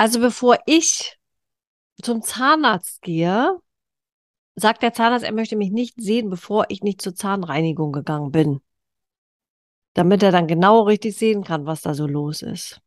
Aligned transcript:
Also 0.00 0.18
bevor 0.18 0.56
ich 0.64 1.18
zum 2.02 2.22
Zahnarzt 2.22 3.02
gehe, 3.02 3.58
sagt 4.54 4.82
der 4.82 4.94
Zahnarzt, 4.94 5.26
er 5.26 5.34
möchte 5.34 5.56
mich 5.56 5.72
nicht 5.72 6.00
sehen, 6.00 6.30
bevor 6.30 6.64
ich 6.70 6.82
nicht 6.82 7.02
zur 7.02 7.14
Zahnreinigung 7.14 7.92
gegangen 7.92 8.30
bin. 8.30 8.62
Damit 9.92 10.22
er 10.22 10.32
dann 10.32 10.46
genau 10.46 10.84
richtig 10.84 11.18
sehen 11.18 11.44
kann, 11.44 11.66
was 11.66 11.82
da 11.82 11.92
so 11.92 12.06
los 12.06 12.40
ist. 12.40 12.80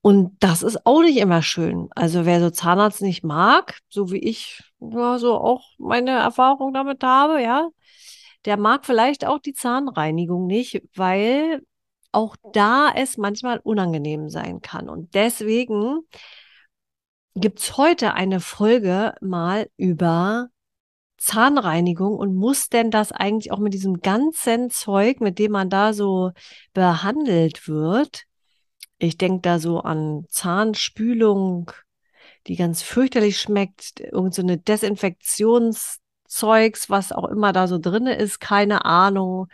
Und 0.00 0.36
das 0.40 0.64
ist 0.64 0.84
auch 0.84 1.02
nicht 1.02 1.18
immer 1.18 1.42
schön. 1.42 1.88
Also 1.94 2.26
wer 2.26 2.40
so 2.40 2.50
Zahnarzt 2.50 3.00
nicht 3.00 3.22
mag, 3.22 3.78
so 3.88 4.10
wie 4.10 4.18
ich 4.18 4.60
ja, 4.80 5.20
so 5.20 5.36
auch 5.36 5.62
meine 5.78 6.10
Erfahrung 6.10 6.72
damit 6.72 7.04
habe, 7.04 7.40
ja, 7.40 7.68
der 8.46 8.56
mag 8.56 8.84
vielleicht 8.84 9.24
auch 9.24 9.38
die 9.38 9.54
Zahnreinigung 9.54 10.48
nicht, 10.48 10.82
weil 10.96 11.62
auch 12.12 12.36
da 12.52 12.92
es 12.94 13.16
manchmal 13.16 13.58
unangenehm 13.58 14.28
sein 14.28 14.60
kann. 14.60 14.88
Und 14.88 15.14
deswegen 15.14 16.00
gibt 17.34 17.58
es 17.60 17.76
heute 17.76 18.14
eine 18.14 18.40
Folge 18.40 19.14
mal 19.20 19.68
über 19.76 20.48
Zahnreinigung 21.18 22.16
und 22.16 22.34
muss 22.34 22.68
denn 22.68 22.90
das 22.90 23.12
eigentlich 23.12 23.52
auch 23.52 23.58
mit 23.58 23.74
diesem 23.74 24.00
ganzen 24.00 24.70
Zeug, 24.70 25.20
mit 25.20 25.38
dem 25.38 25.52
man 25.52 25.68
da 25.68 25.92
so 25.92 26.32
behandelt 26.72 27.68
wird? 27.68 28.22
Ich 28.98 29.18
denke 29.18 29.42
da 29.42 29.58
so 29.58 29.80
an 29.80 30.24
Zahnspülung, 30.28 31.70
die 32.46 32.56
ganz 32.56 32.82
fürchterlich 32.82 33.40
schmeckt, 33.40 34.00
irgend 34.00 34.34
so 34.34 34.42
Desinfektionszeugs, 34.42 36.90
was 36.90 37.12
auch 37.12 37.26
immer 37.26 37.52
da 37.52 37.68
so 37.68 37.78
drin 37.78 38.06
ist, 38.06 38.40
keine 38.40 38.84
Ahnung 38.84 39.48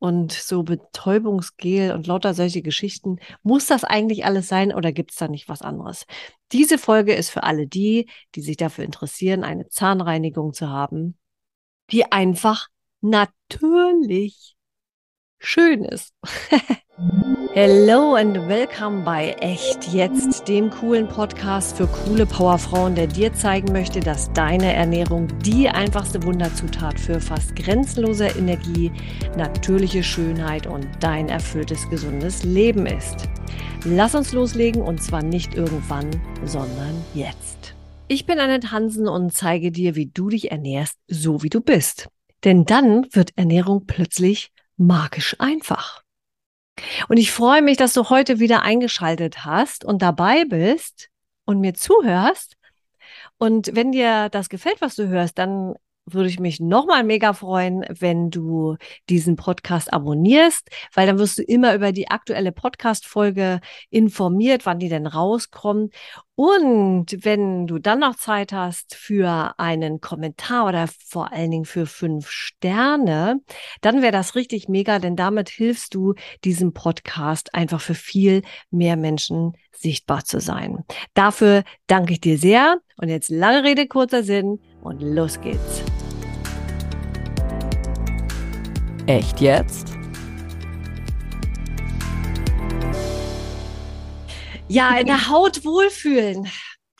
und 0.00 0.32
so 0.32 0.62
Betäubungsgel 0.64 1.92
und 1.92 2.06
lauter 2.08 2.34
solche 2.34 2.62
Geschichten. 2.62 3.18
Muss 3.42 3.66
das 3.66 3.84
eigentlich 3.84 4.24
alles 4.24 4.48
sein 4.48 4.74
oder 4.74 4.92
gibt 4.92 5.12
es 5.12 5.18
da 5.18 5.28
nicht 5.28 5.48
was 5.48 5.62
anderes? 5.62 6.06
Diese 6.52 6.78
Folge 6.78 7.14
ist 7.14 7.30
für 7.30 7.44
alle 7.44 7.68
die, 7.68 8.08
die 8.34 8.40
sich 8.40 8.56
dafür 8.56 8.84
interessieren, 8.84 9.44
eine 9.44 9.68
Zahnreinigung 9.68 10.54
zu 10.54 10.70
haben, 10.70 11.18
die 11.92 12.10
einfach 12.10 12.68
natürlich 13.02 14.56
schön 15.38 15.84
ist. 15.84 16.14
Hello 17.54 18.14
and 18.14 18.36
welcome 18.46 19.02
bei 19.04 19.32
Echt 19.40 19.88
Jetzt, 19.92 20.46
dem 20.48 20.68
coolen 20.68 21.08
Podcast 21.08 21.78
für 21.78 21.86
coole 21.86 22.26
Powerfrauen, 22.26 22.94
der 22.94 23.06
dir 23.06 23.32
zeigen 23.32 23.72
möchte, 23.72 24.00
dass 24.00 24.30
deine 24.34 24.74
Ernährung 24.74 25.26
die 25.40 25.68
einfachste 25.68 26.22
Wunderzutat 26.22 27.00
für 27.00 27.18
fast 27.18 27.56
grenzenlose 27.56 28.26
Energie, 28.26 28.92
natürliche 29.34 30.02
Schönheit 30.02 30.66
und 30.66 30.86
dein 31.00 31.30
erfülltes, 31.30 31.88
gesundes 31.88 32.44
Leben 32.44 32.84
ist. 32.84 33.30
Lass 33.84 34.14
uns 34.14 34.32
loslegen 34.32 34.82
und 34.82 35.02
zwar 35.02 35.22
nicht 35.22 35.54
irgendwann, 35.54 36.10
sondern 36.44 37.02
jetzt. 37.14 37.74
Ich 38.08 38.26
bin 38.26 38.38
Annette 38.38 38.72
Hansen 38.72 39.08
und 39.08 39.32
zeige 39.32 39.72
dir, 39.72 39.94
wie 39.94 40.06
du 40.06 40.28
dich 40.28 40.50
ernährst, 40.50 40.98
so 41.08 41.42
wie 41.42 41.50
du 41.50 41.62
bist. 41.62 42.08
Denn 42.44 42.66
dann 42.66 43.06
wird 43.12 43.30
Ernährung 43.36 43.86
plötzlich 43.86 44.52
magisch 44.76 45.36
einfach. 45.38 46.02
Und 47.08 47.16
ich 47.16 47.32
freue 47.32 47.62
mich, 47.62 47.76
dass 47.76 47.92
du 47.92 48.08
heute 48.10 48.38
wieder 48.38 48.62
eingeschaltet 48.62 49.44
hast 49.44 49.84
und 49.84 50.02
dabei 50.02 50.44
bist 50.44 51.08
und 51.44 51.60
mir 51.60 51.74
zuhörst. 51.74 52.56
Und 53.38 53.74
wenn 53.74 53.92
dir 53.92 54.28
das 54.28 54.48
gefällt, 54.48 54.80
was 54.80 54.96
du 54.96 55.08
hörst, 55.08 55.38
dann 55.38 55.74
würde 56.14 56.28
ich 56.28 56.40
mich 56.40 56.60
nochmal 56.60 57.04
mega 57.04 57.32
freuen, 57.32 57.84
wenn 57.88 58.30
du 58.30 58.76
diesen 59.08 59.36
Podcast 59.36 59.92
abonnierst, 59.92 60.68
weil 60.94 61.06
dann 61.06 61.18
wirst 61.18 61.38
du 61.38 61.42
immer 61.42 61.74
über 61.74 61.92
die 61.92 62.10
aktuelle 62.10 62.52
Podcast-Folge 62.52 63.60
informiert, 63.90 64.66
wann 64.66 64.78
die 64.78 64.88
denn 64.88 65.06
rauskommt. 65.06 65.94
Und 66.34 67.06
wenn 67.22 67.66
du 67.66 67.78
dann 67.78 67.98
noch 67.98 68.16
Zeit 68.16 68.52
hast 68.54 68.94
für 68.94 69.54
einen 69.58 70.00
Kommentar 70.00 70.66
oder 70.66 70.88
vor 71.06 71.32
allen 71.32 71.50
Dingen 71.50 71.64
für 71.66 71.84
fünf 71.84 72.30
Sterne, 72.30 73.40
dann 73.82 74.00
wäre 74.00 74.12
das 74.12 74.34
richtig 74.36 74.66
mega, 74.66 74.98
denn 74.98 75.16
damit 75.16 75.50
hilfst 75.50 75.94
du 75.94 76.14
diesem 76.42 76.72
Podcast 76.72 77.54
einfach 77.54 77.82
für 77.82 77.94
viel 77.94 78.40
mehr 78.70 78.96
Menschen 78.96 79.52
sichtbar 79.76 80.24
zu 80.24 80.40
sein. 80.40 80.84
Dafür 81.12 81.62
danke 81.86 82.14
ich 82.14 82.22
dir 82.22 82.38
sehr. 82.38 82.78
Und 82.96 83.08
jetzt 83.08 83.30
lange 83.30 83.64
Rede, 83.64 83.86
kurzer 83.86 84.22
Sinn 84.22 84.60
und 84.82 85.02
los 85.02 85.40
geht's. 85.40 85.82
Echt 89.10 89.40
jetzt? 89.40 89.88
Ja, 94.68 94.96
in 94.98 95.06
der 95.06 95.28
Haut 95.28 95.64
wohlfühlen. 95.64 96.48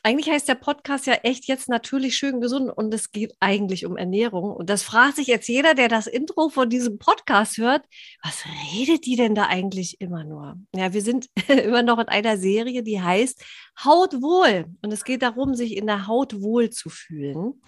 Eigentlich 0.03 0.29
heißt 0.29 0.49
der 0.49 0.57
Podcast 0.57 1.07
ja 1.07 1.13
echt 1.23 1.47
jetzt 1.47 1.69
natürlich 1.69 2.17
schön 2.17 2.41
gesund 2.41 2.69
und 2.77 2.93
es 2.93 3.13
geht 3.13 3.33
eigentlich 3.39 3.87
um 3.87 3.97
Ernährung. 3.97 4.51
Und 4.51 4.69
das 4.71 4.83
fragt 4.83 5.15
sich 5.15 5.29
jetzt 5.29 5.47
jeder, 5.47 5.75
der 5.75 5.87
das 5.87 6.09
Intro 6.09 6.49
von 6.49 6.69
diesem 6.69 6.99
Podcast 6.99 7.59
hört. 7.59 7.87
Was 8.25 8.43
redet 8.75 9.07
die 9.07 9.15
denn 9.15 9.37
da 9.37 9.47
eigentlich 9.47 10.01
immer 10.01 10.25
nur? 10.25 10.57
Ja, 10.75 10.93
wir 10.93 11.03
sind 11.03 11.29
immer 11.47 11.85
noch 11.85 12.01
in 12.01 12.09
einer 12.09 12.39
Serie, 12.39 12.83
die 12.83 13.01
heißt 13.01 13.41
Haut 13.85 14.15
wohl. 14.15 14.65
Und 14.83 14.91
es 14.93 15.05
geht 15.05 15.23
darum, 15.23 15.55
sich 15.55 15.77
in 15.77 15.87
der 15.87 16.09
Haut 16.09 16.43
wohl 16.43 16.71
zu 16.71 16.91
fühlen. 16.91 17.63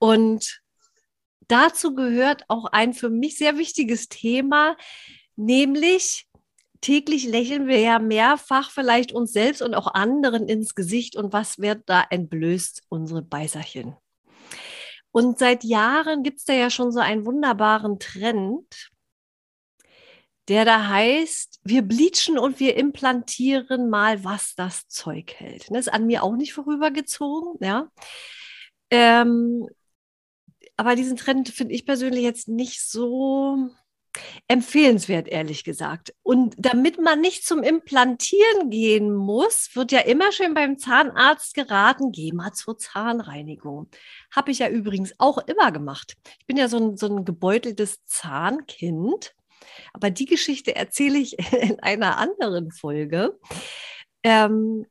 Und 0.00 0.62
dazu 1.48 1.94
gehört 1.94 2.44
auch 2.48 2.66
ein 2.66 2.94
für 2.94 3.10
mich 3.10 3.38
sehr 3.38 3.58
wichtiges 3.58 4.08
Thema, 4.08 4.76
nämlich 5.36 6.28
täglich 6.80 7.26
lächeln 7.26 7.66
wir 7.66 7.80
ja 7.80 7.98
mehrfach 7.98 8.70
vielleicht 8.70 9.12
uns 9.12 9.32
selbst 9.32 9.62
und 9.62 9.74
auch 9.74 9.94
anderen 9.94 10.48
ins 10.48 10.74
Gesicht 10.74 11.16
und 11.16 11.32
was 11.32 11.58
wird 11.58 11.82
da 11.86 12.04
entblößt? 12.08 12.82
Unsere 12.88 13.22
Beißerchen. 13.22 13.96
Und 15.10 15.38
seit 15.38 15.64
Jahren 15.64 16.22
gibt 16.22 16.38
es 16.38 16.44
da 16.44 16.52
ja 16.52 16.70
schon 16.70 16.92
so 16.92 17.00
einen 17.00 17.26
wunderbaren 17.26 17.98
Trend, 17.98 18.90
der 20.48 20.64
da 20.64 20.88
heißt, 20.88 21.60
wir 21.62 21.82
bleachen 21.82 22.38
und 22.38 22.60
wir 22.60 22.76
implantieren 22.76 23.90
mal, 23.90 24.22
was 24.24 24.54
das 24.54 24.88
Zeug 24.88 25.34
hält. 25.34 25.70
Das 25.70 25.86
ist 25.86 25.92
an 25.92 26.06
mir 26.06 26.22
auch 26.22 26.36
nicht 26.36 26.54
vorübergezogen, 26.54 27.56
ja. 27.60 27.90
Ähm, 28.90 29.68
aber 30.78 30.94
diesen 30.94 31.16
Trend 31.16 31.48
finde 31.48 31.74
ich 31.74 31.84
persönlich 31.84 32.22
jetzt 32.22 32.46
nicht 32.46 32.80
so 32.80 33.68
empfehlenswert, 34.46 35.26
ehrlich 35.26 35.64
gesagt. 35.64 36.14
Und 36.22 36.54
damit 36.56 37.00
man 37.00 37.20
nicht 37.20 37.44
zum 37.44 37.64
Implantieren 37.64 38.70
gehen 38.70 39.12
muss, 39.12 39.70
wird 39.74 39.90
ja 39.90 39.98
immer 39.98 40.30
schön 40.30 40.54
beim 40.54 40.78
Zahnarzt 40.78 41.54
geraten, 41.54 42.12
geh 42.12 42.30
mal 42.30 42.52
zur 42.52 42.78
Zahnreinigung. 42.78 43.90
Habe 44.30 44.52
ich 44.52 44.60
ja 44.60 44.68
übrigens 44.68 45.14
auch 45.18 45.38
immer 45.38 45.72
gemacht. 45.72 46.16
Ich 46.38 46.46
bin 46.46 46.56
ja 46.56 46.68
so 46.68 46.76
ein, 46.78 46.96
so 46.96 47.06
ein 47.06 47.24
gebeuteltes 47.24 48.04
Zahnkind. 48.04 49.34
Aber 49.92 50.10
die 50.10 50.26
Geschichte 50.26 50.76
erzähle 50.76 51.18
ich 51.18 51.36
in 51.52 51.80
einer 51.80 52.18
anderen 52.18 52.70
Folge. 52.70 53.36
Ähm, 54.22 54.86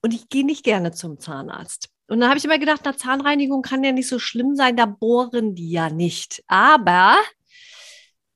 und 0.00 0.14
ich 0.14 0.30
gehe 0.30 0.46
nicht 0.46 0.64
gerne 0.64 0.92
zum 0.92 1.20
Zahnarzt. 1.20 1.91
Und 2.12 2.20
dann 2.20 2.28
habe 2.28 2.36
ich 2.36 2.44
immer 2.44 2.58
gedacht, 2.58 2.82
na, 2.84 2.94
Zahnreinigung 2.94 3.62
kann 3.62 3.82
ja 3.82 3.90
nicht 3.90 4.06
so 4.06 4.18
schlimm 4.18 4.54
sein, 4.54 4.76
da 4.76 4.84
bohren 4.84 5.54
die 5.54 5.70
ja 5.70 5.88
nicht. 5.88 6.44
Aber 6.46 7.16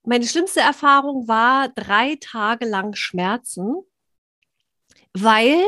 meine 0.03 0.27
schlimmste 0.27 0.61
Erfahrung 0.61 1.29
war 1.29 1.69
drei 1.69 2.17
Tage 2.19 2.65
lang 2.65 2.95
Schmerzen, 2.95 3.75
weil, 5.13 5.63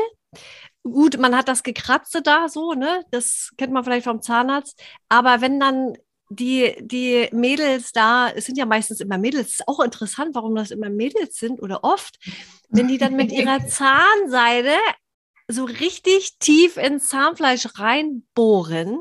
gut, 0.81 1.19
man 1.19 1.37
hat 1.37 1.47
das 1.47 1.61
Gekratze 1.61 2.23
da 2.23 2.49
so, 2.49 2.73
ne? 2.73 3.05
Das 3.11 3.51
kennt 3.57 3.73
man 3.73 3.83
vielleicht 3.83 4.05
vom 4.05 4.23
Zahnarzt. 4.23 4.81
Aber 5.07 5.41
wenn 5.41 5.59
dann 5.59 5.95
die, 6.31 6.77
die 6.79 7.29
Mädels 7.31 7.91
da, 7.91 8.31
es 8.31 8.45
sind 8.45 8.57
ja 8.57 8.65
meistens 8.65 9.01
immer 9.01 9.19
Mädels, 9.19 9.51
ist 9.51 9.67
auch 9.67 9.81
interessant, 9.81 10.33
warum 10.33 10.55
das 10.55 10.71
immer 10.71 10.89
Mädels 10.89 11.37
sind 11.37 11.61
oder 11.61 11.83
oft, 11.83 12.17
wenn 12.69 12.87
die 12.87 12.97
dann 12.97 13.15
mit 13.15 13.31
ihrer 13.31 13.63
Zahnseide 13.67 14.73
so 15.51 15.65
richtig 15.65 16.37
tief 16.37 16.77
ins 16.77 17.07
Zahnfleisch 17.07 17.67
reinbohren 17.79 18.99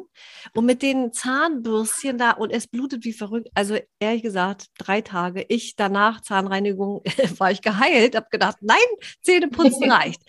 und 0.55 0.65
mit 0.65 0.81
den 0.81 1.13
Zahnbürstchen 1.13 2.17
da 2.17 2.31
und 2.31 2.51
es 2.51 2.67
blutet 2.67 3.05
wie 3.05 3.13
verrückt. 3.13 3.49
Also 3.55 3.79
ehrlich 4.01 4.23
gesagt, 4.23 4.69
drei 4.79 5.03
Tage. 5.03 5.45
Ich 5.49 5.77
danach 5.77 6.23
Zahnreinigung 6.23 7.03
war 7.39 7.51
ich 7.51 7.61
geheilt, 7.61 8.17
habe 8.17 8.29
gedacht, 8.31 8.57
nein, 8.63 8.79
Zähneputzen 9.23 9.91
reicht. 9.93 10.23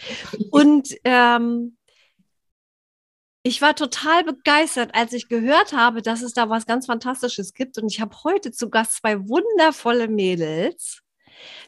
Und 0.51 0.93
ähm, 1.05 1.77
ich 3.43 3.61
war 3.61 3.73
total 3.73 4.25
begeistert, 4.25 4.93
als 4.93 5.13
ich 5.13 5.29
gehört 5.29 5.71
habe, 5.71 6.01
dass 6.01 6.21
es 6.21 6.33
da 6.33 6.49
was 6.49 6.65
ganz 6.65 6.87
Fantastisches 6.87 7.53
gibt. 7.53 7.77
Und 7.77 7.89
ich 7.89 8.01
habe 8.01 8.15
heute 8.25 8.51
zu 8.51 8.69
Gast 8.69 8.97
zwei 8.97 9.17
wundervolle 9.29 10.09
Mädels 10.09 11.01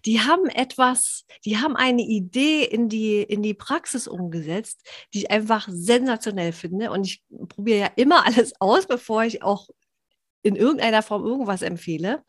die 0.05 0.21
haben 0.21 0.47
etwas, 0.47 1.25
die 1.45 1.57
haben 1.57 1.75
eine 1.75 2.01
Idee 2.01 2.63
in 2.63 2.89
die, 2.89 3.21
in 3.21 3.41
die 3.41 3.53
Praxis 3.53 4.07
umgesetzt, 4.07 4.87
die 5.13 5.19
ich 5.19 5.31
einfach 5.31 5.67
sensationell 5.71 6.51
finde. 6.51 6.91
Und 6.91 7.05
ich 7.05 7.23
probiere 7.49 7.79
ja 7.79 7.91
immer 7.95 8.25
alles 8.25 8.53
aus, 8.59 8.87
bevor 8.87 9.23
ich 9.23 9.43
auch 9.43 9.69
in 10.43 10.55
irgendeiner 10.55 11.03
Form 11.03 11.23
irgendwas 11.23 11.61
empfehle. 11.61 12.23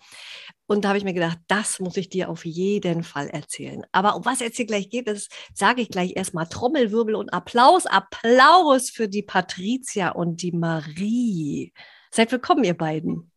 Und 0.66 0.84
da 0.84 0.88
habe 0.88 0.98
ich 0.98 1.04
mir 1.04 1.14
gedacht, 1.14 1.38
das 1.48 1.80
muss 1.80 1.96
ich 1.96 2.08
dir 2.08 2.28
auf 2.28 2.44
jeden 2.44 3.02
Fall 3.02 3.28
erzählen. 3.28 3.84
Aber 3.92 4.16
um 4.16 4.24
was 4.24 4.40
jetzt 4.40 4.56
hier 4.56 4.66
gleich 4.66 4.90
geht, 4.90 5.08
das 5.08 5.28
sage 5.54 5.82
ich 5.82 5.88
gleich 5.88 6.16
erstmal 6.16 6.46
Trommelwirbel 6.46 7.14
und 7.14 7.32
Applaus. 7.32 7.86
Applaus 7.86 8.90
für 8.90 9.08
die 9.08 9.22
Patricia 9.22 10.10
und 10.10 10.42
die 10.42 10.52
Marie. 10.52 11.72
Seid 12.10 12.32
willkommen, 12.32 12.64
ihr 12.64 12.76
beiden. 12.76 13.31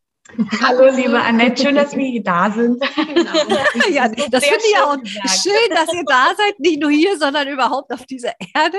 Hallo, 0.61 0.93
liebe 0.95 1.21
Annette, 1.21 1.61
schön, 1.61 1.75
dass 1.75 1.95
wir 1.95 2.23
da 2.23 2.51
sind. 2.51 2.81
Genau. 2.81 3.89
ja, 3.91 4.09
das 4.09 4.43
finde 4.43 4.63
ich 4.67 4.77
auch 4.77 4.99
gesagt. 4.99 5.29
schön, 5.29 5.69
dass 5.69 5.93
ihr 5.93 6.03
da 6.05 6.33
seid, 6.35 6.59
nicht 6.59 6.81
nur 6.81 6.89
hier, 6.89 7.17
sondern 7.17 7.47
überhaupt 7.47 7.93
auf 7.93 8.05
dieser 8.05 8.33
Erde. 8.53 8.77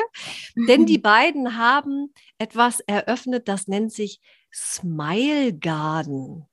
Denn 0.69 0.87
die 0.87 0.99
beiden 0.99 1.57
haben 1.57 2.13
etwas 2.39 2.81
eröffnet, 2.81 3.49
das 3.49 3.69
nennt 3.69 3.93
sich 3.93 4.21
Smile 4.53 5.55
Garden. 5.55 6.47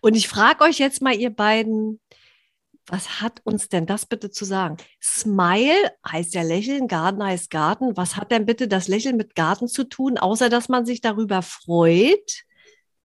Und 0.00 0.16
ich 0.16 0.28
frage 0.28 0.64
euch 0.64 0.78
jetzt 0.78 1.00
mal, 1.02 1.14
ihr 1.14 1.30
beiden, 1.30 2.00
was 2.86 3.20
hat 3.20 3.40
uns 3.44 3.68
denn 3.68 3.86
das 3.86 4.06
bitte 4.06 4.30
zu 4.30 4.44
sagen? 4.44 4.76
Smile 5.02 5.92
heißt 6.08 6.34
ja 6.34 6.42
Lächeln, 6.42 6.88
Garten 6.88 7.24
heißt 7.24 7.50
Garten. 7.50 7.96
Was 7.96 8.16
hat 8.16 8.30
denn 8.30 8.46
bitte 8.46 8.68
das 8.68 8.86
Lächeln 8.86 9.16
mit 9.16 9.34
Garten 9.34 9.66
zu 9.66 9.84
tun, 9.84 10.18
außer 10.18 10.50
dass 10.50 10.68
man 10.68 10.86
sich 10.86 11.00
darüber 11.00 11.42
freut, 11.42 12.45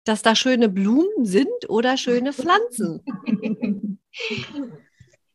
dass 0.04 0.22
da 0.22 0.34
schöne 0.34 0.68
Blumen 0.68 1.24
sind 1.24 1.48
oder 1.68 1.96
schöne 1.96 2.32
Pflanzen? 2.32 3.02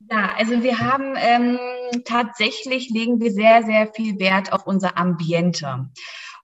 Ja, 0.10 0.36
also 0.38 0.64
wir 0.64 0.80
haben 0.80 1.16
ähm, 1.18 1.60
tatsächlich 2.06 2.90
legen 2.90 3.20
wir 3.20 3.30
sehr, 3.32 3.64
sehr 3.64 3.92
viel 3.94 4.18
Wert 4.20 4.54
auf 4.54 4.66
unser 4.66 4.98
Ambiente. 4.98 5.90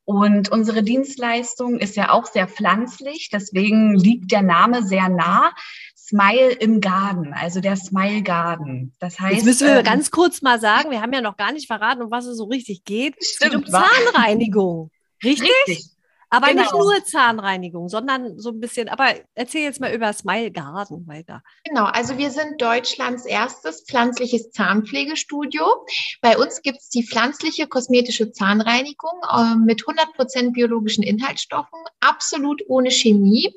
Und 0.06 0.52
unsere 0.52 0.84
Dienstleistung 0.84 1.80
ist 1.80 1.96
ja 1.96 2.12
auch 2.12 2.26
sehr 2.26 2.50
pflanzlich, 2.50 3.30
deswegen 3.32 3.96
liegt 3.96 4.32
der 4.32 4.42
Name 4.42 4.84
sehr 4.84 5.08
nah. 5.08 5.54
Smile 5.96 6.52
im 6.52 6.82
Garten, 6.82 7.34
also 7.34 7.62
der 7.62 7.78
Smile 7.78 8.22
Garden. 8.22 8.94
Das 9.00 9.20
heißt. 9.22 9.38
Jetzt 9.38 9.46
müssen 9.46 9.68
wir 9.68 9.78
ähm, 9.78 9.86
ganz 9.86 10.12
kurz 10.12 10.42
mal 10.42 10.60
sagen, 10.60 10.92
wir 10.92 11.02
haben 11.02 11.14
ja 11.14 11.22
noch 11.22 11.38
gar 11.38 11.54
nicht 11.54 11.68
verraten, 11.68 12.02
um 12.02 12.12
was 12.12 12.26
es 12.26 12.38
so 12.38 12.44
richtig 12.44 12.84
geht. 12.84 13.16
Stimmt, 13.24 13.32
es 13.32 13.40
geht 13.40 13.56
um 13.56 13.66
Zahnreinigung. 13.66 14.92
Richtig? 15.24 15.50
Richtig. 15.68 15.93
Aber 16.34 16.48
genau. 16.48 16.64
nicht 16.64 16.74
nur 16.74 17.06
Zahnreinigung, 17.06 17.90
sondern 17.90 18.40
so 18.40 18.50
ein 18.50 18.60
bisschen, 18.60 18.90
aber 18.90 19.14
erzähl 19.36 19.62
jetzt 19.62 19.80
mal 19.80 19.94
über 19.94 20.12
Smile 20.14 20.50
Garden 20.50 21.08
weiter. 21.08 21.44
Genau, 21.64 21.86
also 21.86 22.18
wir 22.18 22.32
sind 22.32 22.60
Deutschlands 22.60 23.26
erstes 23.26 23.84
pflanzliches 23.88 24.50
Zahnpflegestudio. 24.50 25.64
Bei 26.22 26.36
uns 26.40 26.64
gibt 26.64 26.80
es 26.80 26.90
die 26.90 27.06
pflanzliche 27.06 27.68
kosmetische 27.68 28.32
Zahnreinigung 28.32 29.22
äh, 29.32 29.56
mit 29.58 29.84
100% 29.84 30.54
biologischen 30.54 31.04
Inhaltsstoffen, 31.04 31.78
absolut 32.00 32.64
ohne 32.68 32.90
Chemie. 32.90 33.54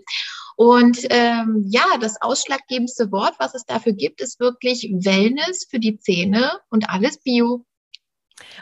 Und 0.56 0.98
ähm, 1.08 1.64
ja, 1.66 1.96
das 1.98 2.20
ausschlaggebendste 2.20 3.10
Wort, 3.10 3.36
was 3.38 3.54
es 3.54 3.64
dafür 3.64 3.94
gibt, 3.94 4.20
ist 4.20 4.38
wirklich 4.38 4.82
Wellness 4.92 5.66
für 5.70 5.78
die 5.78 5.98
Zähne 5.98 6.60
und 6.68 6.90
alles 6.90 7.22
Bio. 7.22 7.64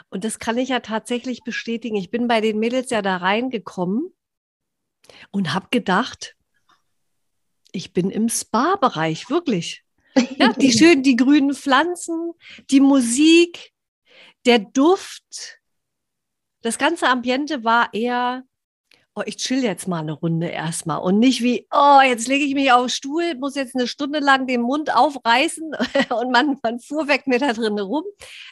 Und 0.09 0.23
das 0.23 0.39
kann 0.39 0.57
ich 0.57 0.69
ja 0.69 0.79
tatsächlich 0.79 1.43
bestätigen. 1.43 1.95
Ich 1.95 2.09
bin 2.09 2.27
bei 2.27 2.41
den 2.41 2.59
Mädels 2.59 2.89
ja 2.89 3.01
da 3.01 3.17
reingekommen 3.17 4.13
und 5.31 5.53
habe 5.53 5.67
gedacht, 5.71 6.35
ich 7.71 7.93
bin 7.93 8.09
im 8.09 8.29
Spa-Bereich, 8.29 9.29
wirklich. 9.29 9.83
Ja, 10.37 10.53
die 10.53 10.71
schönen, 10.77 11.03
die 11.03 11.17
grünen 11.17 11.53
Pflanzen, 11.53 12.33
die 12.71 12.79
Musik, 12.79 13.73
der 14.45 14.59
Duft. 14.59 15.59
Das 16.61 16.77
ganze 16.77 17.09
Ambiente 17.09 17.63
war 17.63 17.93
eher 17.93 18.43
oh, 19.15 19.23
ich 19.25 19.37
chill 19.37 19.63
jetzt 19.63 19.87
mal 19.87 19.99
eine 19.99 20.11
Runde 20.11 20.47
erstmal 20.47 20.99
und 20.99 21.19
nicht 21.19 21.41
wie, 21.41 21.67
oh, 21.71 21.99
jetzt 22.03 22.27
lege 22.27 22.43
ich 22.43 22.53
mich 22.53 22.71
auf 22.71 22.81
den 22.85 22.89
Stuhl, 22.89 23.35
muss 23.35 23.55
jetzt 23.55 23.75
eine 23.75 23.87
Stunde 23.87 24.19
lang 24.19 24.45
den 24.45 24.61
Mund 24.61 24.93
aufreißen 24.93 25.71
und 26.19 26.31
man, 26.31 26.57
man 26.61 26.79
fuhr 26.79 27.07
weg 27.07 27.25
mir 27.25 27.39
da 27.39 27.53
drin 27.53 27.79
rum, 27.79 28.03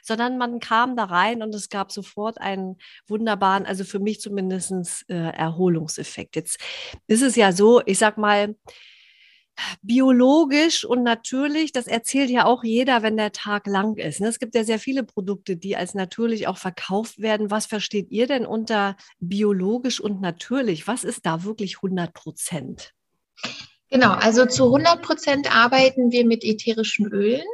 sondern 0.01 0.37
man 0.37 0.59
kam 0.59 0.95
da 0.95 1.05
rein 1.05 1.43
und 1.43 1.53
es 1.53 1.69
gab 1.69 1.91
sofort 1.91 2.39
einen 2.39 2.77
wunderbaren, 3.07 3.65
also 3.65 3.83
für 3.83 3.99
mich 3.99 4.21
zumindest 4.21 5.05
äh, 5.09 5.31
Erholungseffekt. 5.31 6.35
Jetzt 6.35 6.59
ist 7.07 7.21
es 7.21 7.35
ja 7.35 7.51
so, 7.51 7.81
ich 7.85 7.97
sag 7.97 8.17
mal, 8.17 8.55
biologisch 9.81 10.85
und 10.85 11.03
natürlich, 11.03 11.71
das 11.71 11.87
erzählt 11.87 12.29
ja 12.29 12.45
auch 12.45 12.63
jeder, 12.63 13.03
wenn 13.03 13.17
der 13.17 13.31
Tag 13.31 13.67
lang 13.67 13.97
ist. 13.97 14.19
Ne? 14.19 14.27
Es 14.27 14.39
gibt 14.39 14.55
ja 14.55 14.63
sehr 14.63 14.79
viele 14.79 15.03
Produkte, 15.03 15.57
die 15.57 15.75
als 15.75 15.93
natürlich 15.93 16.47
auch 16.47 16.57
verkauft 16.57 17.19
werden. 17.19 17.51
Was 17.51 17.65
versteht 17.65 18.11
ihr 18.11 18.27
denn 18.27 18.45
unter 18.45 18.95
biologisch 19.19 19.99
und 19.99 20.21
natürlich? 20.21 20.87
Was 20.87 21.03
ist 21.03 21.25
da 21.25 21.43
wirklich 21.43 21.77
100 21.77 22.13
Prozent? 22.13 22.93
Genau, 23.93 24.13
also 24.13 24.47
zu 24.47 24.65
100 24.65 25.03
Prozent 25.03 25.55
arbeiten 25.55 26.11
wir 26.11 26.25
mit 26.25 26.43
ätherischen 26.43 27.05
Ölen. 27.05 27.45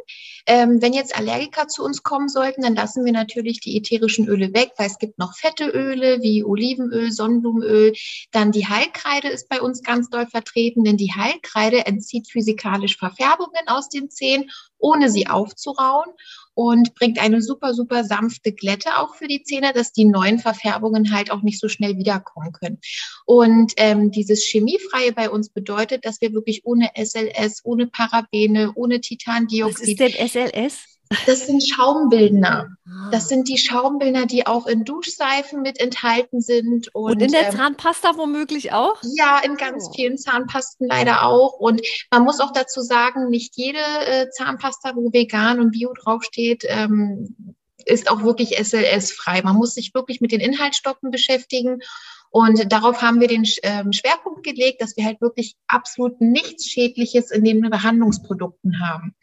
Ähm, 0.46 0.82
wenn 0.82 0.94
jetzt 0.94 1.18
Allergiker 1.18 1.68
zu 1.68 1.84
uns 1.84 2.02
kommen 2.02 2.30
sollten, 2.30 2.62
dann 2.62 2.76
lassen 2.76 3.04
wir 3.04 3.12
natürlich 3.12 3.60
die 3.60 3.76
ätherischen 3.76 4.26
Öle 4.30 4.54
weg, 4.54 4.72
weil 4.78 4.88
es 4.88 5.00
gibt 5.00 5.20
noch 5.20 5.36
fette 5.36 5.66
Öle 5.68 6.22
wie 6.22 6.46
Olivenöl, 6.46 7.12
Sonnenblumenöl. 7.12 7.92
Dann 8.32 8.54
die 8.54 8.66
Heilkreide 8.66 9.28
ist 9.28 9.50
bei 9.50 9.60
uns 9.60 9.84
ganz 9.84 10.10
doll 10.10 10.28
vertreten, 10.28 10.86
denn 10.86 10.96
die 10.96 11.12
Heilkreide 11.14 11.86
entzieht 11.86 12.32
physikalisch 12.32 12.98
Verfärbungen 12.98 13.68
aus 13.68 13.90
den 13.90 14.10
Zähnen, 14.10 14.50
ohne 14.80 15.10
sie 15.10 15.28
aufzurauen 15.28 16.10
und 16.54 16.94
bringt 16.96 17.20
eine 17.20 17.42
super, 17.42 17.74
super 17.74 18.04
sanfte 18.04 18.52
Glätte 18.52 18.98
auch 18.98 19.16
für 19.16 19.28
die 19.28 19.44
Zähne, 19.44 19.72
dass 19.74 19.94
die 19.94 20.06
neuen 20.06 20.40
Verfärbungen 20.40 21.14
halt 21.14 21.32
auch 21.32 21.42
nicht 21.42 21.60
so 21.60 21.70
schnell 21.70 21.98
wiederkommen 21.98 22.52
können. 22.52 22.80
Und 23.26 23.74
ähm, 23.78 24.12
dieses 24.12 24.44
Chemiefreie 24.44 25.14
bei 25.14 25.30
uns 25.30 25.50
bedeutet, 25.50 26.06
dass 26.06 26.20
wir 26.22 26.34
wirklich 26.34 26.66
ohne 26.66 26.90
SLS, 26.96 27.62
ohne 27.64 27.88
Parabene, 27.88 28.74
ohne 28.76 29.00
Titandioxid. 29.00 30.00
Was 30.00 30.08
ist 30.08 30.44
denn 30.44 30.52
SLS? 30.52 30.99
Das 31.26 31.48
sind 31.48 31.68
Schaumbildner. 31.68 32.70
Ah. 32.88 33.10
Das 33.12 33.28
sind 33.28 33.48
die 33.48 33.58
Schaumbildner, 33.58 34.28
die 34.28 34.46
auch 34.46 34.68
in 34.68 34.86
Duschseifen 34.86 35.62
mit 35.62 35.80
enthalten 35.80 36.40
sind. 36.40 36.94
Und, 36.94 37.14
und 37.14 37.22
in 37.22 37.32
der 37.32 37.48
ähm, 37.48 37.56
Zahnpasta 37.56 38.16
womöglich 38.16 38.74
auch? 38.74 39.02
Ja, 39.16 39.40
in 39.40 39.56
ganz 39.56 39.88
oh. 39.88 39.94
vielen 39.94 40.18
Zahnpasten 40.18 40.88
leider 40.88 41.24
auch. 41.24 41.54
Und 41.54 41.82
man 42.12 42.24
muss 42.24 42.40
auch 42.40 42.54
dazu 42.54 42.82
sagen, 42.82 43.30
nicht 43.30 43.58
jede 43.58 43.80
äh, 43.80 44.30
Zahnpasta, 44.30 44.96
wo 44.96 45.12
vegan 45.12 45.60
und 45.60 45.72
bio 45.72 45.92
draufsteht, 45.94 46.64
ähm, 46.68 47.56
ist 47.86 48.12
auch 48.12 48.22
wirklich 48.22 48.58
SLS-frei. 48.60 49.42
Man 49.42 49.56
muss 49.56 49.74
sich 49.74 49.96
wirklich 49.96 50.22
mit 50.22 50.32
den 50.32 50.42
Inhaltsstoffen 50.42 51.10
beschäftigen. 51.10 51.80
Und 52.30 52.72
darauf 52.72 53.02
haben 53.02 53.20
wir 53.20 53.28
den 53.28 53.48
ähm, 53.64 53.92
Schwerpunkt 53.92 54.44
gelegt, 54.44 54.84
dass 54.84 54.96
wir 54.96 55.06
halt 55.06 55.20
wirklich 55.22 55.56
absolut 55.68 56.22
nichts 56.22 56.68
Schädliches 56.68 57.32
in 57.32 57.44
den 57.44 57.62
Behandlungsprodukten 57.62 58.80
haben. 58.80 59.16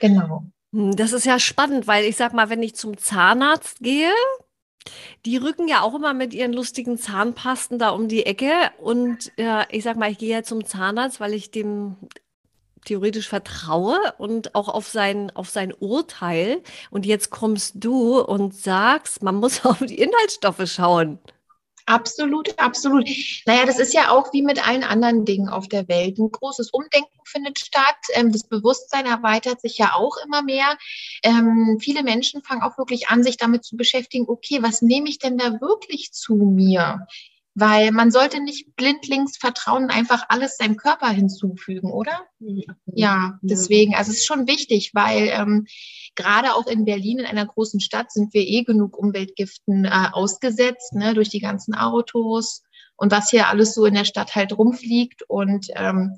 Genau. 0.00 0.46
Hm, 0.76 0.94
das 0.94 1.12
ist 1.12 1.24
ja 1.24 1.38
spannend, 1.38 1.86
weil 1.86 2.04
ich 2.04 2.16
sag 2.16 2.34
mal, 2.34 2.50
wenn 2.50 2.62
ich 2.62 2.76
zum 2.76 2.98
Zahnarzt 2.98 3.80
gehe, 3.80 4.12
die 5.24 5.38
rücken 5.38 5.68
ja 5.68 5.80
auch 5.82 5.94
immer 5.94 6.12
mit 6.14 6.34
ihren 6.34 6.52
lustigen 6.52 6.98
Zahnpasten 6.98 7.78
da 7.78 7.90
um 7.90 8.08
die 8.08 8.26
Ecke. 8.26 8.52
Und 8.78 9.32
äh, 9.38 9.64
ich 9.70 9.84
sag 9.84 9.96
mal, 9.96 10.10
ich 10.10 10.18
gehe 10.18 10.30
ja 10.30 10.42
zum 10.42 10.64
Zahnarzt, 10.66 11.18
weil 11.18 11.32
ich 11.34 11.50
dem 11.50 11.96
theoretisch 12.84 13.28
vertraue 13.28 13.98
und 14.18 14.54
auch 14.54 14.68
auf 14.68 14.86
sein, 14.86 15.32
auf 15.34 15.48
sein 15.48 15.72
Urteil. 15.80 16.62
Und 16.90 17.06
jetzt 17.06 17.30
kommst 17.30 17.76
du 17.76 18.20
und 18.20 18.54
sagst, 18.54 19.22
man 19.22 19.36
muss 19.36 19.64
auf 19.64 19.78
die 19.78 19.98
Inhaltsstoffe 19.98 20.70
schauen. 20.70 21.18
Absolut, 21.86 22.58
absolut. 22.58 23.08
Naja, 23.46 23.64
das 23.64 23.78
ist 23.78 23.94
ja 23.94 24.10
auch 24.10 24.32
wie 24.32 24.42
mit 24.42 24.66
allen 24.66 24.82
anderen 24.82 25.24
Dingen 25.24 25.48
auf 25.48 25.68
der 25.68 25.86
Welt. 25.86 26.18
Ein 26.18 26.32
großes 26.32 26.70
Umdenken 26.70 27.20
findet 27.24 27.60
statt. 27.60 27.96
Ähm, 28.14 28.32
das 28.32 28.42
Bewusstsein 28.42 29.06
erweitert 29.06 29.60
sich 29.60 29.78
ja 29.78 29.92
auch 29.94 30.16
immer 30.24 30.42
mehr. 30.42 30.76
Ähm, 31.22 31.78
viele 31.80 32.02
Menschen 32.02 32.42
fangen 32.42 32.62
auch 32.62 32.76
wirklich 32.76 33.08
an, 33.08 33.22
sich 33.22 33.36
damit 33.36 33.64
zu 33.64 33.76
beschäftigen, 33.76 34.26
okay, 34.28 34.58
was 34.62 34.82
nehme 34.82 35.08
ich 35.08 35.20
denn 35.20 35.38
da 35.38 35.60
wirklich 35.60 36.12
zu 36.12 36.34
mir? 36.34 37.06
Weil 37.58 37.90
man 37.90 38.10
sollte 38.10 38.42
nicht 38.42 38.76
blindlings 38.76 39.38
vertrauen, 39.38 39.84
und 39.84 39.90
einfach 39.90 40.26
alles 40.28 40.58
seinem 40.58 40.76
Körper 40.76 41.08
hinzufügen, 41.08 41.90
oder? 41.90 42.26
Ja, 42.84 43.38
deswegen, 43.40 43.94
also 43.94 44.10
es 44.10 44.18
ist 44.18 44.26
schon 44.26 44.46
wichtig, 44.46 44.90
weil 44.92 45.30
ähm, 45.32 45.66
gerade 46.14 46.54
auch 46.54 46.66
in 46.66 46.84
Berlin, 46.84 47.20
in 47.20 47.24
einer 47.24 47.46
großen 47.46 47.80
Stadt, 47.80 48.12
sind 48.12 48.34
wir 48.34 48.42
eh 48.42 48.62
genug 48.62 48.98
Umweltgiften 48.98 49.86
äh, 49.86 50.08
ausgesetzt, 50.12 50.92
ne, 50.92 51.14
durch 51.14 51.30
die 51.30 51.40
ganzen 51.40 51.74
Autos 51.74 52.62
und 52.96 53.10
was 53.10 53.30
hier 53.30 53.48
alles 53.48 53.74
so 53.74 53.86
in 53.86 53.94
der 53.94 54.04
Stadt 54.04 54.34
halt 54.34 54.56
rumfliegt. 54.56 55.22
Und 55.26 55.68
ähm, 55.74 56.14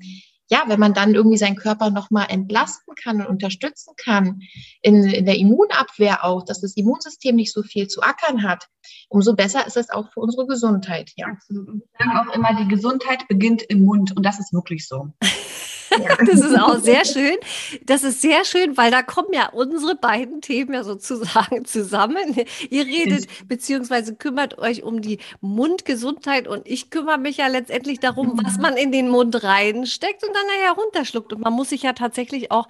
ja, 0.49 0.63
wenn 0.67 0.79
man 0.79 0.93
dann 0.93 1.13
irgendwie 1.13 1.37
seinen 1.37 1.55
Körper 1.55 1.91
nochmal 1.91 2.27
entlasten 2.29 2.95
kann 2.95 3.21
und 3.21 3.27
unterstützen 3.27 3.93
kann, 3.97 4.41
in, 4.81 5.03
in 5.03 5.25
der 5.25 5.37
Immunabwehr 5.37 6.23
auch, 6.23 6.43
dass 6.43 6.61
das 6.61 6.75
Immunsystem 6.75 7.35
nicht 7.35 7.53
so 7.53 7.61
viel 7.63 7.87
zu 7.87 8.01
ackern 8.01 8.43
hat, 8.43 8.67
umso 9.09 9.35
besser 9.35 9.65
ist 9.67 9.77
es 9.77 9.89
auch 9.89 10.11
für 10.11 10.19
unsere 10.21 10.47
Gesundheit. 10.47 11.11
Ja. 11.15 11.27
Absolut. 11.27 11.67
Und 11.69 11.81
wir 11.81 12.05
sagen 12.05 12.17
auch 12.17 12.33
immer, 12.33 12.55
die 12.55 12.67
Gesundheit 12.67 13.27
beginnt 13.27 13.61
im 13.63 13.85
Mund 13.85 14.15
und 14.15 14.25
das 14.25 14.39
ist 14.39 14.51
wirklich 14.53 14.87
so. 14.87 15.09
Ja. 15.91 16.17
Das 16.29 16.41
ist 16.41 16.59
auch 16.59 16.77
sehr 16.79 17.05
schön. 17.05 17.37
Das 17.85 18.03
ist 18.03 18.21
sehr 18.21 18.45
schön, 18.45 18.77
weil 18.77 18.91
da 18.91 19.01
kommen 19.01 19.29
ja 19.33 19.49
unsere 19.49 19.95
beiden 19.95 20.41
Themen 20.41 20.73
ja 20.73 20.83
sozusagen 20.83 21.65
zusammen. 21.65 22.35
Ihr 22.69 22.85
redet 22.85 23.27
beziehungsweise 23.47 24.15
kümmert 24.15 24.57
euch 24.59 24.83
um 24.83 25.01
die 25.01 25.19
Mundgesundheit 25.41 26.47
und 26.47 26.67
ich 26.67 26.89
kümmere 26.89 27.17
mich 27.17 27.37
ja 27.37 27.47
letztendlich 27.47 27.99
darum, 27.99 28.39
was 28.43 28.57
man 28.57 28.77
in 28.77 28.91
den 28.91 29.09
Mund 29.09 29.43
reinsteckt 29.43 30.23
und 30.23 30.35
dann 30.35 30.45
nachher 30.47 30.73
runterschluckt. 30.73 31.33
Und 31.33 31.41
man 31.41 31.53
muss 31.53 31.69
sich 31.69 31.83
ja 31.83 31.93
tatsächlich 31.93 32.51
auch 32.51 32.67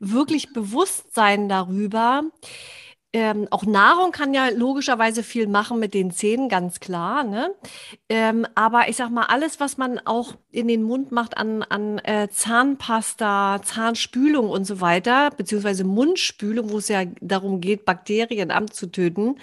wirklich 0.00 0.52
bewusst 0.52 1.14
sein 1.14 1.48
darüber, 1.48 2.22
ähm, 3.14 3.48
auch 3.50 3.64
Nahrung 3.64 4.12
kann 4.12 4.34
ja 4.34 4.50
logischerweise 4.50 5.22
viel 5.22 5.46
machen 5.46 5.78
mit 5.78 5.94
den 5.94 6.10
Zähnen, 6.10 6.48
ganz 6.48 6.78
klar. 6.78 7.24
Ne? 7.24 7.54
Ähm, 8.08 8.46
aber 8.54 8.88
ich 8.88 8.96
sag 8.96 9.10
mal, 9.10 9.24
alles, 9.24 9.60
was 9.60 9.78
man 9.78 9.98
auch 10.04 10.34
in 10.50 10.68
den 10.68 10.82
Mund 10.82 11.10
macht 11.10 11.36
an, 11.38 11.62
an 11.62 11.98
äh, 12.00 12.28
Zahnpasta, 12.30 13.62
Zahnspülung 13.62 14.50
und 14.50 14.64
so 14.64 14.82
weiter, 14.82 15.30
beziehungsweise 15.30 15.84
Mundspülung, 15.84 16.70
wo 16.70 16.78
es 16.78 16.88
ja 16.88 17.04
darum 17.20 17.62
geht, 17.62 17.86
Bakterien 17.86 18.50
abzutöten, 18.50 19.40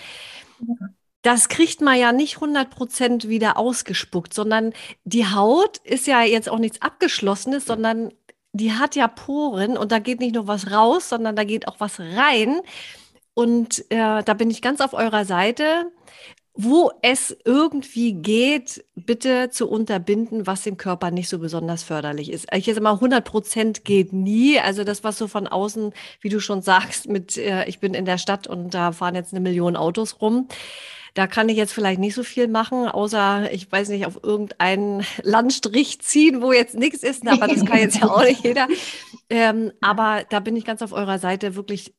das 1.23 1.49
kriegt 1.49 1.81
man 1.81 1.97
ja 1.97 2.11
nicht 2.11 2.37
100% 2.37 3.27
wieder 3.27 3.57
ausgespuckt, 3.57 4.31
sondern 4.31 4.73
die 5.05 5.25
Haut 5.25 5.77
ist 5.77 6.05
ja 6.05 6.21
jetzt 6.21 6.49
auch 6.49 6.59
nichts 6.59 6.83
Abgeschlossenes, 6.83 7.65
sondern 7.65 8.13
die 8.53 8.73
hat 8.73 8.95
ja 8.95 9.07
Poren 9.07 9.75
und 9.75 9.91
da 9.91 9.97
geht 9.97 10.19
nicht 10.19 10.35
nur 10.35 10.47
was 10.47 10.71
raus, 10.71 11.09
sondern 11.09 11.35
da 11.35 11.43
geht 11.43 11.67
auch 11.67 11.79
was 11.79 11.99
rein. 11.99 12.61
Und 13.35 13.85
äh, 13.91 14.23
da 14.23 14.33
bin 14.33 14.49
ich 14.49 14.63
ganz 14.63 14.81
auf 14.81 14.93
eurer 14.93 15.25
Seite. 15.25 15.91
Wo 16.57 16.89
es 17.01 17.35
irgendwie 17.43 18.13
geht, 18.13 18.85
bitte 18.95 19.49
zu 19.49 19.69
unterbinden, 19.69 20.47
was 20.47 20.63
dem 20.63 20.77
Körper 20.77 21.11
nicht 21.11 21.27
so 21.27 21.39
besonders 21.39 21.83
förderlich 21.83 22.31
ist. 22.31 22.47
Ich 22.53 22.65
jetzt 22.65 22.79
mal 22.79 22.93
100 22.93 23.25
Prozent 23.25 23.83
geht 23.83 24.13
nie. 24.13 24.57
Also 24.57 24.85
das, 24.85 25.03
was 25.03 25.17
so 25.17 25.27
von 25.27 25.47
außen, 25.47 25.91
wie 26.21 26.29
du 26.29 26.39
schon 26.39 26.61
sagst, 26.61 27.09
mit 27.09 27.35
äh, 27.35 27.65
ich 27.65 27.81
bin 27.81 27.93
in 27.93 28.05
der 28.05 28.17
Stadt 28.17 28.47
und 28.47 28.73
da 28.73 28.93
fahren 28.93 29.15
jetzt 29.15 29.33
eine 29.33 29.41
Million 29.41 29.75
Autos 29.75 30.21
rum. 30.21 30.47
Da 31.13 31.27
kann 31.27 31.49
ich 31.49 31.57
jetzt 31.57 31.73
vielleicht 31.73 31.99
nicht 31.99 32.15
so 32.15 32.23
viel 32.23 32.47
machen, 32.47 32.87
außer 32.87 33.51
ich 33.51 33.69
weiß 33.69 33.89
nicht, 33.89 34.05
auf 34.05 34.19
irgendeinen 34.23 35.05
Landstrich 35.23 35.99
ziehen, 35.99 36.41
wo 36.41 36.53
jetzt 36.53 36.75
nichts 36.75 37.03
ist. 37.03 37.27
Aber 37.27 37.47
das 37.49 37.65
kann 37.65 37.79
jetzt 37.79 37.97
ja 37.97 38.09
auch 38.09 38.23
nicht 38.23 38.43
jeder. 38.43 38.67
Ähm, 39.27 39.71
aber 39.81 40.23
da 40.29 40.39
bin 40.39 40.55
ich 40.55 40.65
ganz 40.65 40.83
auf 40.83 40.93
eurer 40.93 41.17
Seite 41.17 41.55
wirklich 41.55 41.95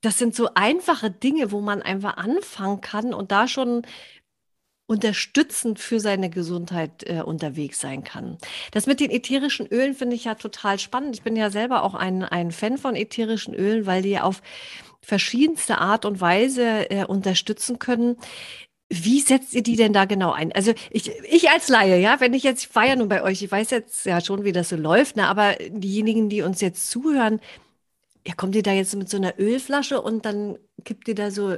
das 0.00 0.18
sind 0.18 0.34
so 0.34 0.48
einfache 0.54 1.10
Dinge, 1.10 1.52
wo 1.52 1.60
man 1.60 1.82
einfach 1.82 2.16
anfangen 2.16 2.80
kann 2.80 3.12
und 3.12 3.32
da 3.32 3.48
schon 3.48 3.82
unterstützend 4.90 5.78
für 5.78 6.00
seine 6.00 6.30
Gesundheit 6.30 7.04
äh, 7.08 7.22
unterwegs 7.22 7.80
sein 7.80 8.02
kann. 8.02 8.38
Das 8.72 8.86
mit 8.86 8.98
den 8.98 9.10
ätherischen 9.10 9.66
Ölen 9.68 9.94
finde 9.94 10.16
ich 10.16 10.24
ja 10.24 10.34
total 10.34 10.80
spannend. 10.80 11.14
Ich 11.14 11.22
bin 11.22 11.36
ja 11.36 11.48
selber 11.50 11.84
auch 11.84 11.94
ein, 11.94 12.24
ein 12.24 12.50
Fan 12.50 12.76
von 12.76 12.96
ätherischen 12.96 13.54
Ölen, 13.54 13.86
weil 13.86 14.02
die 14.02 14.18
auf 14.18 14.42
verschiedenste 15.00 15.78
Art 15.78 16.04
und 16.04 16.20
Weise 16.20 16.90
äh, 16.90 17.04
unterstützen 17.04 17.78
können. 17.78 18.16
Wie 18.88 19.20
setzt 19.20 19.54
ihr 19.54 19.62
die 19.62 19.76
denn 19.76 19.92
da 19.92 20.06
genau 20.06 20.32
ein? 20.32 20.50
Also 20.50 20.74
ich, 20.90 21.08
ich 21.30 21.50
als 21.50 21.68
Laie, 21.68 22.00
ja, 22.00 22.18
wenn 22.18 22.34
ich 22.34 22.42
jetzt, 22.42 22.74
war 22.74 22.84
ja 22.84 22.96
nun 22.96 23.08
bei 23.08 23.22
euch, 23.22 23.40
ich 23.42 23.52
weiß 23.52 23.70
jetzt 23.70 24.04
ja 24.06 24.20
schon, 24.20 24.42
wie 24.42 24.50
das 24.50 24.70
so 24.70 24.76
läuft, 24.76 25.14
ne, 25.14 25.28
aber 25.28 25.54
diejenigen, 25.68 26.28
die 26.28 26.42
uns 26.42 26.60
jetzt 26.60 26.90
zuhören, 26.90 27.40
ja, 28.26 28.34
kommt 28.34 28.54
ihr 28.54 28.62
da 28.62 28.72
jetzt 28.72 28.94
mit 28.96 29.08
so 29.08 29.16
einer 29.16 29.38
Ölflasche 29.38 30.00
und 30.00 30.24
dann 30.24 30.58
kippt 30.84 31.08
ihr 31.08 31.14
da 31.14 31.30
so 31.30 31.56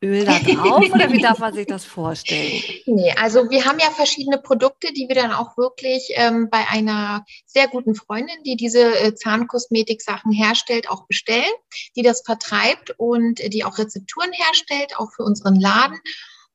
Öl 0.00 0.24
da 0.24 0.38
drauf 0.38 0.84
oder 0.92 1.10
wie 1.10 1.20
darf 1.20 1.40
man 1.40 1.52
sich 1.52 1.66
das 1.66 1.84
vorstellen? 1.84 2.62
Nee, 2.86 3.12
also 3.20 3.50
wir 3.50 3.64
haben 3.64 3.78
ja 3.78 3.90
verschiedene 3.90 4.38
Produkte, 4.38 4.92
die 4.94 5.08
wir 5.08 5.14
dann 5.14 5.32
auch 5.32 5.58
wirklich 5.58 6.10
ähm, 6.14 6.48
bei 6.50 6.66
einer 6.68 7.24
sehr 7.44 7.68
guten 7.68 7.94
Freundin, 7.94 8.42
die 8.46 8.56
diese 8.56 8.98
äh, 8.98 9.14
Zahnkosmetik-Sachen 9.14 10.32
herstellt, 10.32 10.88
auch 10.88 11.06
bestellen, 11.06 11.52
die 11.96 12.02
das 12.02 12.22
vertreibt 12.24 12.94
und 12.96 13.40
äh, 13.40 13.50
die 13.50 13.64
auch 13.64 13.76
Rezepturen 13.76 14.32
herstellt, 14.32 14.96
auch 14.96 15.12
für 15.12 15.22
unseren 15.22 15.60
Laden. 15.60 16.00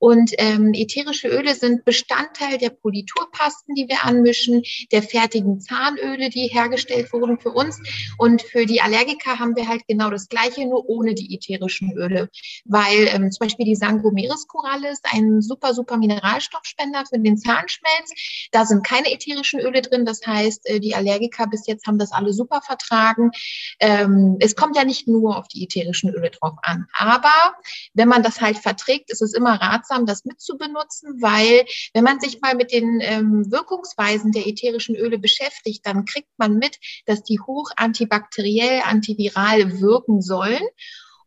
Und 0.04 0.32
ähm, 0.38 0.74
ätherische 0.74 1.30
Öle 1.30 1.56
sind 1.56 1.86
Bestandteil 1.86 2.58
der 2.58 2.72
Politurpasten, 2.72 3.74
die 3.74 3.88
wir 3.88 4.04
anmischen, 4.04 4.62
der 4.92 5.02
fertigen 5.02 5.62
Zahnöle, 5.62 6.30
die 6.30 6.48
hergestellt 6.48 7.14
wurden 7.14 7.40
für 7.40 7.52
uns. 7.52 7.80
Und 8.18 8.42
für 8.42 8.66
die 8.66 8.82
Allergiker 8.82 9.40
haben 9.40 9.56
wir 9.56 9.66
halt 9.66 9.88
genau 9.88 10.10
das 10.10 10.28
Gleiche, 10.28 10.66
nur 10.66 10.90
ohne 10.90 11.14
die 11.14 11.34
ätherischen 11.34 11.94
Öle. 11.94 12.30
Weil 12.66 13.08
ähm, 13.14 13.32
zum 13.32 13.46
Beispiel 13.46 13.66
die 13.66 13.78
Sangomeres-Koralle 13.78 14.92
ist 14.92 15.06
ein 15.10 15.42
super, 15.42 15.74
super 15.74 15.96
Mineralstoffspender 15.96 17.06
für 17.06 17.20
den 17.20 17.38
Zahnschmelz. 17.38 18.12
Da 18.52 18.66
sind 18.66 18.86
keine 18.86 19.10
ätherischen 19.10 19.62
Öle 19.62 19.82
drin. 19.82 20.04
Das 20.04 20.20
heißt, 20.28 20.70
äh, 20.70 20.82
die 20.82 20.96
Allergiker 20.96 21.48
bis 21.48 21.66
jetzt 21.66 21.88
haben 21.88 21.98
das 21.98 22.12
alle 22.12 22.34
super 22.34 22.60
vertragen. 22.62 23.32
Ähm, 23.80 24.36
es 24.42 24.58
kommt 24.58 24.76
ja 24.76 24.84
nicht 24.84 25.08
nur 25.08 25.38
auf 25.38 25.48
die 25.48 25.64
ätherischen 25.64 26.10
Öle 26.14 26.30
drauf 26.30 26.58
an. 26.62 26.88
Aber 26.92 27.56
wenn 27.94 28.10
man 28.10 28.22
das 28.22 28.42
halt 28.42 28.58
verträgt, 28.58 29.10
ist 29.10 29.22
es 29.22 29.34
immer 29.34 29.62
ratsam, 29.62 29.93
ratsam, 29.94 30.06
das 30.06 30.26
mitzubenutzen, 30.26 31.22
weil 31.22 31.66
wenn 31.94 32.04
man 32.04 32.20
sich 32.20 32.42
mal 32.42 32.56
mit 32.56 32.72
den 32.72 33.00
ähm, 33.02 33.52
Wirkungsweisen 33.52 34.32
der 34.32 34.48
ätherischen 34.48 34.96
Öle 34.96 35.20
beschäftigt, 35.20 35.86
dann 35.86 36.06
kriegt 36.06 36.30
man 36.38 36.58
mit, 36.58 36.80
dass 37.06 37.24
die 37.24 37.40
hoch 37.40 37.72
antibakteriell, 37.78 38.82
antiviral 38.84 39.80
wirken 39.80 40.22
sollen. 40.22 40.64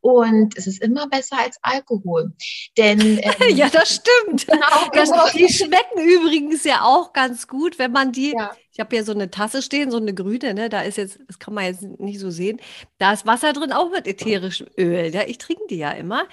Und 0.07 0.57
es 0.57 0.69
ist 0.69 0.81
immer 0.83 1.09
besser 1.09 1.37
als 1.37 1.59
Alkohol. 1.63 2.31
Denn 2.79 3.01
ähm, 3.23 3.57
ja, 3.57 3.69
das 3.69 3.97
stimmt. 3.97 4.47
Genau, 4.47 4.89
das. 4.93 5.11
Die 5.35 5.53
schmecken 5.53 5.99
übrigens 5.99 6.63
ja 6.63 6.83
auch 6.83 7.13
ganz 7.13 7.49
gut, 7.49 7.81
wenn 7.81 7.91
man 7.91 8.13
die. 8.13 8.33
Ja. 8.37 8.53
Ich 8.71 8.79
habe 8.79 8.95
hier 8.95 9.05
so 9.05 9.13
eine 9.13 9.31
Tasse 9.31 9.63
stehen, 9.63 9.91
so 9.91 9.97
eine 9.97 10.15
grüne, 10.15 10.55
ne? 10.55 10.69
Da 10.69 10.83
ist 10.83 10.99
jetzt, 10.99 11.19
das 11.27 11.39
kann 11.39 11.55
man 11.55 11.65
jetzt 11.65 11.83
nicht 11.83 12.21
so 12.21 12.31
sehen. 12.31 12.61
Da 12.99 13.15
ist 13.15 13.27
Wasser 13.27 13.55
drin, 13.55 13.73
auch 13.73 13.91
mit 13.91 14.07
ätherischem 14.07 14.69
Öl. 14.79 15.13
Ja? 15.13 15.23
Ich 15.27 15.39
trinke 15.39 15.63
die 15.71 15.79
ja 15.79 15.91
immer 15.93 16.25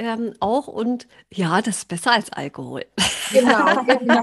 ähm, 0.00 0.32
auch 0.40 0.66
und 0.66 1.06
ja, 1.30 1.60
das 1.60 1.78
ist 1.78 1.88
besser 1.88 2.12
als 2.12 2.32
Alkohol. 2.32 2.86
Genau, 3.32 3.84
genau. 3.84 4.22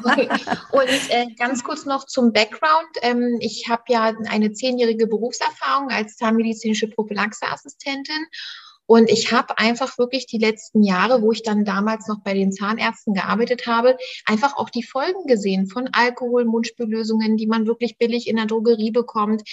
Und 0.72 1.10
äh, 1.12 1.28
ganz 1.38 1.64
kurz 1.64 1.86
noch 1.86 2.08
zum 2.08 2.34
Background. 2.34 2.90
Ähm, 3.04 3.38
ich 3.40 3.70
habe 3.70 3.84
ja 3.88 4.14
eine 4.28 4.52
zehnjährige 4.52 5.08
Berufserfahrung 5.08 5.92
als 5.92 6.18
zahnmedizinische 6.18 6.90
Prophylaxeassistentin 6.90 8.26
und 8.88 9.10
ich 9.10 9.34
habe 9.34 9.58
einfach 9.58 9.98
wirklich 9.98 10.26
die 10.28 10.38
letzten 10.38 10.82
Jahre, 10.82 11.22
wo 11.22 11.34
ich 11.34 11.44
dann 11.44 11.66
damals 11.66 12.08
noch 12.08 12.22
bei 12.24 12.34
den 12.34 12.54
Zahnärzten 12.54 13.14
gearbeitet 13.14 13.68
habe, 13.68 13.98
einfach 14.26 14.56
auch 14.56 14.70
die 14.70 14.84
Folgen 14.84 15.28
gesehen 15.28 15.68
von 15.68 15.90
Alkohol, 15.92 16.46
Mundspüllösungen, 16.46 17.36
die 17.36 17.48
man 17.48 17.68
wirklich 17.68 17.98
billig 17.98 18.28
in 18.28 18.38
der 18.38 18.46
Drogerie 18.46 18.92
bekommt. 18.92 19.44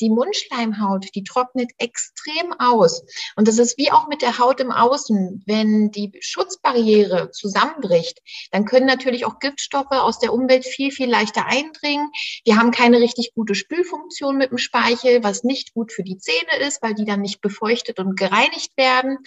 Die 0.00 0.10
Mundschleimhaut, 0.10 1.06
die 1.14 1.24
trocknet 1.24 1.72
extrem 1.78 2.52
aus. 2.58 3.04
Und 3.34 3.48
das 3.48 3.58
ist 3.58 3.76
wie 3.78 3.90
auch 3.90 4.06
mit 4.06 4.22
der 4.22 4.38
Haut 4.38 4.60
im 4.60 4.70
Außen. 4.70 5.42
Wenn 5.44 5.90
die 5.90 6.12
Schutzbarriere 6.20 7.32
zusammenbricht, 7.32 8.20
dann 8.52 8.64
können 8.64 8.86
natürlich 8.86 9.26
auch 9.26 9.40
Giftstoffe 9.40 9.90
aus 9.90 10.20
der 10.20 10.32
Umwelt 10.32 10.64
viel, 10.64 10.92
viel 10.92 11.10
leichter 11.10 11.46
eindringen. 11.46 12.10
Wir 12.44 12.58
haben 12.58 12.70
keine 12.70 13.00
richtig 13.00 13.32
gute 13.34 13.56
Spülfunktion 13.56 14.36
mit 14.36 14.52
dem 14.52 14.58
Speichel, 14.58 15.24
was 15.24 15.42
nicht 15.42 15.74
gut 15.74 15.92
für 15.92 16.04
die 16.04 16.18
Zähne 16.18 16.64
ist, 16.64 16.80
weil 16.80 16.94
die 16.94 17.04
dann 17.04 17.22
nicht 17.22 17.40
befeuchtet 17.40 17.98
und 17.98 18.16
gereinigt 18.16 18.76
werden 18.76 18.83
werden. 18.84 19.18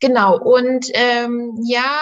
Genau, 0.00 0.38
und 0.38 0.86
ähm, 0.94 1.58
ja, 1.62 2.00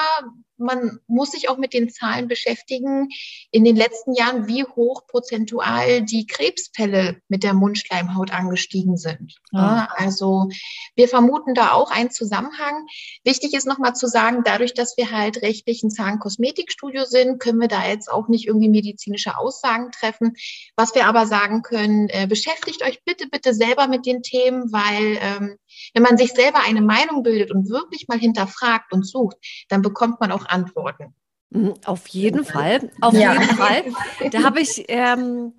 man 0.59 0.99
muss 1.07 1.31
sich 1.31 1.49
auch 1.49 1.57
mit 1.57 1.73
den 1.73 1.89
Zahlen 1.89 2.29
beschäftigen 2.29 3.09
in 3.51 3.65
den 3.65 3.77
letzten 3.77 4.13
Jahren, 4.15 4.49
wie 4.49 4.65
hoch 4.65 5.07
prozentual 5.07 6.03
die 6.03 6.27
Krebsfälle 6.27 7.21
mit 7.29 7.45
der 7.45 7.55
Mundschleimhaut 7.55 8.33
angestiegen 8.33 8.97
sind. 8.97 9.37
Ja. 9.53 9.89
Also 9.97 10.49
wir 10.97 11.09
vermuten 11.09 11.55
da 11.55 11.73
auch 11.73 11.91
einen 11.91 12.11
Zusammenhang. 12.11 12.87
Wichtig 13.25 13.55
ist 13.55 13.67
nochmal 13.67 13.95
zu 13.95 14.09
sagen, 14.09 14.43
dadurch, 14.45 14.75
dass 14.75 14.97
wir 14.97 15.11
halt 15.13 15.43
rechtlich 15.43 15.83
ein 15.83 15.91
Zahnkosmetikstudio 15.91 17.05
sind, 17.05 17.39
können 17.39 17.61
wir 17.61 17.69
da 17.69 17.87
jetzt 17.87 18.11
auch 18.11 18.29
nicht 18.29 18.47
irgendwie 18.47 18.69
medizinische 18.69 19.39
Aussagen 19.39 19.93
treffen. 19.93 20.35
Was 20.77 20.95
wir 20.95 21.07
aber 21.07 21.27
sagen 21.27 21.63
können, 21.63 22.09
äh, 22.09 22.27
beschäftigt 22.27 22.83
euch 22.83 23.03
bitte, 23.05 23.29
bitte 23.29 23.55
selber 23.55 23.87
mit 23.87 24.07
den 24.07 24.23
Themen, 24.23 24.73
weil 24.73 25.19
ähm, 25.21 25.59
wenn 25.95 26.03
man 26.03 26.17
sich 26.17 26.33
selber 26.33 26.61
eine 26.67 26.83
Meinung 26.83 27.23
bildet 27.23 27.51
und 27.51 27.69
wirklich 27.69 28.09
mal 28.09 28.19
hinterfragt 28.19 28.93
und 28.93 29.07
sucht, 29.07 29.37
dann 29.69 29.83
bekommt 29.83 30.21
man 30.21 30.33
auch 30.33 30.47
Antworten. 30.47 31.15
Mhm, 31.51 31.75
auf 31.85 32.07
jeden 32.09 32.45
Fall, 32.45 32.91
auf 33.01 33.15
ja. 33.15 33.33
jeden 33.33 33.57
Fall. 33.57 33.85
Da 34.31 34.43
habe 34.43 34.61
ich, 34.61 34.85
ähm, 34.89 35.55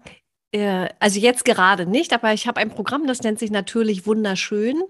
äh, 0.52 0.90
also 1.00 1.20
jetzt 1.20 1.46
gerade 1.46 1.86
nicht, 1.86 2.14
aber 2.14 2.34
ich 2.34 2.48
habe 2.48 2.60
ein 2.60 2.70
Programm, 2.70 3.08
das 3.08 3.22
nennt 3.22 3.40
sich 3.40 3.52
natürlich 3.52 4.06
wunderschön. 4.06 4.84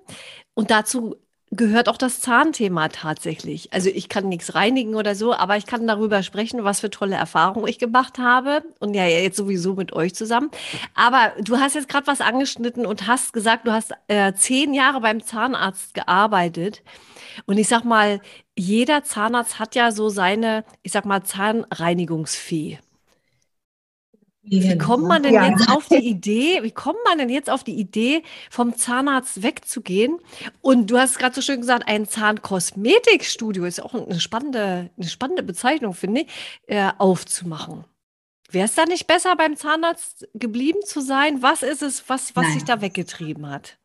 Und 0.53 0.71
dazu 0.71 1.15
gehört 1.51 1.89
auch 1.89 1.97
das 1.97 2.21
Zahnthema 2.21 2.89
tatsächlich. 2.89 3.73
Also 3.73 3.89
ich 3.89 4.07
kann 4.07 4.29
nichts 4.29 4.53
reinigen 4.53 4.95
oder 4.95 5.15
so, 5.15 5.33
aber 5.33 5.57
ich 5.57 5.65
kann 5.65 5.87
darüber 5.87 6.21
sprechen, 6.21 6.63
was 6.63 6.79
für 6.79 6.89
tolle 6.89 7.15
Erfahrungen 7.15 7.67
ich 7.67 7.79
gemacht 7.79 8.19
habe 8.19 8.63
und 8.79 8.93
ja 8.93 9.05
jetzt 9.05 9.37
sowieso 9.37 9.73
mit 9.73 9.93
euch 9.93 10.13
zusammen. 10.13 10.51
Aber 10.93 11.33
du 11.41 11.57
hast 11.57 11.75
jetzt 11.75 11.89
gerade 11.89 12.07
was 12.07 12.21
angeschnitten 12.21 12.85
und 12.85 13.07
hast 13.07 13.33
gesagt, 13.33 13.65
du 13.65 13.71
hast 13.71 13.93
äh, 14.07 14.33
zehn 14.33 14.73
Jahre 14.73 15.01
beim 15.01 15.23
Zahnarzt 15.23 15.93
gearbeitet. 15.95 16.83
Und 17.45 17.57
ich 17.57 17.67
sag 17.67 17.83
mal, 17.83 18.21
jeder 18.55 19.03
Zahnarzt 19.03 19.59
hat 19.59 19.75
ja 19.75 19.91
so 19.91 20.09
seine, 20.09 20.65
ich 20.83 20.91
sag 20.91 21.05
mal, 21.05 21.23
Zahnreinigungsfee. 21.23 22.79
Wie 24.49 24.77
kommt 24.79 25.05
man 25.05 25.21
denn 25.21 25.35
ja. 25.35 25.47
jetzt 25.47 25.69
auf 25.69 25.87
die 25.87 25.97
Idee, 25.97 26.63
wie 26.63 26.71
kommt 26.71 26.97
man 27.05 27.19
denn 27.19 27.29
jetzt 27.29 27.51
auf 27.51 27.63
die 27.63 27.75
Idee, 27.75 28.23
vom 28.49 28.75
Zahnarzt 28.75 29.43
wegzugehen? 29.43 30.17
Und 30.61 30.89
du 30.89 30.97
hast 30.97 31.19
gerade 31.19 31.35
so 31.35 31.41
schön 31.41 31.61
gesagt, 31.61 31.83
ein 31.87 32.07
Zahnkosmetikstudio 32.07 33.65
ist 33.65 33.81
auch 33.81 33.93
eine 33.93 34.19
spannende, 34.19 34.89
eine 34.97 35.07
spannende 35.07 35.43
Bezeichnung, 35.43 35.93
finde 35.93 36.21
ich, 36.21 36.27
äh, 36.67 36.89
aufzumachen. 36.97 37.85
Wäre 38.49 38.65
es 38.65 38.73
da 38.73 38.85
nicht 38.85 39.05
besser, 39.05 39.35
beim 39.35 39.55
Zahnarzt 39.55 40.27
geblieben 40.33 40.79
zu 40.83 41.01
sein? 41.01 41.43
Was 41.43 41.61
ist 41.61 41.83
es, 41.83 42.09
was, 42.09 42.35
was 42.35 42.51
sich 42.53 42.63
da 42.63 42.81
weggetrieben 42.81 43.47
hat? 43.47 43.77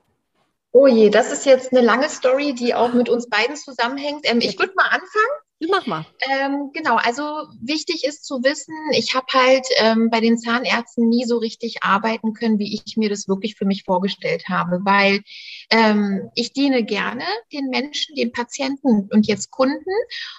Oh 0.73 0.87
je, 0.87 1.11
das 1.11 1.30
ist 1.30 1.44
jetzt 1.44 1.73
eine 1.73 1.83
lange 1.83 2.09
Story, 2.09 2.54
die 2.54 2.75
auch 2.75 2.94
mit 2.94 3.11
uns 3.11 3.28
beiden 3.28 3.54
zusammenhängt. 3.56 4.23
Ähm, 4.25 4.40
ich 4.40 4.59
würde 4.59 4.73
mal 4.75 4.87
anfangen. 4.87 5.44
Mach 5.71 5.87
mal. 5.87 6.06
Ähm, 6.30 6.71
genau, 6.73 6.97
also 6.97 7.23
wichtig 7.61 8.04
ist 8.04 8.25
zu 8.25 8.42
wissen, 8.42 8.75
ich 8.92 9.14
habe 9.14 9.26
halt 9.33 9.66
ähm, 9.78 10.11
bei 10.11 10.21
den 10.21 10.38
Zahnärzten 10.38 11.09
nie 11.09 11.25
so 11.25 11.38
richtig 11.38 11.83
arbeiten 11.83 12.35
können, 12.35 12.59
wie 12.59 12.75
ich 12.75 12.97
mir 12.97 13.09
das 13.09 13.28
wirklich 13.28 13.56
für 13.56 13.64
mich 13.64 13.85
vorgestellt 13.85 14.49
habe, 14.49 14.80
weil 14.85 15.23
ähm, 15.71 16.30
ich 16.35 16.52
diene 16.52 16.85
gerne 16.85 17.25
den 17.52 17.68
Menschen, 17.68 18.14
den 18.16 18.33
Patienten 18.33 19.09
und 19.11 19.26
jetzt 19.26 19.50
Kunden 19.50 19.92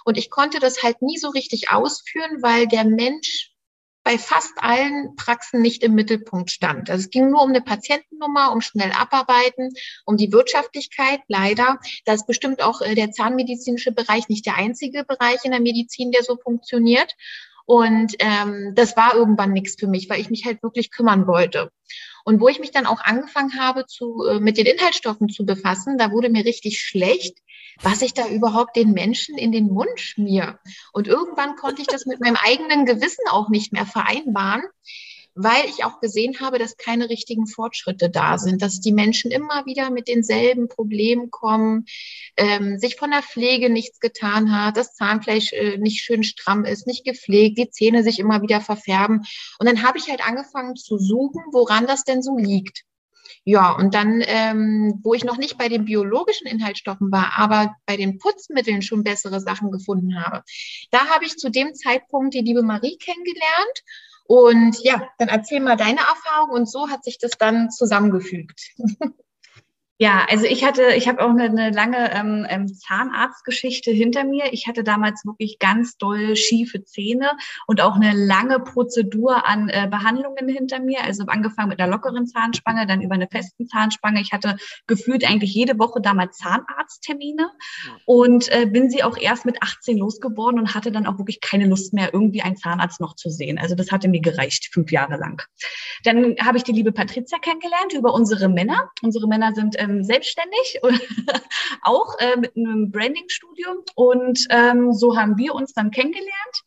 und 0.03 0.17
ich 0.17 0.29
konnte 0.29 0.59
das 0.59 0.83
halt 0.83 1.01
nie 1.01 1.17
so 1.17 1.29
richtig 1.29 1.71
ausführen, 1.71 2.41
weil 2.41 2.67
der 2.67 2.85
Mensch 2.85 3.54
bei 4.05 4.19
fast 4.19 4.53
allen 4.57 5.15
Praxen 5.15 5.63
nicht 5.63 5.83
im 5.83 5.95
Mittelpunkt 5.95 6.51
stand. 6.51 6.91
Also 6.91 7.01
es 7.01 7.09
ging 7.09 7.31
nur 7.31 7.41
um 7.41 7.49
eine 7.49 7.61
Patientennummer, 7.61 8.51
um 8.53 8.61
schnell 8.61 8.91
abarbeiten, 8.91 9.73
um 10.05 10.15
die 10.15 10.31
Wirtschaftlichkeit. 10.31 11.21
Leider, 11.27 11.79
da 12.05 12.13
ist 12.13 12.27
bestimmt 12.27 12.61
auch 12.61 12.81
äh, 12.81 12.93
der 12.93 13.11
zahnmedizinische 13.11 13.91
Bereich 13.91 14.29
nicht 14.29 14.45
der 14.45 14.57
einzige 14.57 15.03
Bereich 15.05 15.43
in 15.43 15.51
der 15.51 15.59
Medizin, 15.59 16.11
der 16.11 16.21
so 16.23 16.37
funktioniert. 16.37 17.15
Und 17.65 18.13
ähm, 18.19 18.73
das 18.75 18.95
war 18.95 19.15
irgendwann 19.15 19.53
nichts 19.53 19.75
für 19.79 19.87
mich, 19.87 20.07
weil 20.07 20.21
ich 20.21 20.29
mich 20.29 20.45
halt 20.45 20.61
wirklich 20.61 20.91
kümmern 20.91 21.25
wollte. 21.25 21.71
Und 22.25 22.41
wo 22.41 22.47
ich 22.47 22.59
mich 22.59 22.71
dann 22.71 22.87
auch 22.87 23.01
angefangen 23.01 23.57
habe, 23.59 23.85
zu, 23.85 24.25
äh, 24.25 24.39
mit 24.39 24.57
den 24.57 24.65
Inhaltsstoffen 24.65 25.29
zu 25.29 25.45
befassen, 25.45 25.99
da 25.99 26.11
wurde 26.11 26.29
mir 26.29 26.43
richtig 26.43 26.81
schlecht, 26.81 27.37
was 27.81 28.01
ich 28.01 28.15
da 28.15 28.27
überhaupt 28.27 28.75
den 28.75 28.93
Menschen 28.93 29.37
in 29.37 29.51
den 29.51 29.67
Mund 29.67 29.99
schmier. 29.99 30.59
Und 30.91 31.07
irgendwann 31.07 31.55
konnte 31.55 31.81
ich 31.81 31.87
das 31.87 32.07
mit 32.07 32.19
meinem 32.19 32.37
eigenen 32.43 32.85
Gewissen 32.85 33.25
auch 33.29 33.49
nicht 33.49 33.73
mehr 33.73 33.85
vereinbaren 33.85 34.63
weil 35.35 35.65
ich 35.65 35.83
auch 35.83 35.99
gesehen 35.99 36.39
habe, 36.39 36.57
dass 36.57 36.77
keine 36.77 37.09
richtigen 37.09 37.45
Fortschritte 37.45 38.09
da 38.09 38.37
sind, 38.37 38.61
dass 38.61 38.79
die 38.79 38.93
Menschen 38.93 39.31
immer 39.31 39.65
wieder 39.65 39.91
mit 39.91 40.07
denselben 40.07 40.69
Problemen 40.69 41.29
kommen, 41.29 41.85
ähm, 42.37 42.79
sich 42.79 42.95
von 42.95 43.11
der 43.11 43.21
Pflege 43.21 43.69
nichts 43.69 43.99
getan 43.99 44.55
hat, 44.57 44.77
das 44.77 44.95
Zahnfleisch 44.95 45.51
äh, 45.51 45.77
nicht 45.77 46.01
schön 46.01 46.23
stramm 46.23 46.63
ist, 46.63 46.87
nicht 46.87 47.03
gepflegt, 47.03 47.57
die 47.57 47.69
Zähne 47.69 48.01
sich 48.01 48.19
immer 48.19 48.41
wieder 48.41 48.61
verfärben. 48.61 49.25
Und 49.59 49.67
dann 49.67 49.83
habe 49.83 49.97
ich 49.97 50.09
halt 50.09 50.25
angefangen 50.25 50.77
zu 50.77 50.97
suchen, 50.97 51.41
woran 51.51 51.85
das 51.85 52.05
denn 52.05 52.23
so 52.23 52.37
liegt. 52.37 52.83
Ja, 53.43 53.71
und 53.73 53.93
dann, 53.93 54.23
ähm, 54.25 55.01
wo 55.03 55.13
ich 55.13 55.23
noch 55.23 55.37
nicht 55.37 55.57
bei 55.57 55.69
den 55.69 55.85
biologischen 55.85 56.47
Inhaltsstoffen 56.47 57.11
war, 57.11 57.33
aber 57.37 57.75
bei 57.85 57.97
den 57.97 58.17
Putzmitteln 58.17 58.81
schon 58.81 59.03
bessere 59.03 59.39
Sachen 59.39 59.71
gefunden 59.71 60.19
habe, 60.23 60.43
da 60.91 61.07
habe 61.09 61.25
ich 61.25 61.37
zu 61.37 61.49
dem 61.49 61.75
Zeitpunkt 61.75 62.33
die 62.33 62.41
liebe 62.41 62.63
Marie 62.63 62.97
kennengelernt 62.97 63.83
und 64.27 64.77
ja, 64.83 65.07
dann 65.17 65.27
erzähl 65.27 65.59
mal 65.59 65.77
deine 65.77 65.99
Erfahrung 65.99 66.49
und 66.51 66.69
so 66.69 66.89
hat 66.89 67.03
sich 67.03 67.17
das 67.17 67.31
dann 67.37 67.69
zusammengefügt. 67.69 68.71
Ja, 69.97 70.25
also 70.29 70.45
ich 70.45 70.65
hatte, 70.65 70.93
ich 70.97 71.07
habe 71.07 71.23
auch 71.23 71.29
eine, 71.29 71.45
eine 71.45 71.71
lange 71.71 72.11
ähm, 72.13 72.45
ähm, 72.49 72.67
Zahnarztgeschichte 72.67 73.91
hinter 73.91 74.25
mir. 74.25 74.51
Ich 74.51 74.67
hatte 74.67 74.83
damals 74.83 75.23
wirklich 75.25 75.57
ganz 75.57 75.97
doll 75.97 76.35
schiefe 76.35 76.83
Zähne 76.83 77.31
und 77.65 77.79
auch 77.79 77.95
eine 77.95 78.11
lange 78.11 78.59
Prozedur 78.59 79.47
an 79.47 79.69
äh, 79.69 79.87
Behandlungen 79.89 80.49
hinter 80.49 80.81
mir. 80.81 81.01
Also 81.05 81.23
angefangen 81.27 81.69
mit 81.69 81.79
einer 81.79 81.89
lockeren 81.89 82.27
Zahnspange, 82.27 82.87
dann 82.87 83.01
über 83.01 83.15
eine 83.15 83.29
festen 83.31 83.69
Zahnspange. 83.69 84.19
Ich 84.19 84.33
hatte 84.33 84.57
gefühlt 84.85 85.25
eigentlich 85.25 85.53
jede 85.53 85.79
Woche 85.79 86.01
damals 86.01 86.39
Zahnarzttermine 86.39 87.51
und 88.05 88.51
äh, 88.51 88.65
bin 88.65 88.89
sie 88.89 89.01
auch 89.01 89.17
erst 89.17 89.45
mit 89.45 89.63
18 89.63 89.97
losgeworden 89.97 90.59
und 90.59 90.75
hatte 90.75 90.91
dann 90.91 91.07
auch 91.07 91.19
wirklich 91.19 91.39
keine 91.39 91.67
Lust 91.67 91.93
mehr, 91.93 92.13
irgendwie 92.13 92.41
einen 92.41 92.57
Zahnarzt 92.57 92.99
noch 92.99 93.15
zu 93.15 93.29
sehen. 93.29 93.57
Also 93.57 93.75
das 93.75 93.93
hatte 93.93 94.09
mir 94.09 94.19
gereicht, 94.19 94.73
fünf 94.73 94.91
Jahre 94.91 95.15
lang. 95.15 95.41
Dann 96.03 96.35
habe 96.41 96.57
ich 96.57 96.65
die 96.65 96.73
liebe 96.73 96.91
Patricia 96.91 97.37
kennengelernt 97.39 97.93
über 97.93 98.13
unsere 98.13 98.49
Männer. 98.49 98.91
Unsere 99.01 99.29
Männer 99.29 99.53
sind 99.55 99.77
ähm, 99.85 100.03
selbstständig, 100.03 100.81
auch 101.81 102.17
äh, 102.19 102.37
mit 102.37 102.55
einem 102.55 102.91
Branding-Studium. 102.91 103.77
Und 103.95 104.39
ähm, 104.49 104.91
so 104.93 105.17
haben 105.17 105.37
wir 105.37 105.53
uns 105.55 105.73
dann 105.73 105.91
kennengelernt. 105.91 106.63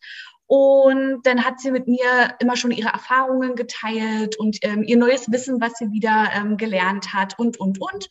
Und 0.47 1.21
dann 1.25 1.45
hat 1.45 1.61
sie 1.61 1.71
mit 1.71 1.87
mir 1.89 2.35
immer 2.41 2.57
schon 2.57 2.71
ihre 2.71 2.89
Erfahrungen 2.89 3.55
geteilt 3.55 4.37
und 4.39 4.57
ähm, 4.63 4.83
ihr 4.83 4.97
neues 4.97 5.31
Wissen, 5.31 5.61
was 5.61 5.75
sie 5.75 5.93
wieder 5.93 6.31
ähm, 6.35 6.57
gelernt 6.57 7.13
hat 7.13 7.39
und, 7.39 7.61
und, 7.61 7.83
und 7.83 8.09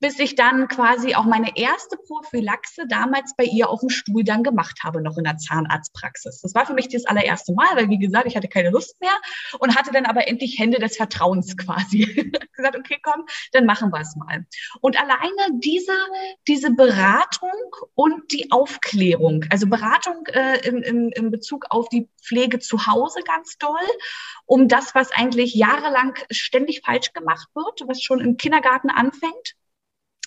bis 0.00 0.18
ich 0.18 0.34
dann 0.34 0.68
quasi 0.68 1.14
auch 1.14 1.24
meine 1.24 1.56
erste 1.56 1.96
Prophylaxe 1.96 2.86
damals 2.88 3.34
bei 3.36 3.44
ihr 3.44 3.68
auf 3.68 3.80
dem 3.80 3.90
Stuhl 3.90 4.24
dann 4.24 4.42
gemacht 4.42 4.80
habe, 4.84 5.02
noch 5.02 5.18
in 5.18 5.24
der 5.24 5.36
Zahnarztpraxis. 5.36 6.40
Das 6.40 6.54
war 6.54 6.66
für 6.66 6.74
mich 6.74 6.88
das 6.88 7.04
allererste 7.06 7.52
Mal, 7.52 7.68
weil 7.74 7.88
wie 7.90 7.98
gesagt, 7.98 8.26
ich 8.26 8.36
hatte 8.36 8.48
keine 8.48 8.70
Lust 8.70 9.00
mehr 9.00 9.16
und 9.58 9.76
hatte 9.76 9.90
dann 9.92 10.06
aber 10.06 10.28
endlich 10.28 10.58
Hände 10.58 10.78
des 10.78 10.96
Vertrauens 10.96 11.56
quasi. 11.56 12.32
gesagt, 12.58 12.76
okay, 12.76 12.98
komm, 13.02 13.24
dann 13.52 13.64
machen 13.64 13.90
wir 13.90 14.00
es 14.00 14.16
mal. 14.16 14.46
Und 14.80 15.00
alleine 15.00 15.58
diese, 15.60 15.92
diese 16.46 16.70
Beratung 16.72 17.50
und 17.94 18.32
die 18.32 18.50
Aufklärung, 18.50 19.44
also 19.50 19.66
Beratung 19.66 20.26
äh, 20.26 20.66
im, 20.66 20.82
im, 20.82 21.10
im 21.14 21.30
Bezug 21.30 21.66
auf 21.70 21.88
die 21.88 22.08
Pflege 22.22 22.58
zu 22.58 22.86
Hause 22.86 23.20
ganz 23.24 23.58
doll, 23.58 23.72
um 24.44 24.68
das, 24.68 24.94
was 24.94 25.12
eigentlich 25.12 25.54
jahrelang 25.54 26.14
ständig 26.30 26.82
falsch 26.84 27.12
gemacht 27.12 27.48
wird, 27.54 27.88
was 27.88 28.02
schon 28.02 28.20
im 28.20 28.36
Kindergarten 28.36 28.90
anfängt, 28.90 29.54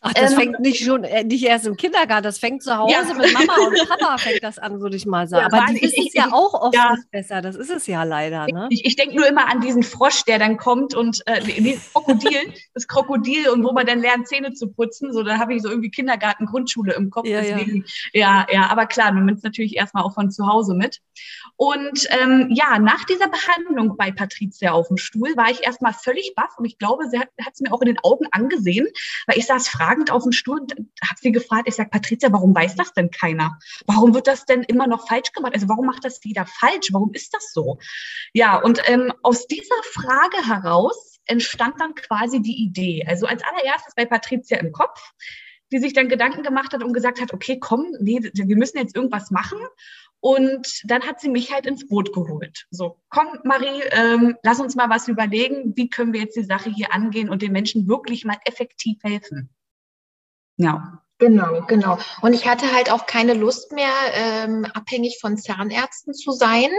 Ach, 0.03 0.13
das 0.13 0.31
ähm, 0.31 0.39
fängt 0.39 0.59
nicht 0.59 0.83
schon, 0.83 1.03
äh, 1.03 1.23
nicht 1.23 1.43
erst 1.43 1.67
im 1.67 1.77
Kindergarten, 1.77 2.23
das 2.23 2.39
fängt 2.39 2.63
zu 2.63 2.75
Hause 2.75 2.91
ja. 2.91 3.13
mit 3.13 3.31
Mama 3.33 3.53
und 3.67 3.87
Papa 3.87 4.17
fängt 4.17 4.41
das 4.41 4.57
an, 4.57 4.81
würde 4.81 4.95
ich 4.95 5.05
mal 5.05 5.27
sagen. 5.27 5.47
Ja, 5.51 5.59
Aber 5.59 5.71
die 5.71 5.79
wissen 5.79 6.05
es 6.07 6.13
ja 6.15 6.29
auch 6.31 6.55
oft 6.55 6.73
ja. 6.73 6.95
nicht 6.95 7.11
besser, 7.11 7.43
das 7.43 7.55
ist 7.55 7.69
es 7.69 7.85
ja 7.85 8.03
leider. 8.03 8.47
Ne? 8.47 8.65
Ich, 8.71 8.83
ich 8.83 8.95
denke 8.95 9.15
nur 9.15 9.27
immer 9.27 9.47
an 9.47 9.61
diesen 9.61 9.83
Frosch, 9.83 10.23
der 10.23 10.39
dann 10.39 10.57
kommt 10.57 10.95
und 10.95 11.21
äh, 11.27 11.39
das 11.39 11.93
Krokodil, 11.93 12.51
das 12.73 12.87
Krokodil 12.87 13.49
und 13.49 13.63
wo 13.63 13.73
man 13.73 13.85
dann 13.85 13.99
lernt, 13.99 14.27
Zähne 14.27 14.53
zu 14.53 14.71
putzen. 14.71 15.13
So, 15.13 15.21
da 15.21 15.37
habe 15.37 15.53
ich 15.53 15.61
so 15.61 15.69
irgendwie 15.69 15.91
Kindergarten, 15.91 16.47
Grundschule 16.47 16.95
im 16.95 17.11
Kopf. 17.11 17.27
Ja, 17.27 17.41
deswegen, 17.41 17.85
ja. 18.11 18.47
ja, 18.47 18.47
ja, 18.51 18.69
aber 18.71 18.87
klar, 18.87 19.11
man 19.11 19.25
nimmt 19.25 19.37
es 19.37 19.43
natürlich 19.43 19.75
erstmal 19.75 20.03
auch 20.03 20.15
von 20.15 20.31
zu 20.31 20.47
Hause 20.47 20.73
mit. 20.73 20.99
Und 21.57 22.07
ähm, 22.09 22.49
ja, 22.51 22.79
nach 22.79 23.05
dieser 23.05 23.27
Behandlung 23.27 23.95
bei 23.97 24.11
Patricia 24.11 24.71
auf 24.71 24.87
dem 24.87 24.97
Stuhl 24.97 25.29
war 25.35 25.51
ich 25.51 25.63
erstmal 25.63 25.93
völlig 25.93 26.33
baff 26.35 26.57
und 26.57 26.65
ich 26.65 26.79
glaube, 26.79 27.07
sie 27.07 27.19
hat 27.19 27.29
es 27.53 27.59
mir 27.59 27.71
auch 27.71 27.81
in 27.81 27.87
den 27.87 27.99
Augen 28.01 28.25
angesehen, 28.31 28.87
weil 29.27 29.37
ich 29.37 29.45
saß 29.45 29.67
fragend 29.67 29.90
fragend 29.91 30.11
auf 30.11 30.23
dem 30.23 30.31
Stuhl 30.31 30.59
und 30.59 30.73
habe 30.73 31.19
sie 31.19 31.31
gefragt, 31.31 31.67
ich 31.67 31.75
sage, 31.75 31.89
Patricia, 31.89 32.31
warum 32.31 32.55
weiß 32.55 32.75
das 32.75 32.93
denn 32.93 33.11
keiner? 33.11 33.57
Warum 33.85 34.13
wird 34.13 34.27
das 34.27 34.45
denn 34.45 34.63
immer 34.63 34.87
noch 34.87 35.07
falsch 35.07 35.31
gemacht? 35.33 35.53
Also 35.53 35.67
warum 35.67 35.85
macht 35.85 36.05
das 36.05 36.19
jeder 36.23 36.45
falsch? 36.45 36.89
Warum 36.91 37.11
ist 37.13 37.33
das 37.33 37.51
so? 37.51 37.77
Ja, 38.33 38.57
und 38.57 38.81
ähm, 38.85 39.11
aus 39.21 39.47
dieser 39.47 39.83
Frage 39.91 40.47
heraus 40.47 41.19
entstand 41.25 41.75
dann 41.79 41.93
quasi 41.95 42.41
die 42.41 42.63
Idee. 42.63 43.03
Also 43.05 43.25
als 43.25 43.43
allererstes 43.43 43.93
bei 43.95 44.05
Patricia 44.05 44.57
im 44.57 44.71
Kopf, 44.71 44.99
die 45.71 45.79
sich 45.79 45.93
dann 45.93 46.09
Gedanken 46.09 46.43
gemacht 46.43 46.73
hat 46.73 46.83
und 46.83 46.93
gesagt 46.93 47.21
hat, 47.21 47.33
okay, 47.33 47.59
komm, 47.59 47.85
nee, 47.99 48.19
wir 48.21 48.57
müssen 48.57 48.77
jetzt 48.77 48.95
irgendwas 48.95 49.31
machen. 49.31 49.59
Und 50.21 50.83
dann 50.85 51.01
hat 51.01 51.19
sie 51.19 51.29
mich 51.29 51.51
halt 51.51 51.65
ins 51.65 51.87
Boot 51.87 52.13
geholt. 52.13 52.67
So, 52.69 52.97
komm, 53.09 53.27
Marie, 53.43 53.81
ähm, 53.91 54.37
lass 54.43 54.59
uns 54.59 54.75
mal 54.75 54.89
was 54.89 55.07
überlegen. 55.07 55.73
Wie 55.75 55.89
können 55.89 56.13
wir 56.13 56.21
jetzt 56.21 56.37
die 56.37 56.43
Sache 56.43 56.69
hier 56.69 56.93
angehen 56.93 57.29
und 57.29 57.41
den 57.41 57.51
Menschen 57.51 57.87
wirklich 57.87 58.23
mal 58.23 58.37
effektiv 58.45 58.99
helfen? 59.03 59.49
Ja. 60.61 61.01
Genau, 61.21 61.61
genau. 61.67 61.99
Und 62.23 62.33
ich 62.33 62.47
hatte 62.47 62.73
halt 62.73 62.91
auch 62.91 63.05
keine 63.05 63.35
Lust 63.35 63.73
mehr, 63.73 63.93
ähm, 64.13 64.65
abhängig 64.73 65.19
von 65.21 65.37
Zahnärzten 65.37 66.15
zu 66.15 66.31
sein. 66.31 66.71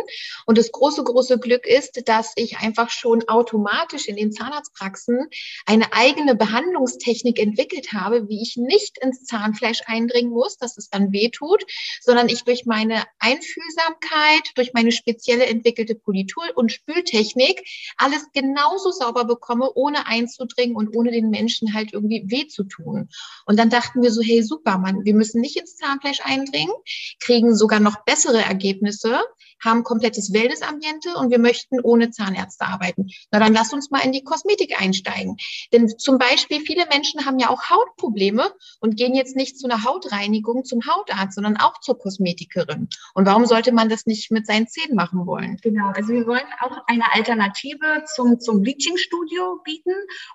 Und 0.47 0.59
das 0.59 0.73
große, 0.73 1.05
große 1.05 1.39
Glück 1.39 1.65
ist, 1.65 2.09
dass 2.09 2.33
ich 2.35 2.59
einfach 2.59 2.91
schon 2.91 3.29
automatisch 3.29 4.09
in 4.09 4.17
den 4.17 4.33
Zahnarztpraxen 4.33 5.29
eine 5.65 5.93
eigene 5.93 6.35
Behandlungstechnik 6.35 7.39
entwickelt 7.39 7.93
habe, 7.93 8.29
wie 8.29 8.43
ich 8.43 8.57
nicht 8.57 8.99
ins 8.99 9.23
Zahnfleisch 9.27 9.83
eindringen 9.87 10.33
muss, 10.33 10.57
dass 10.57 10.77
es 10.77 10.89
dann 10.91 11.13
weh 11.13 11.29
tut, 11.29 11.63
sondern 12.01 12.29
ich 12.29 12.43
durch 12.43 12.67
meine 12.67 13.05
Einfühlsamkeit, 13.21 14.43
durch 14.57 14.73
meine 14.73 14.91
spezielle 14.91 15.47
entwickelte 15.47 15.95
Politur- 15.95 16.51
und 16.57 16.73
Spültechnik 16.73 17.63
alles 17.97 18.27
genauso 18.33 18.91
sauber 18.91 19.25
bekomme, 19.25 19.71
ohne 19.73 20.09
einzudringen 20.09 20.75
und 20.75 20.97
ohne 20.97 21.13
den 21.13 21.31
Menschen 21.31 21.75
halt 21.75 21.93
irgendwie 21.93 22.25
weh 22.27 22.49
zu 22.49 22.65
tun. 22.65 23.09
Und 23.47 23.57
dann 23.61 23.71
dachten 23.71 24.03
wir 24.03 24.11
so, 24.11 24.21
super, 24.41 24.79
man, 24.79 25.05
wir 25.05 25.15
müssen 25.15 25.41
nicht 25.41 25.57
ins 25.57 25.77
Zahnfleisch 25.77 26.21
eindringen, 26.23 26.73
kriegen 27.21 27.55
sogar 27.55 27.81
noch 27.81 28.05
bessere 28.05 28.41
Ergebnisse, 28.41 29.21
haben 29.65 29.85
komplettes 29.85 30.33
Wellnessambiente 30.33 31.15
und 31.17 31.31
wir 31.31 31.39
möchten 31.39 31.81
ohne 31.81 32.11
Zahnärzte 32.11 32.67
arbeiten. 32.67 33.09
Na 33.31 33.39
dann 33.39 33.53
lass 33.53 33.73
uns 33.73 33.91
mal 33.91 34.01
in 34.01 34.13
die 34.13 34.25
Kosmetik 34.25 34.81
einsteigen. 34.81 35.37
Denn 35.73 35.89
zum 35.89 36.19
Beispiel 36.19 36.61
viele 36.61 36.87
Menschen 36.87 37.25
haben 37.27 37.39
ja 37.39 37.49
auch 37.49 37.71
Hautprobleme 37.71 38.53
und 38.81 38.97
gehen 38.97 39.15
jetzt 39.15 39.37
nicht 39.37 39.59
zu 39.59 39.67
einer 39.69 39.85
Hautreinigung 39.85 40.65
zum 40.65 40.81
Hautarzt, 40.87 41.35
sondern 41.35 41.57
auch 41.57 41.81
zur 41.81 41.99
Kosmetikerin. 41.99 42.89
Und 43.15 43.27
warum 43.27 43.47
sollte 43.47 43.73
man 43.73 43.89
das 43.89 44.07
nicht 44.07 44.31
mit 44.31 44.47
seinen 44.47 44.69
Zähnen 44.69 44.97
machen 44.97 45.27
wollen? 45.27 45.59
Genau, 45.63 45.91
also 45.95 46.09
wir 46.09 46.27
wollen 46.27 46.43
auch 46.61 46.79
eine 46.87 47.13
Alternative 47.13 48.05
zum, 48.15 48.41
zum 48.41 48.63
Bleaching-Studio 48.63 49.61
bieten 49.65 49.95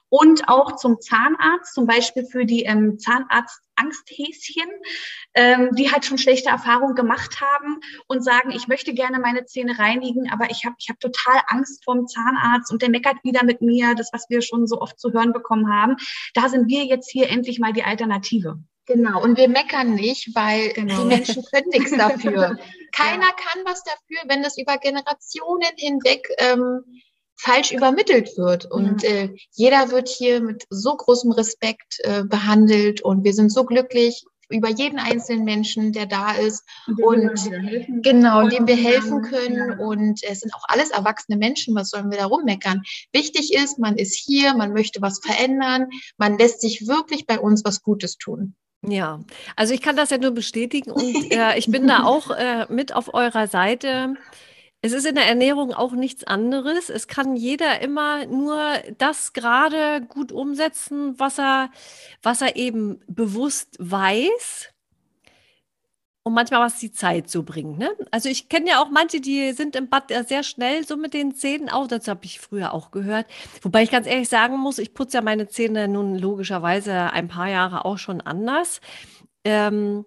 und 0.09 0.47
auch 0.47 0.75
zum 0.75 0.99
Zahnarzt, 1.01 1.73
zum 1.73 1.85
Beispiel 1.85 2.25
für 2.25 2.45
die 2.45 2.63
ähm, 2.63 2.99
Zahnarzt 2.99 3.61
Angsthäschen, 3.77 4.69
ähm, 5.33 5.69
die 5.75 5.91
halt 5.91 6.05
schon 6.05 6.17
schlechte 6.17 6.49
Erfahrungen 6.49 6.95
gemacht 6.95 7.39
haben 7.41 7.79
und 8.07 8.23
sagen, 8.23 8.51
ich 8.51 8.67
möchte 8.67 8.93
gerne 8.93 9.16
meine 9.19 9.45
Zähne 9.45 9.77
reinigen, 9.77 10.29
aber 10.31 10.49
ich 10.49 10.65
habe 10.65 10.75
ich 10.79 10.89
hab 10.89 10.99
total 10.99 11.41
Angst 11.47 11.83
vorm 11.83 12.07
Zahnarzt 12.07 12.71
und 12.71 12.81
der 12.81 12.89
meckert 12.89 13.23
wieder 13.23 13.43
mit 13.43 13.61
mir, 13.61 13.95
das, 13.95 14.09
was 14.13 14.25
wir 14.29 14.41
schon 14.41 14.67
so 14.67 14.81
oft 14.81 14.99
zu 14.99 15.13
hören 15.13 15.33
bekommen 15.33 15.71
haben. 15.71 15.95
Da 16.33 16.49
sind 16.49 16.67
wir 16.67 16.85
jetzt 16.85 17.09
hier 17.09 17.29
endlich 17.29 17.59
mal 17.59 17.73
die 17.73 17.83
Alternative. 17.83 18.59
Genau, 18.87 19.21
und 19.21 19.37
wir 19.37 19.49
meckern 19.49 19.95
nicht, 19.95 20.33
weil 20.33 20.71
genau. 20.71 21.01
die 21.01 21.07
Menschen 21.07 21.43
können 21.51 21.69
nichts 21.69 21.91
dafür. 21.97 22.57
Keiner 22.93 23.23
ja. 23.23 23.35
kann 23.35 23.61
was 23.65 23.83
dafür, 23.83 24.29
wenn 24.29 24.41
das 24.41 24.57
über 24.57 24.77
Generationen 24.77 25.75
hinweg 25.75 26.29
ähm, 26.37 26.83
falsch 27.35 27.71
übermittelt 27.71 28.37
wird. 28.37 28.65
Und 28.65 29.03
ja. 29.03 29.09
äh, 29.09 29.35
jeder 29.51 29.91
wird 29.91 30.07
hier 30.07 30.41
mit 30.41 30.65
so 30.69 30.95
großem 30.95 31.33
Respekt 31.33 31.99
äh, 31.99 32.23
behandelt 32.23 33.01
und 33.01 33.25
wir 33.25 33.33
sind 33.33 33.51
so 33.51 33.65
glücklich 33.65 34.23
über 34.49 34.69
jeden 34.69 34.99
einzelnen 34.99 35.45
Menschen, 35.45 35.91
der 35.91 36.05
da 36.05 36.33
ist 36.33 36.63
und, 36.87 36.99
und 37.01 38.03
genau, 38.03 38.47
dem 38.47 38.67
wir 38.67 38.75
helfen 38.75 39.21
können. 39.21 39.79
Und 39.79 40.23
es 40.23 40.41
sind 40.41 40.53
auch 40.53 40.63
alles 40.67 40.91
erwachsene 40.91 41.37
Menschen. 41.37 41.75
Was 41.75 41.89
sollen 41.89 42.11
wir 42.11 42.17
da 42.17 42.25
rummeckern? 42.25 42.83
Wichtig 43.11 43.53
ist, 43.53 43.79
man 43.79 43.97
ist 43.97 44.15
hier, 44.15 44.53
man 44.55 44.73
möchte 44.73 45.01
was 45.01 45.19
verändern, 45.19 45.87
man 46.17 46.37
lässt 46.37 46.61
sich 46.61 46.87
wirklich 46.87 47.25
bei 47.25 47.39
uns 47.39 47.63
was 47.65 47.81
Gutes 47.81 48.17
tun. 48.17 48.55
Ja, 48.85 49.21
also 49.55 49.73
ich 49.73 49.81
kann 49.81 49.95
das 49.95 50.11
ja 50.11 50.17
nur 50.17 50.31
bestätigen 50.31 50.91
und 50.91 51.03
äh, 51.31 51.57
ich 51.57 51.67
bin 51.67 51.87
da 51.87 52.03
auch 52.03 52.31
äh, 52.31 52.65
mit 52.69 52.93
auf 52.93 53.13
eurer 53.13 53.47
Seite. 53.47 54.15
Es 54.81 54.93
ist 54.93 55.05
in 55.05 55.15
der 55.15 55.25
Ernährung 55.25 55.73
auch 55.73 55.93
nichts 55.93 56.23
anderes. 56.23 56.89
Es 56.89 57.07
kann 57.07 57.35
jeder 57.35 57.81
immer 57.81 58.25
nur 58.27 58.61
das 58.97 59.33
gerade 59.33 60.01
gut 60.01 60.31
umsetzen, 60.31 61.19
was 61.19 61.39
er, 61.39 61.71
was 62.21 62.41
er 62.41 62.55
eben 62.55 62.99
bewusst 63.07 63.75
weiß 63.79 64.69
und 66.27 66.33
manchmal 66.33 66.61
was 66.61 66.77
die 66.77 66.91
Zeit 66.91 67.29
so 67.29 67.41
bringt. 67.41 67.79
Ne? 67.79 67.89
Also 68.11 68.29
ich 68.29 68.49
kenne 68.49 68.69
ja 68.69 68.81
auch 68.81 68.89
manche, 68.89 69.21
die 69.21 69.53
sind 69.53 69.75
im 69.75 69.89
Bad 69.89 70.11
sehr 70.27 70.43
schnell 70.43 70.85
so 70.85 70.97
mit 70.97 71.13
den 71.13 71.33
Zähnen 71.33 71.69
auch. 71.69 71.87
Das 71.87 72.07
habe 72.07 72.25
ich 72.25 72.39
früher 72.39 72.73
auch 72.73 72.91
gehört. 72.91 73.25
Wobei 73.61 73.83
ich 73.83 73.91
ganz 73.91 74.05
ehrlich 74.05 74.29
sagen 74.29 74.57
muss, 74.57 74.77
ich 74.77 74.93
putze 74.93 75.17
ja 75.17 75.23
meine 75.23 75.47
Zähne 75.47 75.87
nun 75.87 76.15
logischerweise 76.15 77.11
ein 77.13 77.29
paar 77.29 77.47
Jahre 77.47 77.85
auch 77.85 77.97
schon 77.97 78.21
anders. 78.21 78.81
Ähm, 79.43 80.05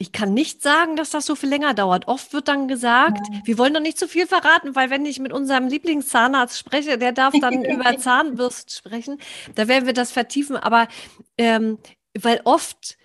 ich 0.00 0.12
kann 0.12 0.32
nicht 0.32 0.62
sagen, 0.62 0.96
dass 0.96 1.10
das 1.10 1.26
so 1.26 1.34
viel 1.34 1.50
länger 1.50 1.74
dauert. 1.74 2.08
Oft 2.08 2.32
wird 2.32 2.48
dann 2.48 2.68
gesagt, 2.68 3.20
ja. 3.30 3.40
wir 3.44 3.58
wollen 3.58 3.74
doch 3.74 3.82
nicht 3.82 3.98
zu 3.98 4.08
viel 4.08 4.26
verraten, 4.26 4.74
weil 4.74 4.88
wenn 4.88 5.04
ich 5.04 5.18
mit 5.18 5.30
unserem 5.30 5.68
Lieblingszahnarzt 5.68 6.58
spreche, 6.58 6.96
der 6.96 7.12
darf 7.12 7.34
dann 7.38 7.62
über 7.66 7.98
Zahnbürst 7.98 8.74
sprechen. 8.74 9.18
Da 9.56 9.68
werden 9.68 9.84
wir 9.84 9.92
das 9.92 10.10
vertiefen. 10.10 10.56
Aber 10.56 10.88
ähm, 11.36 11.76
weil 12.18 12.40
oft, 12.44 12.96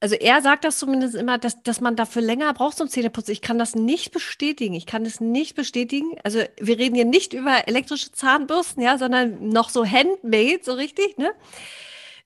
also 0.00 0.16
er 0.16 0.42
sagt 0.42 0.64
das 0.64 0.76
zumindest 0.76 1.14
immer, 1.14 1.38
dass, 1.38 1.62
dass 1.62 1.80
man 1.80 1.94
dafür 1.94 2.20
länger 2.20 2.52
braucht 2.52 2.78
zum 2.78 2.88
Zähneputzen. 2.88 3.30
Ich 3.30 3.40
kann 3.40 3.60
das 3.60 3.76
nicht 3.76 4.10
bestätigen. 4.10 4.74
Ich 4.74 4.86
kann 4.86 5.04
das 5.04 5.20
nicht 5.20 5.54
bestätigen. 5.54 6.16
Also 6.24 6.40
wir 6.60 6.78
reden 6.78 6.96
hier 6.96 7.04
nicht 7.04 7.32
über 7.32 7.68
elektrische 7.68 8.10
Zahnbürsten, 8.10 8.82
ja, 8.82 8.98
sondern 8.98 9.50
noch 9.50 9.70
so 9.70 9.86
handmade, 9.86 10.62
so 10.64 10.72
richtig, 10.72 11.16
ne? 11.16 11.30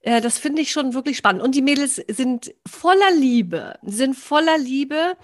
Äh, 0.00 0.20
das 0.20 0.38
finde 0.38 0.62
ich 0.62 0.70
schon 0.70 0.94
wirklich 0.94 1.16
spannend. 1.16 1.42
Und 1.42 1.54
die 1.54 1.62
Mädels 1.62 1.96
sind 1.96 2.54
voller 2.66 3.10
Liebe, 3.12 3.78
sind 3.82 4.14
voller 4.14 4.58
Liebe. 4.58 5.16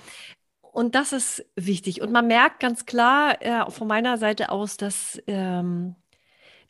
Und 0.60 0.94
das 0.94 1.12
ist 1.12 1.44
wichtig. 1.54 2.00
Und 2.00 2.12
man 2.12 2.26
merkt 2.26 2.60
ganz 2.60 2.86
klar 2.86 3.40
äh, 3.42 3.70
von 3.70 3.86
meiner 3.86 4.16
Seite 4.18 4.50
aus, 4.50 4.76
dass, 4.76 5.20
ähm, 5.26 5.96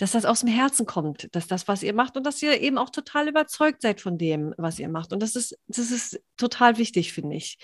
dass 0.03 0.11
das 0.11 0.25
aus 0.25 0.41
dem 0.41 0.49
Herzen 0.49 0.85
kommt, 0.85 1.29
dass 1.31 1.47
das, 1.47 1.69
was 1.69 1.85
ihr 1.85 1.95
macht 1.95 2.17
und 2.17 2.27
dass 2.27 2.43
ihr 2.43 2.61
eben 2.61 2.77
auch 2.77 2.91
total 2.91 3.29
überzeugt 3.29 3.83
seid 3.83 4.01
von 4.01 4.19
dem, 4.19 4.53
was 4.59 4.81
ihr 4.81 4.89
macht. 4.89 5.13
Und 5.13 5.23
das 5.23 5.37
ist, 5.37 5.57
das 5.69 5.93
ist 5.93 6.21
total 6.37 6.77
wichtig, 6.77 7.13
finde 7.13 7.37
ich. 7.37 7.57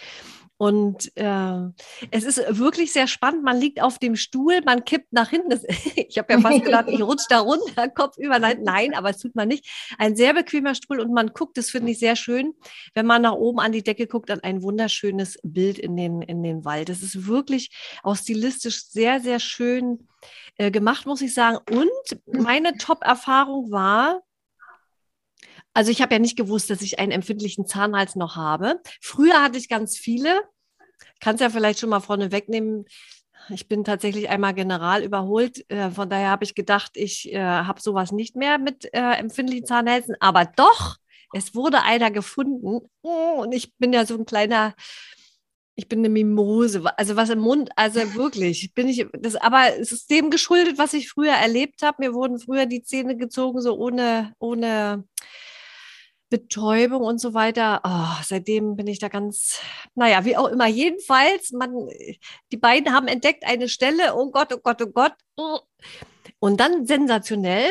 Und 0.56 1.10
äh, 1.16 1.68
es 2.12 2.22
ist 2.22 2.40
wirklich 2.56 2.92
sehr 2.92 3.08
spannend. 3.08 3.42
Man 3.42 3.58
liegt 3.58 3.82
auf 3.82 3.98
dem 3.98 4.14
Stuhl, 4.14 4.60
man 4.64 4.84
kippt 4.84 5.12
nach 5.12 5.30
hinten. 5.30 5.50
ich 5.96 6.16
habe 6.16 6.32
ja 6.32 6.40
fast 6.40 6.62
gedacht, 6.64 6.84
ich 6.86 7.02
rutsche 7.02 7.26
da 7.28 7.40
runter, 7.40 7.88
Kopf 7.94 8.18
über. 8.18 8.38
Nein, 8.38 8.94
aber 8.94 9.10
es 9.10 9.18
tut 9.18 9.34
man 9.34 9.48
nicht. 9.48 9.68
Ein 9.98 10.14
sehr 10.14 10.32
bequemer 10.32 10.76
Stuhl 10.76 11.00
und 11.00 11.12
man 11.12 11.32
guckt, 11.32 11.58
das 11.58 11.70
finde 11.70 11.90
ich 11.90 11.98
sehr 11.98 12.14
schön, 12.14 12.54
wenn 12.94 13.06
man 13.06 13.22
nach 13.22 13.32
oben 13.32 13.58
an 13.58 13.72
die 13.72 13.82
Decke 13.82 14.06
guckt, 14.06 14.30
an 14.30 14.40
ein 14.44 14.62
wunderschönes 14.62 15.40
Bild 15.42 15.76
in 15.76 15.96
den, 15.96 16.22
in 16.22 16.44
den 16.44 16.64
Wald. 16.64 16.88
Das 16.88 17.02
ist 17.02 17.26
wirklich 17.26 17.70
auch 18.04 18.14
stilistisch 18.14 18.84
sehr, 18.84 19.18
sehr 19.18 19.40
schön 19.40 20.06
äh, 20.58 20.70
gemacht, 20.70 21.06
muss 21.06 21.22
ich 21.22 21.32
sagen. 21.32 21.58
Und 21.70 22.20
meine 22.26 22.76
Top-Erfahrung 22.76 23.70
war, 23.70 24.22
also 25.72 25.90
ich 25.90 26.02
habe 26.02 26.14
ja 26.14 26.18
nicht 26.18 26.36
gewusst, 26.36 26.70
dass 26.70 26.82
ich 26.82 26.98
einen 26.98 27.12
empfindlichen 27.12 27.66
Zahnhals 27.66 28.16
noch 28.16 28.36
habe. 28.36 28.80
Früher 29.00 29.42
hatte 29.42 29.58
ich 29.58 29.68
ganz 29.68 29.96
viele. 29.96 30.42
Kannst 31.20 31.40
ja 31.40 31.50
vielleicht 31.50 31.78
schon 31.78 31.90
mal 31.90 32.00
vorne 32.00 32.32
wegnehmen. 32.32 32.84
Ich 33.50 33.68
bin 33.68 33.84
tatsächlich 33.84 34.28
einmal 34.28 34.54
general 34.54 35.02
überholt. 35.02 35.64
Äh, 35.70 35.90
von 35.90 36.10
daher 36.10 36.30
habe 36.30 36.44
ich 36.44 36.54
gedacht, 36.54 36.92
ich 36.94 37.32
äh, 37.32 37.40
habe 37.40 37.80
sowas 37.80 38.12
nicht 38.12 38.36
mehr 38.36 38.58
mit 38.58 38.92
äh, 38.92 39.12
empfindlichen 39.12 39.66
Zahnhälsen. 39.66 40.16
Aber 40.20 40.44
doch, 40.44 40.96
es 41.32 41.54
wurde 41.54 41.82
einer 41.82 42.10
gefunden. 42.10 42.80
Oh, 43.02 43.42
und 43.42 43.52
ich 43.52 43.74
bin 43.76 43.92
ja 43.92 44.04
so 44.04 44.14
ein 44.14 44.26
kleiner, 44.26 44.74
ich 45.78 45.88
bin 45.88 46.00
eine 46.00 46.08
Mimose. 46.08 46.82
Also 46.98 47.14
was 47.14 47.30
im 47.30 47.38
Mund, 47.38 47.70
also 47.76 48.00
wirklich, 48.14 48.74
bin 48.74 48.88
ich, 48.88 49.06
das, 49.12 49.36
aber 49.36 49.78
es 49.78 49.92
ist 49.92 50.10
dem 50.10 50.28
geschuldet, 50.28 50.76
was 50.76 50.92
ich 50.92 51.08
früher 51.08 51.34
erlebt 51.34 51.82
habe. 51.82 51.98
Mir 52.00 52.14
wurden 52.14 52.40
früher 52.40 52.66
die 52.66 52.82
Zähne 52.82 53.16
gezogen, 53.16 53.60
so 53.60 53.78
ohne, 53.78 54.34
ohne 54.40 55.04
Betäubung 56.30 57.02
und 57.02 57.20
so 57.20 57.32
weiter. 57.32 57.80
Oh, 57.84 58.20
seitdem 58.24 58.74
bin 58.74 58.88
ich 58.88 58.98
da 58.98 59.06
ganz, 59.06 59.60
naja, 59.94 60.24
wie 60.24 60.36
auch 60.36 60.48
immer. 60.48 60.66
Jedenfalls, 60.66 61.52
man, 61.52 61.70
die 62.50 62.56
beiden 62.56 62.92
haben 62.92 63.06
entdeckt 63.06 63.44
eine 63.46 63.68
Stelle, 63.68 64.16
oh 64.16 64.32
Gott, 64.32 64.52
oh 64.52 64.58
Gott, 64.60 64.82
oh 64.82 64.88
Gott. 64.88 65.14
Und 66.40 66.58
dann 66.58 66.86
sensationell, 66.86 67.70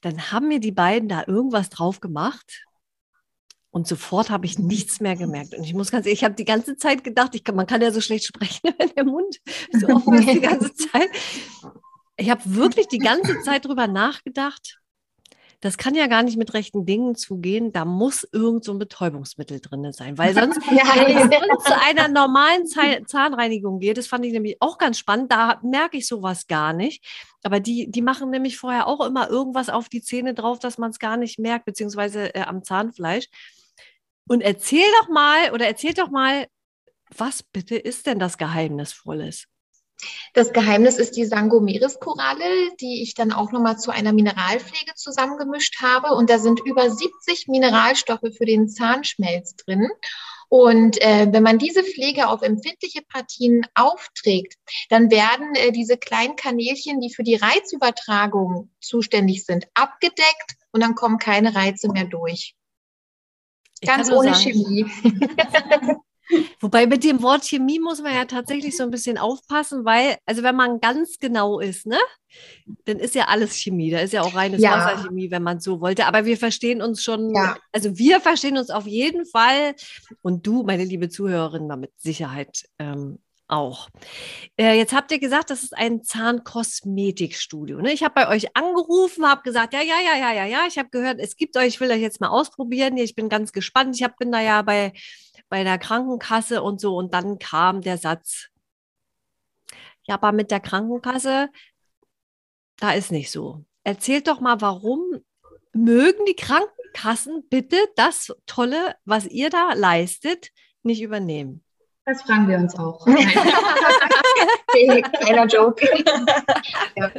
dann 0.00 0.32
haben 0.32 0.48
mir 0.48 0.60
die 0.60 0.72
beiden 0.72 1.10
da 1.10 1.24
irgendwas 1.26 1.68
drauf 1.68 2.00
gemacht. 2.00 2.65
Und 3.76 3.86
sofort 3.86 4.30
habe 4.30 4.46
ich 4.46 4.58
nichts 4.58 5.00
mehr 5.00 5.16
gemerkt. 5.16 5.54
Und 5.54 5.62
ich 5.62 5.74
muss 5.74 5.90
ganz 5.90 6.06
ehrlich, 6.06 6.20
ich 6.20 6.24
habe 6.24 6.34
die 6.34 6.46
ganze 6.46 6.78
Zeit 6.78 7.04
gedacht, 7.04 7.34
ich 7.34 7.44
kann, 7.44 7.56
man 7.56 7.66
kann 7.66 7.82
ja 7.82 7.90
so 7.90 8.00
schlecht 8.00 8.24
sprechen, 8.24 8.70
wenn 8.78 8.88
der 8.88 9.04
Mund 9.04 9.38
so 9.70 9.86
offen 9.94 10.14
ist 10.14 10.32
die 10.32 10.40
ganze 10.40 10.74
Zeit. 10.74 11.10
Ich 12.16 12.30
habe 12.30 12.40
wirklich 12.46 12.88
die 12.88 12.96
ganze 12.96 13.42
Zeit 13.42 13.66
drüber 13.66 13.86
nachgedacht 13.86 14.80
das 15.60 15.78
kann 15.78 15.94
ja 15.94 16.06
gar 16.06 16.22
nicht 16.22 16.36
mit 16.36 16.54
rechten 16.54 16.84
Dingen 16.84 17.14
zugehen. 17.14 17.72
Da 17.72 17.84
muss 17.84 18.28
irgend 18.30 18.64
so 18.64 18.72
ein 18.72 18.78
Betäubungsmittel 18.78 19.60
drin 19.60 19.90
sein, 19.92 20.18
weil 20.18 20.34
sonst, 20.38 20.60
ja. 20.70 20.84
wenn 20.94 21.56
es 21.56 21.64
zu 21.64 21.80
einer 21.80 22.08
normalen 22.08 22.66
Zahnreinigung 22.66 23.78
geht, 23.78 23.96
das 23.98 24.06
fand 24.06 24.24
ich 24.24 24.32
nämlich 24.32 24.56
auch 24.60 24.78
ganz 24.78 24.98
spannend, 24.98 25.32
da 25.32 25.58
merke 25.62 25.96
ich 25.96 26.06
sowas 26.06 26.46
gar 26.46 26.72
nicht. 26.72 27.04
Aber 27.42 27.60
die, 27.60 27.90
die 27.90 28.02
machen 28.02 28.30
nämlich 28.30 28.58
vorher 28.58 28.86
auch 28.86 29.04
immer 29.04 29.30
irgendwas 29.30 29.68
auf 29.68 29.88
die 29.88 30.02
Zähne 30.02 30.34
drauf, 30.34 30.58
dass 30.58 30.78
man 30.78 30.90
es 30.90 30.98
gar 30.98 31.16
nicht 31.16 31.38
merkt, 31.38 31.64
beziehungsweise 31.64 32.34
äh, 32.34 32.42
am 32.42 32.62
Zahnfleisch. 32.62 33.26
Und 34.28 34.40
erzähl 34.40 34.86
doch 35.00 35.08
mal 35.08 35.52
oder 35.52 35.66
erzähl 35.66 35.94
doch 35.94 36.10
mal, 36.10 36.46
was 37.16 37.42
bitte 37.42 37.76
ist 37.76 38.06
denn 38.06 38.18
das 38.18 38.38
Geheimnisvolles? 38.38 39.46
Das 40.34 40.52
Geheimnis 40.52 40.98
ist 40.98 41.16
die 41.16 41.24
Sangomeris-Koralle, 41.24 42.74
die 42.80 43.02
ich 43.02 43.14
dann 43.14 43.32
auch 43.32 43.52
nochmal 43.52 43.78
zu 43.78 43.90
einer 43.90 44.12
Mineralpflege 44.12 44.92
zusammengemischt 44.94 45.80
habe. 45.80 46.14
Und 46.14 46.28
da 46.28 46.38
sind 46.38 46.60
über 46.64 46.90
70 46.90 47.48
Mineralstoffe 47.48 48.34
für 48.36 48.44
den 48.44 48.68
Zahnschmelz 48.68 49.56
drin. 49.56 49.88
Und 50.48 51.00
äh, 51.02 51.26
wenn 51.30 51.42
man 51.42 51.58
diese 51.58 51.82
Pflege 51.82 52.28
auf 52.28 52.42
empfindliche 52.42 53.02
Partien 53.02 53.66
aufträgt, 53.74 54.54
dann 54.90 55.10
werden 55.10 55.54
äh, 55.54 55.72
diese 55.72 55.96
kleinen 55.96 56.36
Kanälchen, 56.36 57.00
die 57.00 57.12
für 57.12 57.24
die 57.24 57.34
Reizübertragung 57.34 58.70
zuständig 58.80 59.44
sind, 59.44 59.66
abgedeckt 59.74 60.56
und 60.70 60.82
dann 60.82 60.94
kommen 60.94 61.18
keine 61.18 61.54
Reize 61.54 61.88
mehr 61.88 62.04
durch. 62.04 62.54
Ganz 63.84 64.10
ohne 64.10 64.34
sagen, 64.34 64.52
Chemie. 64.52 64.86
Wobei 66.60 66.86
mit 66.86 67.04
dem 67.04 67.22
Wort 67.22 67.44
Chemie 67.44 67.78
muss 67.78 68.02
man 68.02 68.12
ja 68.14 68.24
tatsächlich 68.24 68.76
so 68.76 68.82
ein 68.82 68.90
bisschen 68.90 69.16
aufpassen, 69.18 69.84
weil, 69.84 70.16
also 70.26 70.42
wenn 70.42 70.56
man 70.56 70.80
ganz 70.80 71.18
genau 71.20 71.60
ist, 71.60 71.86
ne, 71.86 71.98
dann 72.84 72.98
ist 72.98 73.14
ja 73.14 73.26
alles 73.28 73.54
Chemie. 73.56 73.90
Da 73.90 74.00
ist 74.00 74.12
ja 74.12 74.22
auch 74.22 74.34
reines 74.34 74.60
Ja. 74.60 74.72
Wasserchemie, 74.72 75.30
wenn 75.30 75.42
man 75.42 75.60
so 75.60 75.80
wollte. 75.80 76.06
Aber 76.06 76.24
wir 76.24 76.36
verstehen 76.36 76.82
uns 76.82 77.02
schon, 77.02 77.32
Ja. 77.34 77.56
also 77.72 77.96
wir 77.96 78.20
verstehen 78.20 78.58
uns 78.58 78.70
auf 78.70 78.86
jeden 78.86 79.24
Fall 79.26 79.74
und 80.22 80.46
du, 80.46 80.64
meine 80.64 80.84
liebe 80.84 81.08
Zuhörerin, 81.08 81.66
mal 81.68 81.76
mit 81.76 81.92
Sicherheit 81.96 82.64
ähm, 82.78 83.18
auch. 83.48 83.88
Äh, 84.56 84.76
jetzt 84.76 84.92
habt 84.92 85.10
ihr 85.12 85.18
gesagt, 85.18 85.50
das 85.50 85.62
ist 85.62 85.76
ein 85.76 86.02
Zahnkosmetikstudio. 86.02 87.80
Ne? 87.80 87.92
Ich 87.92 88.02
habe 88.02 88.14
bei 88.14 88.28
euch 88.28 88.56
angerufen, 88.56 89.26
habe 89.26 89.42
gesagt, 89.42 89.72
ja, 89.72 89.82
ja, 89.82 90.00
ja, 90.00 90.16
ja, 90.16 90.32
ja, 90.32 90.44
ja. 90.44 90.66
Ich 90.66 90.78
habe 90.78 90.88
gehört, 90.90 91.20
es 91.20 91.36
gibt 91.36 91.56
euch, 91.56 91.66
ich 91.68 91.80
will 91.80 91.90
euch 91.90 92.00
jetzt 92.00 92.20
mal 92.20 92.28
ausprobieren. 92.28 92.96
Ich 92.96 93.14
bin 93.14 93.28
ganz 93.28 93.52
gespannt. 93.52 93.96
Ich 93.96 94.02
hab, 94.02 94.16
bin 94.18 94.32
da 94.32 94.40
ja 94.40 94.62
bei, 94.62 94.92
bei 95.48 95.64
der 95.64 95.78
Krankenkasse 95.78 96.62
und 96.62 96.80
so. 96.80 96.96
Und 96.96 97.14
dann 97.14 97.38
kam 97.38 97.80
der 97.80 97.98
Satz, 97.98 98.48
ja, 100.06 100.14
aber 100.14 100.32
mit 100.32 100.50
der 100.50 100.60
Krankenkasse, 100.60 101.50
da 102.78 102.92
ist 102.92 103.10
nicht 103.10 103.30
so. 103.30 103.64
Erzählt 103.84 104.28
doch 104.28 104.40
mal, 104.40 104.60
warum 104.60 105.00
mögen 105.72 106.24
die 106.26 106.36
Krankenkassen 106.36 107.48
bitte 107.48 107.76
das 107.96 108.32
Tolle, 108.46 108.96
was 109.04 109.26
ihr 109.26 109.50
da 109.50 109.72
leistet, 109.74 110.50
nicht 110.82 111.02
übernehmen? 111.02 111.65
Das 112.06 112.22
fragen 112.22 112.48
wir 112.48 112.56
uns 112.56 112.74
auch. 112.78 113.04
Kleiner 115.20 115.46
Joke. 115.46 115.84
ja. 116.96 117.10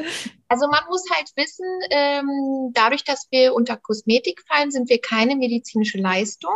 Also 0.49 0.67
man 0.67 0.83
muss 0.89 1.03
halt 1.10 1.29
wissen, 1.36 1.65
ähm, 1.89 2.71
dadurch, 2.73 3.03
dass 3.03 3.27
wir 3.31 3.53
unter 3.53 3.77
Kosmetik 3.77 4.43
fallen, 4.47 4.71
sind 4.71 4.89
wir 4.89 4.99
keine 4.99 5.36
medizinische 5.36 5.97
Leistung. 5.97 6.55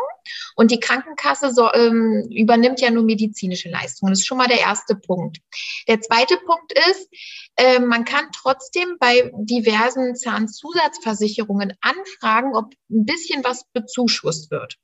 Und 0.56 0.71
die 0.71 0.80
Krankenkasse 0.80 1.51
so, 1.51 1.71
ähm, 1.73 2.27
übernimmt 2.32 2.80
ja 2.80 2.91
nur 2.91 3.04
medizinische 3.04 3.69
Leistungen. 3.69 4.12
Das 4.12 4.19
ist 4.19 4.27
schon 4.27 4.38
mal 4.38 4.47
der 4.47 4.60
erste 4.60 4.95
Punkt. 4.95 5.39
Der 5.88 5.99
zweite 6.01 6.38
Punkt 6.38 6.73
ist, 6.89 7.10
äh, 7.58 7.80
man 7.80 8.06
kann 8.06 8.25
trotzdem 8.34 8.97
bei 8.99 9.32
diversen 9.36 10.15
Zahnzusatzversicherungen 10.15 11.73
anfragen, 11.82 12.56
ob 12.56 12.73
ein 12.89 13.06
bisschen 13.06 13.43
was 13.43 13.65
bezuschusst 13.73 14.51
wird. 14.51 14.77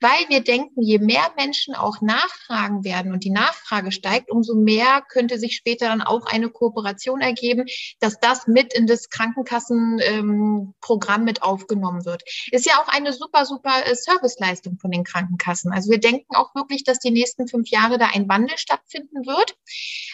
Weil 0.00 0.28
wir 0.28 0.40
denken, 0.40 0.82
je 0.82 0.98
mehr 0.98 1.32
Menschen 1.36 1.74
auch 1.74 2.00
nachfragen 2.00 2.84
werden 2.84 3.12
und 3.12 3.24
die 3.24 3.30
Nachfrage 3.30 3.92
steigt, 3.92 4.30
umso 4.30 4.54
mehr 4.54 5.02
könnte 5.08 5.38
sich 5.38 5.56
später 5.56 5.86
dann 5.86 6.02
auch 6.02 6.26
eine 6.26 6.50
Kooperation 6.50 7.20
ergeben, 7.20 7.66
dass 8.00 8.18
das 8.20 8.46
mit 8.52 8.74
in 8.74 8.86
das 8.86 9.08
Krankenkassenprogramm 9.10 11.24
mit 11.24 11.42
aufgenommen 11.42 12.04
wird. 12.04 12.22
Ist 12.50 12.66
ja 12.66 12.82
auch 12.82 12.88
eine 12.88 13.12
super, 13.12 13.46
super 13.46 13.86
äh, 13.86 13.94
Serviceleistung 13.94 14.78
von 14.78 14.90
den 14.90 15.04
Krankenkassen. 15.04 15.72
Also 15.72 15.90
wir 15.90 16.00
denken 16.00 16.34
auch 16.34 16.54
wirklich, 16.54 16.84
dass 16.84 16.98
die 16.98 17.10
nächsten 17.10 17.48
fünf 17.48 17.68
Jahre 17.68 17.98
da 17.98 18.08
ein 18.12 18.28
Wandel 18.28 18.58
stattfinden 18.58 19.26
wird. 19.26 19.56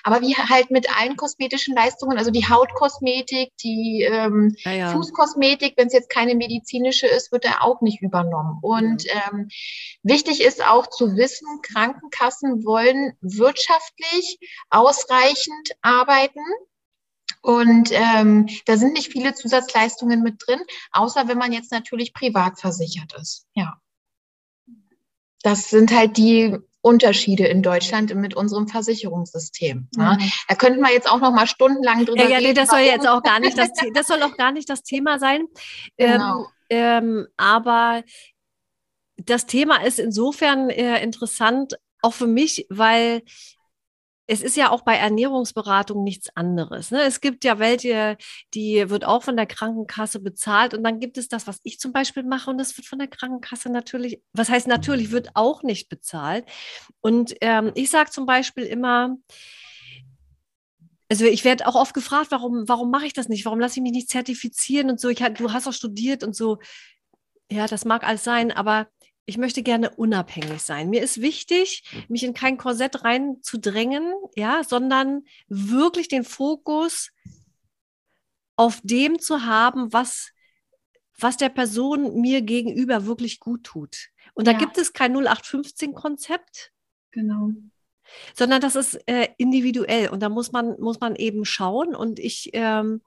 Aber 0.02 0.20
wie 0.20 0.36
halt 0.36 0.70
mit 0.70 0.94
allen 0.96 1.16
kosmetischen 1.16 1.74
Leistungen, 1.74 2.18
also 2.18 2.30
die 2.30 2.48
Hautkosmetik, 2.48 3.52
die 3.62 4.06
ähm, 4.08 4.54
Ja, 4.64 4.72
ja. 4.72 4.92
Fußkosmetik, 4.92 5.74
wenn 5.76 5.88
es 5.88 5.92
jetzt 5.92 6.10
keine 6.10 6.34
medizinische 6.34 7.06
ist, 7.06 7.32
wird 7.32 7.44
er 7.44 7.64
auch 7.64 7.80
nicht 7.80 8.02
übernommen. 8.02 8.58
Und 8.62 9.04
ähm, 9.08 9.48
wichtig 10.02 10.42
ist 10.42 10.64
auch 10.64 10.88
zu 10.88 11.16
wissen, 11.16 11.46
Krankenkassen 11.62 12.64
wollen 12.64 13.16
wirtschaftlich 13.20 14.38
ausreichend 14.70 15.72
arbeiten. 15.82 16.40
Und 17.46 17.90
ähm, 17.92 18.48
da 18.64 18.76
sind 18.76 18.94
nicht 18.94 19.12
viele 19.12 19.32
Zusatzleistungen 19.32 20.20
mit 20.24 20.42
drin, 20.44 20.58
außer 20.90 21.28
wenn 21.28 21.38
man 21.38 21.52
jetzt 21.52 21.70
natürlich 21.70 22.12
privat 22.12 22.58
versichert 22.58 23.14
ist. 23.20 23.46
Ja. 23.54 23.80
Das 25.42 25.70
sind 25.70 25.94
halt 25.94 26.16
die 26.16 26.58
Unterschiede 26.80 27.46
in 27.46 27.62
Deutschland 27.62 28.12
mit 28.16 28.34
unserem 28.34 28.66
Versicherungssystem. 28.66 29.88
Ne? 29.96 30.18
Da 30.48 30.56
könnten 30.56 30.80
wir 30.80 30.92
jetzt 30.92 31.08
auch 31.08 31.20
noch 31.20 31.30
mal 31.30 31.46
stundenlang 31.46 32.04
drüber 32.04 32.24
Ja, 32.24 32.30
ja, 32.30 32.40
nee, 32.40 32.46
reden. 32.46 32.56
das 32.56 32.70
soll 32.70 32.80
jetzt 32.80 33.06
auch 33.06 33.22
gar 33.22 33.38
nicht 33.38 33.56
das, 33.56 33.70
das 33.94 34.08
soll 34.08 34.20
auch 34.24 34.36
gar 34.36 34.50
nicht 34.50 34.68
das 34.68 34.82
Thema 34.82 35.20
sein. 35.20 35.46
Genau. 35.96 36.48
Ähm, 36.68 37.06
ähm, 37.08 37.26
aber 37.36 38.02
das 39.18 39.46
Thema 39.46 39.84
ist 39.84 40.00
insofern 40.00 40.68
äh, 40.68 41.00
interessant, 41.00 41.78
auch 42.02 42.12
für 42.12 42.26
mich, 42.26 42.66
weil 42.70 43.22
es 44.26 44.42
ist 44.42 44.56
ja 44.56 44.70
auch 44.70 44.82
bei 44.82 44.96
Ernährungsberatung 44.96 46.02
nichts 46.02 46.28
anderes. 46.34 46.90
Ne? 46.90 47.02
Es 47.02 47.20
gibt 47.20 47.44
ja 47.44 47.58
welche, 47.58 48.16
die 48.54 48.90
wird 48.90 49.04
auch 49.04 49.22
von 49.22 49.36
der 49.36 49.46
Krankenkasse 49.46 50.20
bezahlt 50.20 50.74
und 50.74 50.82
dann 50.82 50.98
gibt 50.98 51.16
es 51.16 51.28
das, 51.28 51.46
was 51.46 51.60
ich 51.62 51.78
zum 51.78 51.92
Beispiel 51.92 52.24
mache 52.24 52.50
und 52.50 52.58
das 52.58 52.76
wird 52.76 52.86
von 52.86 52.98
der 52.98 53.08
Krankenkasse 53.08 53.70
natürlich, 53.70 54.20
was 54.32 54.48
heißt 54.48 54.66
natürlich, 54.66 55.10
wird 55.12 55.30
auch 55.34 55.62
nicht 55.62 55.88
bezahlt. 55.88 56.44
Und 57.00 57.34
ähm, 57.40 57.70
ich 57.74 57.90
sage 57.90 58.10
zum 58.10 58.26
Beispiel 58.26 58.64
immer, 58.64 59.16
also 61.08 61.24
ich 61.24 61.44
werde 61.44 61.66
auch 61.66 61.76
oft 61.76 61.94
gefragt, 61.94 62.30
warum, 62.30 62.68
warum 62.68 62.90
mache 62.90 63.06
ich 63.06 63.12
das 63.12 63.28
nicht? 63.28 63.44
Warum 63.44 63.60
lasse 63.60 63.78
ich 63.78 63.82
mich 63.82 63.92
nicht 63.92 64.10
zertifizieren 64.10 64.90
und 64.90 65.00
so? 65.00 65.08
Ich, 65.08 65.18
du 65.18 65.52
hast 65.52 65.68
auch 65.68 65.72
studiert 65.72 66.24
und 66.24 66.34
so. 66.34 66.58
Ja, 67.48 67.68
das 67.68 67.84
mag 67.84 68.02
alles 68.02 68.24
sein, 68.24 68.50
aber 68.50 68.88
ich 69.26 69.38
möchte 69.38 69.62
gerne 69.64 69.90
unabhängig 69.90 70.62
sein. 70.62 70.88
Mir 70.88 71.02
ist 71.02 71.20
wichtig, 71.20 71.82
mich 72.08 72.22
in 72.22 72.32
kein 72.32 72.56
Korsett 72.58 73.02
reinzudrängen, 73.04 74.14
ja, 74.36 74.62
sondern 74.62 75.24
wirklich 75.48 76.06
den 76.08 76.22
Fokus 76.24 77.10
auf 78.54 78.80
dem 78.84 79.18
zu 79.18 79.44
haben, 79.44 79.92
was, 79.92 80.30
was 81.18 81.36
der 81.36 81.48
Person 81.48 82.20
mir 82.20 82.40
gegenüber 82.40 83.04
wirklich 83.06 83.40
gut 83.40 83.64
tut. 83.64 84.08
Und 84.34 84.46
da 84.46 84.52
Ja. 84.52 84.58
gibt 84.58 84.78
es 84.78 84.92
kein 84.92 85.12
0815-Konzept, 85.12 86.72
Genau. 87.10 87.50
sondern 88.36 88.60
das 88.60 88.76
ist 88.76 88.94
äh, 89.08 89.28
individuell 89.38 90.10
und 90.10 90.20
da 90.20 90.28
muss 90.28 90.52
man, 90.52 90.80
muss 90.80 91.00
man 91.00 91.16
eben 91.16 91.44
schauen. 91.44 91.96
Und 91.96 92.20
ich 92.20 92.50
ähm, 92.52 93.02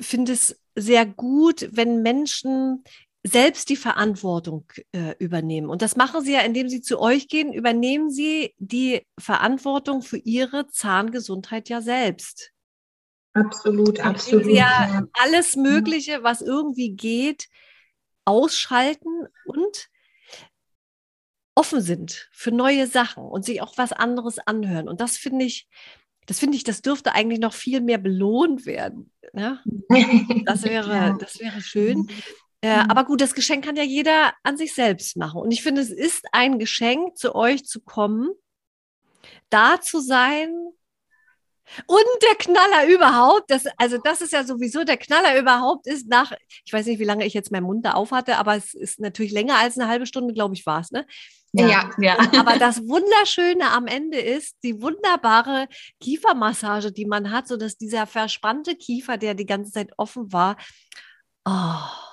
finde 0.00 0.32
es 0.32 0.60
sehr 0.74 1.06
gut, 1.06 1.68
wenn 1.72 2.02
Menschen 2.02 2.82
selbst 3.24 3.68
die 3.68 3.76
Verantwortung 3.76 4.64
äh, 4.92 5.14
übernehmen. 5.18 5.68
Und 5.68 5.82
das 5.82 5.96
machen 5.96 6.22
sie 6.22 6.34
ja, 6.34 6.40
indem 6.40 6.68
sie 6.68 6.80
zu 6.80 7.00
euch 7.00 7.28
gehen, 7.28 7.52
übernehmen 7.52 8.10
sie 8.10 8.54
die 8.58 9.06
Verantwortung 9.18 10.02
für 10.02 10.18
ihre 10.18 10.68
Zahngesundheit 10.68 11.68
ja 11.68 11.80
selbst. 11.80 12.52
Absolut, 13.34 14.00
absolut. 14.00 14.44
sie 14.44 14.54
ja 14.56 15.02
alles 15.12 15.56
Mögliche, 15.56 16.22
was 16.22 16.40
irgendwie 16.40 16.90
geht, 16.90 17.48
ausschalten 18.24 19.26
und 19.46 19.88
offen 21.54 21.80
sind 21.80 22.28
für 22.32 22.52
neue 22.52 22.86
Sachen 22.86 23.24
und 23.24 23.44
sich 23.44 23.60
auch 23.62 23.76
was 23.76 23.92
anderes 23.92 24.38
anhören. 24.38 24.88
Und 24.88 25.00
das 25.00 25.16
finde 25.16 25.44
ich, 25.44 25.68
das 26.26 26.38
finde 26.38 26.56
ich, 26.56 26.62
das 26.64 26.82
dürfte 26.82 27.12
eigentlich 27.12 27.40
noch 27.40 27.54
viel 27.54 27.80
mehr 27.80 27.98
belohnt 27.98 28.64
werden. 28.64 29.12
Ja? 29.34 29.62
Das 30.44 30.62
wäre, 30.62 30.88
Ja. 30.94 31.12
das 31.18 31.40
wäre 31.40 31.60
schön. 31.60 32.08
Äh, 32.60 32.84
aber 32.88 33.04
gut, 33.04 33.20
das 33.20 33.34
Geschenk 33.34 33.64
kann 33.64 33.76
ja 33.76 33.84
jeder 33.84 34.32
an 34.42 34.56
sich 34.56 34.74
selbst 34.74 35.16
machen. 35.16 35.40
Und 35.40 35.52
ich 35.52 35.62
finde, 35.62 35.80
es 35.80 35.90
ist 35.90 36.24
ein 36.32 36.58
Geschenk, 36.58 37.16
zu 37.16 37.34
euch 37.34 37.64
zu 37.64 37.80
kommen, 37.80 38.30
da 39.48 39.80
zu 39.80 40.00
sein. 40.00 40.50
Und 41.86 42.06
der 42.22 42.34
Knaller 42.36 42.88
überhaupt, 42.88 43.50
das, 43.50 43.66
also 43.76 43.98
das 43.98 44.22
ist 44.22 44.32
ja 44.32 44.42
sowieso 44.42 44.84
der 44.84 44.96
Knaller 44.96 45.38
überhaupt, 45.38 45.86
ist 45.86 46.08
nach, 46.08 46.32
ich 46.64 46.72
weiß 46.72 46.86
nicht, 46.86 46.98
wie 46.98 47.04
lange 47.04 47.26
ich 47.26 47.34
jetzt 47.34 47.52
meinen 47.52 47.66
Mund 47.66 47.84
da 47.84 47.92
auf 47.92 48.10
hatte, 48.10 48.38
aber 48.38 48.56
es 48.56 48.72
ist 48.72 49.00
natürlich 49.00 49.32
länger 49.32 49.58
als 49.58 49.78
eine 49.78 49.86
halbe 49.86 50.06
Stunde, 50.06 50.32
glaube 50.32 50.54
ich, 50.54 50.64
war 50.64 50.80
es, 50.80 50.90
ne? 50.90 51.06
Ja, 51.52 51.90
ja. 51.98 52.18
Aber 52.38 52.58
das 52.58 52.86
Wunderschöne 52.86 53.70
am 53.70 53.86
Ende 53.86 54.18
ist 54.18 54.56
die 54.62 54.80
wunderbare 54.80 55.66
Kiefermassage, 56.00 56.90
die 56.90 57.06
man 57.06 57.30
hat, 57.30 57.48
sodass 57.48 57.76
dieser 57.76 58.06
verspannte 58.06 58.74
Kiefer, 58.74 59.18
der 59.18 59.34
die 59.34 59.46
ganze 59.46 59.72
Zeit 59.72 59.90
offen 59.98 60.32
war, 60.32 60.56
oh, 61.44 62.07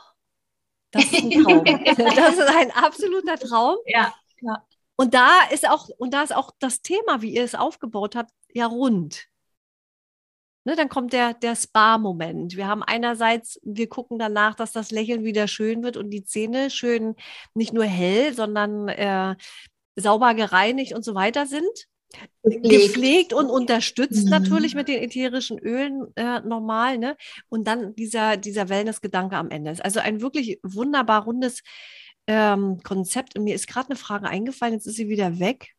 das 0.96 1.06
ist 1.12 1.24
ein 1.24 1.32
Traum. 1.44 1.64
Das 1.64 2.38
ist 2.38 2.56
ein 2.56 2.72
absoluter 2.72 3.38
Traum. 3.38 3.78
Ja. 3.86 4.14
Und 4.96 5.14
da 5.14 5.42
ist 5.52 5.68
auch, 5.70 5.90
und 5.98 6.14
da 6.14 6.24
ist 6.24 6.36
auch 6.36 6.52
das 6.60 6.82
Thema, 6.82 7.22
wie 7.22 7.34
ihr 7.34 7.44
es 7.44 7.56
aufgebaut 7.56 8.16
habt, 8.16 8.32
ja 8.54 8.66
rund. 8.66 9.28
Ne, 10.68 10.76
dann 10.76 10.90
kommt 10.90 11.14
der, 11.14 11.36
der 11.36 11.56
Spa-Moment. 11.56 12.56
Wir 12.56 12.68
haben 12.68 12.82
einerseits, 12.82 13.60
wir 13.64 13.88
gucken 13.88 14.18
danach, 14.18 14.56
dass 14.56 14.72
das 14.72 14.90
Lächeln 14.90 15.24
wieder 15.24 15.48
schön 15.48 15.84
wird 15.84 15.96
und 15.96 16.10
die 16.10 16.24
Zähne 16.24 16.72
schön 16.72 17.16
nicht 17.54 17.72
nur 17.72 17.86
hell, 17.86 18.34
sondern 18.34 18.88
äh, 18.88 19.36
sauber 19.96 20.34
gereinigt 20.34 20.96
und 20.96 21.06
so 21.06 21.14
weiter 21.14 21.46
sind. 21.46 21.88
Gepflegt 22.44 23.34
und 23.34 23.50
unterstützt 23.50 24.26
Mhm. 24.26 24.30
natürlich 24.30 24.76
mit 24.76 24.88
den 24.88 25.02
ätherischen 25.02 25.58
Ölen 25.60 26.08
äh, 26.16 26.42
normal. 26.42 26.98
Ne? 26.98 27.18
Und 27.50 27.68
dann 27.68 27.96
dieser, 27.96 28.38
dieser 28.38 28.70
Wellness-Gedanke 28.70 29.36
am 29.36 29.50
Ende. 29.50 29.72
Ist 29.72 29.84
also 29.84 30.00
ein 30.00 30.22
wirklich 30.22 30.60
wunderbar 30.64 31.24
rundes 31.24 31.64
ähm, 32.28 32.80
Konzept. 32.84 33.38
Und 33.38 33.44
mir 33.44 33.56
ist 33.56 33.68
gerade 33.68 33.90
eine 33.90 33.96
Frage 33.98 34.28
eingefallen, 34.28 34.76
jetzt 34.76 34.88
ist 34.88 34.96
sie 34.96 35.10
wieder 35.10 35.40
weg. 35.40 35.76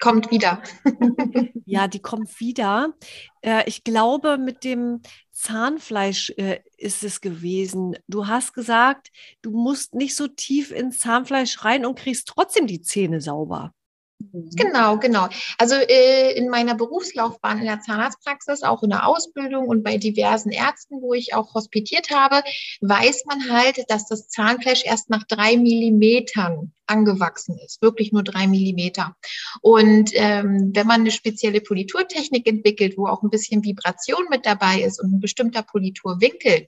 kommt 0.00 0.30
wieder. 0.30 0.62
ja, 1.64 1.88
die 1.88 2.00
kommt 2.00 2.38
wieder. 2.40 2.94
Äh, 3.42 3.64
ich 3.66 3.84
glaube, 3.84 4.38
mit 4.38 4.64
dem 4.64 5.00
Zahnfleisch 5.32 6.30
äh, 6.36 6.60
ist 6.76 7.02
es 7.02 7.20
gewesen. 7.20 7.96
Du 8.08 8.26
hast 8.26 8.52
gesagt, 8.54 9.08
du 9.42 9.50
musst 9.50 9.94
nicht 9.94 10.16
so 10.16 10.28
tief 10.28 10.70
ins 10.70 10.98
Zahnfleisch 11.00 11.64
rein 11.64 11.86
und 11.86 11.98
kriegst 11.98 12.28
trotzdem 12.28 12.66
die 12.66 12.82
Zähne 12.82 13.20
sauber. 13.20 13.72
Mhm. 14.18 14.50
Genau, 14.56 14.98
genau. 14.98 15.28
Also 15.58 15.74
äh, 15.74 16.32
in 16.32 16.48
meiner 16.48 16.74
Berufslaufbahn 16.74 17.58
in 17.58 17.66
der 17.66 17.80
Zahnarztpraxis, 17.80 18.62
auch 18.62 18.82
in 18.82 18.90
der 18.90 19.06
Ausbildung 19.06 19.68
und 19.68 19.82
bei 19.82 19.98
diversen 19.98 20.50
Ärzten, 20.50 21.02
wo 21.02 21.14
ich 21.14 21.34
auch 21.34 21.54
hospitiert 21.54 22.10
habe, 22.10 22.42
weiß 22.80 23.24
man 23.26 23.50
halt, 23.50 23.84
dass 23.88 24.06
das 24.06 24.28
Zahnfleisch 24.28 24.84
erst 24.84 25.10
nach 25.10 25.24
drei 25.24 25.56
Millimetern 25.56 26.72
angewachsen 26.86 27.58
ist, 27.64 27.82
wirklich 27.82 28.12
nur 28.12 28.22
drei 28.22 28.46
Millimeter. 28.46 29.16
Und 29.60 30.10
ähm, 30.14 30.70
wenn 30.74 30.86
man 30.86 31.00
eine 31.00 31.10
spezielle 31.10 31.60
Politurtechnik 31.60 32.46
entwickelt, 32.46 32.96
wo 32.96 33.06
auch 33.06 33.22
ein 33.22 33.30
bisschen 33.30 33.64
Vibration 33.64 34.26
mit 34.30 34.46
dabei 34.46 34.82
ist 34.82 35.02
und 35.02 35.14
ein 35.14 35.20
bestimmter 35.20 35.62
Politurwinkel, 35.62 36.66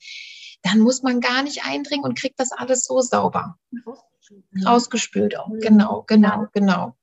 dann 0.62 0.80
muss 0.80 1.02
man 1.02 1.20
gar 1.20 1.42
nicht 1.42 1.64
eindringen 1.64 2.04
und 2.04 2.18
kriegt 2.18 2.40
das 2.40 2.50
alles 2.50 2.84
so 2.84 3.00
sauber. 3.00 3.56
Rausgespült 4.66 5.38
auch. 5.38 5.48
Genau, 5.60 6.04
genau, 6.06 6.46
genau. 6.52 6.96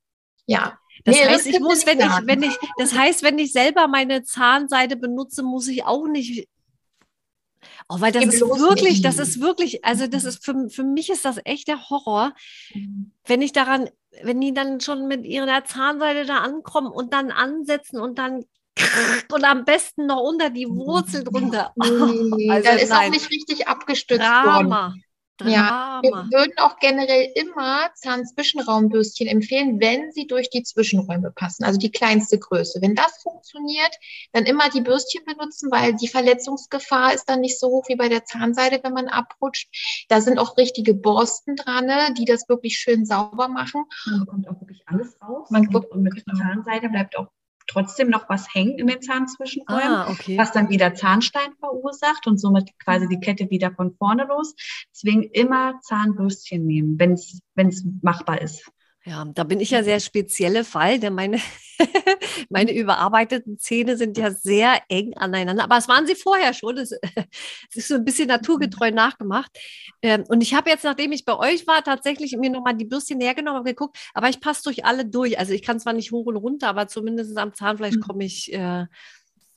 Ja. 0.45 0.77
Das 1.03 1.15
nee, 1.15 1.25
heißt, 1.25 1.45
das 1.45 1.53
ich 1.53 1.59
muss, 1.59 1.85
wenn 1.85 1.99
sagen. 1.99 2.23
ich, 2.23 2.27
wenn 2.27 2.43
ich, 2.43 2.57
das 2.77 2.93
heißt, 2.93 3.23
wenn 3.23 3.37
ich 3.37 3.51
selber 3.51 3.87
meine 3.87 4.23
Zahnseide 4.23 4.95
benutze, 4.95 5.43
muss 5.43 5.67
ich 5.67 5.83
auch 5.83 6.07
nicht 6.07 6.47
Oh, 7.87 8.01
weil 8.01 8.11
das 8.11 8.25
ist 8.25 8.41
wirklich, 8.41 9.01
das 9.01 9.19
ist 9.19 9.39
wirklich, 9.41 9.85
also 9.85 10.07
das 10.07 10.23
ist 10.25 10.43
für, 10.43 10.69
für 10.69 10.83
mich 10.83 11.09
ist 11.09 11.23
das 11.23 11.39
echt 11.45 11.67
der 11.67 11.89
Horror, 11.89 12.33
mhm. 12.73 13.11
wenn 13.25 13.41
ich 13.41 13.51
daran, 13.51 13.89
wenn 14.23 14.41
die 14.41 14.53
dann 14.53 14.81
schon 14.81 15.07
mit 15.07 15.25
ihrer 15.25 15.65
Zahnseide 15.65 16.25
da 16.25 16.39
ankommen 16.39 16.91
und 16.91 17.13
dann 17.13 17.31
ansetzen 17.31 17.99
und 17.99 18.17
dann 18.17 18.45
und 19.31 19.43
am 19.45 19.63
besten 19.63 20.07
noch 20.07 20.21
unter 20.21 20.49
die 20.49 20.67
Wurzel 20.67 21.23
drunter. 21.23 21.71
Nee, 21.75 22.49
also 22.49 22.67
dann 22.67 22.77
ist 22.77 22.89
nein. 22.89 23.07
auch 23.07 23.13
nicht 23.13 23.29
richtig 23.29 23.67
abgestützt 23.67 24.21
Drama. 24.21 24.87
worden. 24.87 25.04
Drama. 25.37 25.51
Ja, 25.51 25.99
wir 26.01 26.11
würden 26.11 26.53
auch 26.57 26.77
generell 26.79 27.29
immer 27.35 27.89
Zahnzwischenraumbürstchen 27.95 29.27
empfehlen, 29.27 29.81
wenn 29.81 30.11
sie 30.11 30.27
durch 30.27 30.49
die 30.49 30.63
Zwischenräume 30.63 31.31
passen, 31.31 31.65
also 31.65 31.77
die 31.77 31.91
kleinste 31.91 32.39
Größe. 32.39 32.81
Wenn 32.81 32.95
das 32.95 33.21
funktioniert, 33.21 33.91
dann 34.31 34.45
immer 34.45 34.69
die 34.69 34.81
Bürstchen 34.81 35.25
benutzen, 35.25 35.71
weil 35.71 35.93
die 35.93 36.07
Verletzungsgefahr 36.07 37.13
ist 37.13 37.25
dann 37.25 37.41
nicht 37.41 37.59
so 37.59 37.67
hoch 37.67 37.85
wie 37.89 37.95
bei 37.95 38.07
der 38.07 38.23
Zahnseide, 38.23 38.79
wenn 38.83 38.93
man 38.93 39.07
abrutscht. 39.07 40.05
Da 40.09 40.21
sind 40.21 40.39
auch 40.39 40.57
richtige 40.57 40.93
Borsten 40.93 41.55
dran, 41.55 41.85
ne, 41.85 42.13
die 42.17 42.25
das 42.25 42.47
wirklich 42.47 42.77
schön 42.77 43.05
sauber 43.05 43.49
machen. 43.49 43.83
Man 44.05 44.19
bekommt 44.21 44.47
auch 44.47 44.61
wirklich 44.61 44.83
alles 44.85 45.17
raus. 45.21 45.49
Man 45.49 45.67
und, 45.67 45.91
und 45.91 46.01
mit 46.01 46.13
genau. 46.25 46.39
Zahnseide 46.39 46.89
bleibt 46.89 47.17
auch 47.17 47.27
trotzdem 47.67 48.09
noch 48.09 48.29
was 48.29 48.53
hängen 48.53 48.77
in 48.77 48.87
den 48.87 49.01
Zahnzwischenräumen, 49.01 49.83
ah, 49.83 50.09
okay. 50.09 50.37
was 50.37 50.51
dann 50.51 50.69
wieder 50.69 50.93
Zahnstein 50.93 51.53
verursacht 51.59 52.27
und 52.27 52.39
somit 52.39 52.71
quasi 52.79 53.07
die 53.07 53.19
Kette 53.19 53.49
wieder 53.49 53.71
von 53.71 53.95
vorne 53.97 54.25
los. 54.25 54.55
Deswegen 54.91 55.23
immer 55.23 55.79
Zahnbürstchen 55.81 56.65
nehmen, 56.65 56.99
wenn 56.99 57.13
es 57.13 57.85
machbar 58.01 58.41
ist. 58.41 58.69
Ja, 59.07 59.23
da 59.23 59.43
bin 59.43 59.59
ich 59.59 59.69
ja 59.69 59.83
sehr 59.83 59.99
spezielle 59.99 60.63
Fall, 60.63 60.99
denn 60.99 61.13
meine, 61.13 61.39
meine 62.49 62.75
überarbeiteten 62.75 63.59
Zähne 63.59 63.97
sind 63.97 64.17
ja 64.17 64.31
sehr 64.31 64.81
eng 64.89 65.13
aneinander. 65.15 65.63
Aber 65.63 65.77
es 65.77 65.87
waren 65.87 66.07
sie 66.07 66.15
vorher 66.15 66.55
schon. 66.55 66.77
Es, 66.77 66.91
ist 67.75 67.87
so 67.87 67.95
ein 67.95 68.03
bisschen 68.03 68.27
naturgetreu 68.27 68.89
mhm. 68.89 68.95
nachgemacht. 68.95 69.51
Ähm, 70.01 70.23
und 70.27 70.41
ich 70.41 70.55
habe 70.55 70.71
jetzt, 70.71 70.83
nachdem 70.83 71.11
ich 71.11 71.23
bei 71.23 71.37
euch 71.37 71.67
war, 71.67 71.83
tatsächlich 71.83 72.35
mir 72.35 72.49
nochmal 72.49 72.75
die 72.75 72.85
Bürstchen 72.85 73.19
näher 73.19 73.35
genommen 73.35 73.59
und 73.59 73.65
geguckt, 73.65 73.95
aber 74.15 74.29
ich 74.29 74.41
passe 74.41 74.63
durch 74.63 74.85
alle 74.85 75.05
durch. 75.05 75.37
Also 75.37 75.53
ich 75.53 75.61
kann 75.61 75.79
zwar 75.79 75.93
nicht 75.93 76.11
hoch 76.11 76.25
und 76.25 76.37
runter, 76.37 76.67
aber 76.67 76.87
zumindest 76.87 77.37
am 77.37 77.53
Zahnfleisch 77.53 77.97
mhm. 77.97 78.01
komme 78.01 78.25
ich. 78.25 78.51
Äh, 78.53 78.85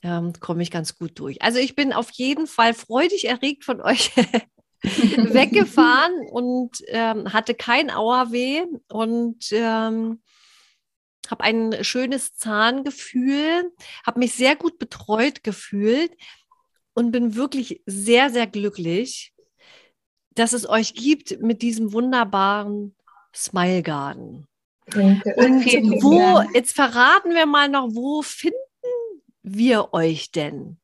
ähm, 0.01 0.31
komme 0.39 0.63
ich 0.63 0.71
ganz 0.71 0.97
gut 0.97 1.19
durch. 1.19 1.41
Also 1.41 1.59
ich 1.59 1.75
bin 1.75 1.91
auf 1.91 2.09
jeden 2.11 2.47
Fall 2.47 2.73
freudig 2.73 3.27
erregt 3.27 3.65
von 3.65 3.81
euch 3.81 4.11
weggefahren 4.83 6.13
und 6.31 6.83
ähm, 6.87 7.33
hatte 7.33 7.53
kein 7.53 7.89
Auerweh 7.91 8.65
und 8.87 9.51
ähm, 9.51 10.21
habe 11.29 11.43
ein 11.43 11.83
schönes 11.83 12.35
Zahngefühl, 12.35 13.71
habe 14.05 14.19
mich 14.19 14.33
sehr 14.33 14.55
gut 14.55 14.79
betreut 14.79 15.43
gefühlt 15.43 16.11
und 16.93 17.11
bin 17.11 17.35
wirklich 17.35 17.81
sehr, 17.85 18.29
sehr 18.29 18.47
glücklich, 18.47 19.33
dass 20.31 20.53
es 20.53 20.67
euch 20.67 20.93
gibt 20.93 21.41
mit 21.41 21.61
diesem 21.61 21.93
wunderbaren 21.93 22.95
Smile 23.35 23.83
Garden. 23.83 24.47
Danke. 24.87 25.35
Und 25.35 25.65
wo, 26.01 26.41
jetzt 26.53 26.75
verraten 26.75 27.35
wir 27.35 27.45
mal 27.45 27.69
noch, 27.69 27.89
wo 27.91 28.21
finden 28.21 28.55
wir 29.43 29.93
euch 29.93 30.31
denn? 30.31 30.79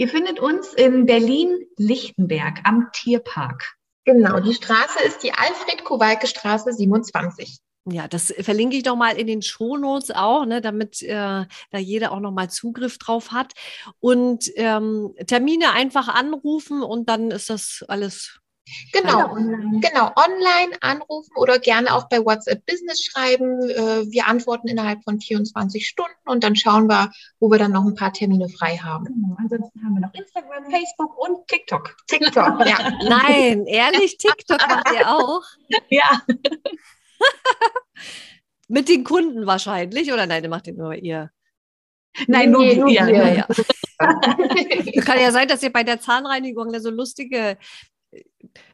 Ihr 0.00 0.08
findet 0.08 0.40
uns 0.40 0.72
in 0.72 1.04
Berlin-Lichtenberg 1.04 2.60
am 2.64 2.88
Tierpark. 2.90 3.74
Genau, 4.06 4.40
die 4.40 4.54
Straße 4.54 4.98
ist 5.06 5.22
die 5.22 5.34
Alfred-Kowalke-Straße 5.34 6.72
27. 6.72 7.58
Ja, 7.84 8.08
das 8.08 8.32
verlinke 8.40 8.78
ich 8.78 8.82
doch 8.82 8.96
mal 8.96 9.18
in 9.18 9.26
den 9.26 9.42
Shownotes 9.42 10.10
auch, 10.12 10.46
ne, 10.46 10.62
damit 10.62 11.02
äh, 11.02 11.44
da 11.70 11.78
jeder 11.78 12.12
auch 12.12 12.20
noch 12.20 12.32
mal 12.32 12.48
Zugriff 12.48 12.96
drauf 12.96 13.32
hat. 13.32 13.52
Und 13.98 14.50
ähm, 14.56 15.14
Termine 15.26 15.72
einfach 15.72 16.08
anrufen 16.08 16.82
und 16.82 17.10
dann 17.10 17.30
ist 17.30 17.50
das 17.50 17.84
alles 17.86 18.40
Genau, 18.92 19.32
online. 19.32 19.80
genau, 19.80 20.12
online 20.16 20.76
anrufen 20.80 21.32
oder 21.36 21.58
gerne 21.58 21.94
auch 21.94 22.08
bei 22.08 22.24
WhatsApp 22.24 22.64
Business 22.66 23.04
schreiben. 23.04 23.68
Äh, 23.68 24.10
wir 24.10 24.26
antworten 24.26 24.68
innerhalb 24.68 25.02
von 25.02 25.20
24 25.20 25.86
Stunden 25.86 26.14
und 26.26 26.44
dann 26.44 26.56
schauen 26.56 26.86
wir, 26.86 27.10
wo 27.38 27.50
wir 27.50 27.58
dann 27.58 27.72
noch 27.72 27.84
ein 27.84 27.94
paar 27.94 28.12
Termine 28.12 28.48
frei 28.48 28.76
haben. 28.76 29.06
Genau. 29.06 29.36
Ansonsten 29.38 29.84
haben 29.84 29.94
wir 29.94 30.00
noch 30.00 30.14
Instagram, 30.14 30.70
Facebook 30.70 31.18
und 31.18 31.46
TikTok. 31.48 31.96
TikTok, 32.06 32.66
ja. 32.66 32.92
Nein, 33.08 33.66
ehrlich, 33.66 34.18
TikTok 34.18 34.60
macht 34.68 34.92
ihr 34.92 35.08
auch? 35.08 35.42
Ja. 35.88 36.22
Mit 38.68 38.88
den 38.88 39.04
Kunden 39.04 39.46
wahrscheinlich, 39.46 40.12
oder 40.12 40.26
nein, 40.26 40.48
macht 40.48 40.68
ihr 40.68 40.74
nur 40.74 40.94
ihr? 40.94 41.30
Nein, 42.26 42.50
nur, 42.50 42.62
nee, 42.62 42.76
nur 42.76 42.88
wir. 42.88 43.08
Ja, 43.08 43.28
ja. 43.28 43.46
Kann 45.02 45.20
ja 45.20 45.32
sein, 45.32 45.48
dass 45.48 45.62
ihr 45.62 45.72
bei 45.72 45.84
der 45.84 46.00
Zahnreinigung 46.00 46.78
so 46.80 46.90
lustige 46.90 47.58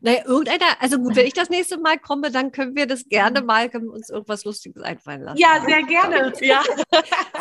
naja, 0.01 0.25
irgendeiner, 0.25 0.81
also 0.81 0.99
gut, 0.99 1.17
wenn 1.17 1.27
ich 1.27 1.35
das 1.35 1.51
nächste 1.51 1.79
Mal 1.79 1.99
komme, 1.99 2.31
dann 2.31 2.53
können 2.53 2.77
wir 2.77 2.87
das 2.87 3.09
gerne 3.09 3.43
mal, 3.43 3.69
können 3.69 3.87
wir 3.87 3.95
uns 3.95 4.11
irgendwas 4.11 4.45
Lustiges 4.45 4.83
einfallen 4.83 5.23
lassen. 5.23 5.39
Ja, 5.39 5.63
sehr 5.67 5.83
gerne. 5.83 6.33
Ja. 6.41 6.63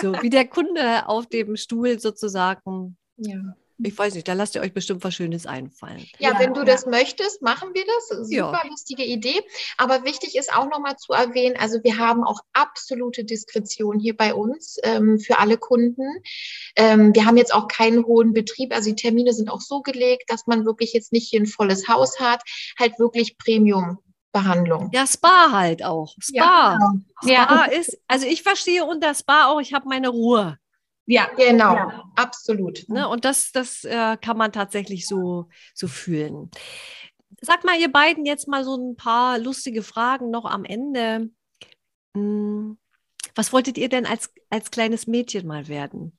So 0.02 0.13
wie 0.21 0.30
der 0.30 0.48
Kunde 0.48 1.08
auf 1.08 1.28
dem 1.28 1.56
Stuhl 1.56 2.00
sozusagen. 2.00 2.98
Ja 3.17 3.56
ich 3.78 3.98
weiß 3.98 4.14
nicht, 4.14 4.28
da 4.28 4.34
lasst 4.34 4.56
ihr 4.56 4.62
euch 4.62 4.74
bestimmt 4.74 5.04
was 5.04 5.14
Schönes 5.14 5.46
einfallen. 5.46 6.06
Ja, 6.20 6.32
ja 6.32 6.40
wenn 6.40 6.54
du 6.54 6.62
ja. 6.62 6.66
das 6.66 6.86
möchtest, 6.86 7.42
machen 7.42 7.70
wir 7.74 7.84
das. 7.86 8.28
Super 8.28 8.62
ja. 8.64 8.70
lustige 8.70 9.04
Idee. 9.04 9.42
Aber 9.78 10.06
wichtig 10.06 10.36
ist 10.36 10.54
auch 10.54 10.70
nochmal 10.70 10.96
zu 10.98 11.14
erwähnen, 11.14 11.56
also 11.58 11.84
wir 11.84 11.98
haben 11.98 12.24
auch 12.24 12.40
absolute 12.54 13.26
Diskretion 13.26 14.00
hier 14.00 14.16
bei 14.16 14.34
uns 14.34 14.78
ähm, 14.84 15.20
für 15.20 15.40
alle 15.40 15.58
Kunden. 15.58 16.06
Ähm, 16.76 17.14
wir 17.14 17.26
haben 17.26 17.38
jetzt 17.38 17.54
auch 17.54 17.68
keinen 17.68 18.06
hohen 18.06 18.34
Betrieb. 18.34 18.74
Also 18.74 18.90
die 18.90 18.96
Termine 18.96 19.34
sind 19.34 19.50
auch 19.50 19.62
so 19.62 19.82
gelegt, 19.82 20.30
dass 20.30 20.48
man 20.48 20.66
wirklich 20.66 20.94
jetzt 20.94 21.12
nicht 21.12 21.30
hier 21.30 21.42
ein 21.42 21.48
volles 21.48 21.88
Haus 21.88 22.20
hat, 22.20 22.42
halt 22.80 22.98
wirklich 23.00 23.38
Premium 23.38 24.00
Behandlung. 24.32 24.90
Ja, 24.94 25.08
Spa 25.08 25.54
halt 25.54 25.82
auch. 25.82 26.14
Spa. 26.20 26.34
Ja, 26.34 26.78
genau. 27.22 27.44
Spa 27.44 27.66
ist, 27.66 27.98
also 28.08 28.28
ich 28.28 28.44
verstehe 28.44 28.84
unter 28.84 29.14
Spa 29.14 29.48
auch, 29.48 29.62
ich 29.62 29.74
habe 29.74 29.88
meine 29.88 30.10
Ruhe. 30.10 30.58
Ja, 31.08 31.28
genau, 31.36 31.76
ja. 31.76 32.12
absolut. 32.15 32.88
Ne? 32.89 33.08
Und 33.08 33.26
das, 33.26 33.52
das 33.52 33.84
äh, 33.84 34.18
kann 34.18 34.38
man 34.38 34.52
tatsächlich 34.52 35.08
so, 35.08 35.50
so 35.74 35.88
fühlen. 35.88 36.50
Sag 37.41 37.63
mal, 37.63 37.80
ihr 37.80 37.91
beiden 37.91 38.26
jetzt 38.26 38.48
mal 38.48 38.63
so 38.63 38.76
ein 38.76 38.96
paar 38.96 39.38
lustige 39.38 39.84
Fragen 39.84 40.32
noch 40.32 40.46
am 40.46 40.65
Ende. 40.65 41.30
Hm, 42.15 42.78
was 43.36 43.54
wolltet 43.54 43.78
ihr 43.78 43.89
denn 43.89 44.06
als, 44.06 44.34
als 44.50 44.72
kleines 44.72 45.06
Mädchen 45.06 45.46
mal 45.46 45.68
werden? 45.68 46.18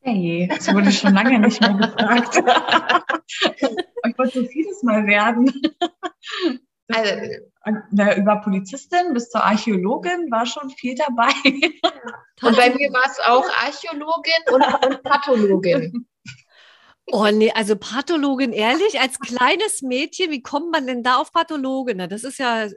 Hey, 0.00 0.48
das 0.48 0.72
wurde 0.72 0.92
schon 0.92 1.14
lange 1.14 1.38
nicht 1.38 1.60
mehr 1.60 1.74
gefragt. 1.74 2.36
ich 3.56 4.18
wollte 4.18 4.40
so 4.42 4.46
vieles 4.46 4.82
mal 4.82 5.06
werden. 5.06 5.52
Also, 6.88 7.10
na, 7.90 8.16
über 8.16 8.36
Polizistin 8.36 9.12
bis 9.12 9.28
zur 9.30 9.44
Archäologin 9.44 10.30
war 10.30 10.46
schon 10.46 10.70
viel 10.70 10.94
dabei. 10.94 11.32
Und 12.42 12.56
bei 12.56 12.70
mir 12.70 12.90
war 12.92 13.04
es 13.10 13.18
auch 13.20 13.44
Archäologin 13.64 14.32
und, 14.52 14.86
und 14.86 15.02
Pathologin. 15.02 16.06
Oh 17.10 17.26
nee, 17.32 17.50
also 17.52 17.74
Pathologin, 17.74 18.52
ehrlich, 18.52 19.00
als 19.00 19.18
kleines 19.18 19.82
Mädchen, 19.82 20.30
wie 20.30 20.42
kommt 20.42 20.70
man 20.70 20.86
denn 20.86 21.02
da 21.02 21.16
auf 21.16 21.32
Pathologin? 21.32 22.06
Das 22.08 22.22
ist 22.22 22.38
ja 22.38 22.68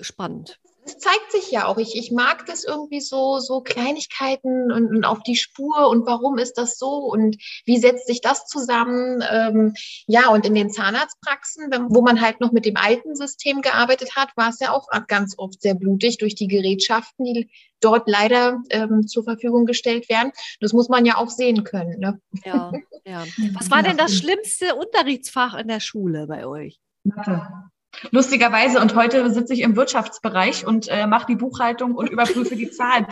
spannend. 0.00 0.58
Es 0.86 0.98
zeigt 0.98 1.32
sich 1.32 1.50
ja 1.50 1.66
auch. 1.66 1.78
Ich, 1.78 1.96
ich 1.96 2.12
mag 2.12 2.46
das 2.46 2.64
irgendwie 2.64 3.00
so, 3.00 3.38
so 3.38 3.60
Kleinigkeiten 3.60 4.70
und, 4.70 4.88
und 4.88 5.04
auf 5.04 5.22
die 5.22 5.34
Spur 5.34 5.88
und 5.88 6.06
warum 6.06 6.38
ist 6.38 6.54
das 6.54 6.78
so 6.78 6.88
und 6.88 7.36
wie 7.64 7.78
setzt 7.78 8.06
sich 8.06 8.20
das 8.20 8.46
zusammen? 8.46 9.22
Ähm, 9.28 9.74
ja, 10.06 10.28
und 10.28 10.46
in 10.46 10.54
den 10.54 10.70
Zahnarztpraxen, 10.70 11.70
wo 11.88 12.02
man 12.02 12.20
halt 12.20 12.40
noch 12.40 12.52
mit 12.52 12.64
dem 12.64 12.76
alten 12.76 13.16
System 13.16 13.62
gearbeitet 13.62 14.14
hat, 14.14 14.30
war 14.36 14.50
es 14.50 14.60
ja 14.60 14.70
auch 14.70 14.86
ganz 15.08 15.34
oft 15.38 15.60
sehr 15.60 15.74
blutig 15.74 16.18
durch 16.18 16.36
die 16.36 16.48
Gerätschaften, 16.48 17.24
die 17.24 17.50
dort 17.80 18.08
leider 18.08 18.62
ähm, 18.70 19.06
zur 19.06 19.24
Verfügung 19.24 19.66
gestellt 19.66 20.08
werden. 20.08 20.30
Das 20.60 20.72
muss 20.72 20.88
man 20.88 21.04
ja 21.04 21.16
auch 21.16 21.30
sehen 21.30 21.64
können. 21.64 21.98
Ne? 21.98 22.20
Ja, 22.44 22.72
ja. 23.04 23.24
Was 23.54 23.70
war 23.70 23.82
denn 23.82 23.96
das 23.96 24.14
schlimmste 24.14 24.76
Unterrichtsfach 24.76 25.54
in 25.54 25.68
der 25.68 25.80
Schule 25.80 26.26
bei 26.28 26.46
euch? 26.46 26.78
Mathe. 27.02 27.70
Lustigerweise, 28.10 28.80
und 28.80 28.94
heute 28.94 29.30
sitze 29.32 29.54
ich 29.54 29.60
im 29.60 29.76
Wirtschaftsbereich 29.76 30.66
und 30.66 30.88
äh, 30.88 31.06
mache 31.06 31.26
die 31.26 31.36
Buchhaltung 31.36 31.94
und 31.94 32.08
überprüfe 32.08 32.56
die 32.56 32.70
Zahlen. 32.70 33.06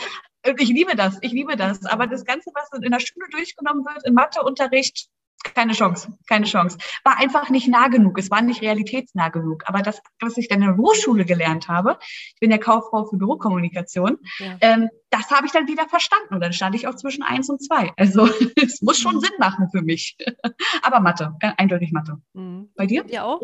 Ich 0.58 0.68
liebe 0.68 0.94
das, 0.94 1.18
ich 1.22 1.32
liebe 1.32 1.56
das. 1.56 1.86
Aber 1.86 2.06
das 2.06 2.24
Ganze, 2.24 2.50
was 2.54 2.68
in 2.82 2.90
der 2.90 3.00
Schule 3.00 3.26
durchgenommen 3.30 3.84
wird, 3.84 4.06
im 4.06 4.14
Matheunterricht, 4.14 5.08
keine 5.42 5.72
Chance, 5.72 6.16
keine 6.28 6.46
Chance. 6.46 6.78
War 7.04 7.18
einfach 7.18 7.50
nicht 7.50 7.68
nah 7.68 7.88
genug, 7.88 8.18
es 8.18 8.30
war 8.30 8.40
nicht 8.42 8.62
realitätsnah 8.62 9.28
genug. 9.28 9.64
Aber 9.66 9.82
das, 9.82 10.00
was 10.20 10.36
ich 10.36 10.48
dann 10.48 10.62
in 10.62 10.68
der 10.68 10.76
Hochschule 10.76 11.24
gelernt 11.24 11.68
habe, 11.68 11.98
ich 12.00 12.40
bin 12.40 12.50
ja 12.50 12.58
Kauffrau 12.58 13.04
für 13.06 13.16
Bürokommunikation, 13.16 14.18
ja. 14.38 14.56
ähm, 14.60 14.88
das 15.10 15.30
habe 15.30 15.46
ich 15.46 15.52
dann 15.52 15.68
wieder 15.68 15.88
verstanden. 15.88 16.34
Und 16.34 16.40
dann 16.40 16.52
stand 16.52 16.74
ich 16.74 16.88
auch 16.88 16.96
zwischen 16.96 17.22
eins 17.22 17.48
und 17.48 17.62
zwei. 17.62 17.92
Also 17.96 18.26
es 18.62 18.82
muss 18.82 18.98
schon 18.98 19.20
Sinn 19.20 19.34
machen 19.38 19.68
für 19.70 19.82
mich. 19.82 20.16
Aber 20.82 21.00
Mathe, 21.00 21.34
äh, 21.40 21.52
eindeutig 21.56 21.92
Mathe. 21.92 22.16
Mhm. 22.32 22.70
Bei 22.74 22.86
dir? 22.86 23.04
Ja 23.08 23.24
auch? 23.24 23.40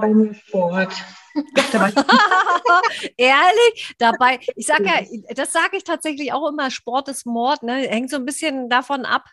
Bei 0.00 0.12
mir 0.12 0.34
Sport. 0.34 0.92
Ehrlich, 3.16 3.94
dabei, 3.98 4.38
ich 4.54 4.66
sage 4.66 4.84
ja, 4.84 5.00
das 5.34 5.52
sage 5.52 5.76
ich 5.76 5.82
tatsächlich 5.82 6.32
auch 6.32 6.48
immer, 6.48 6.70
Sport 6.70 7.08
ist 7.08 7.26
Mord, 7.26 7.64
ne? 7.64 7.88
Hängt 7.88 8.10
so 8.10 8.16
ein 8.16 8.24
bisschen 8.24 8.68
davon 8.68 9.04
ab, 9.04 9.24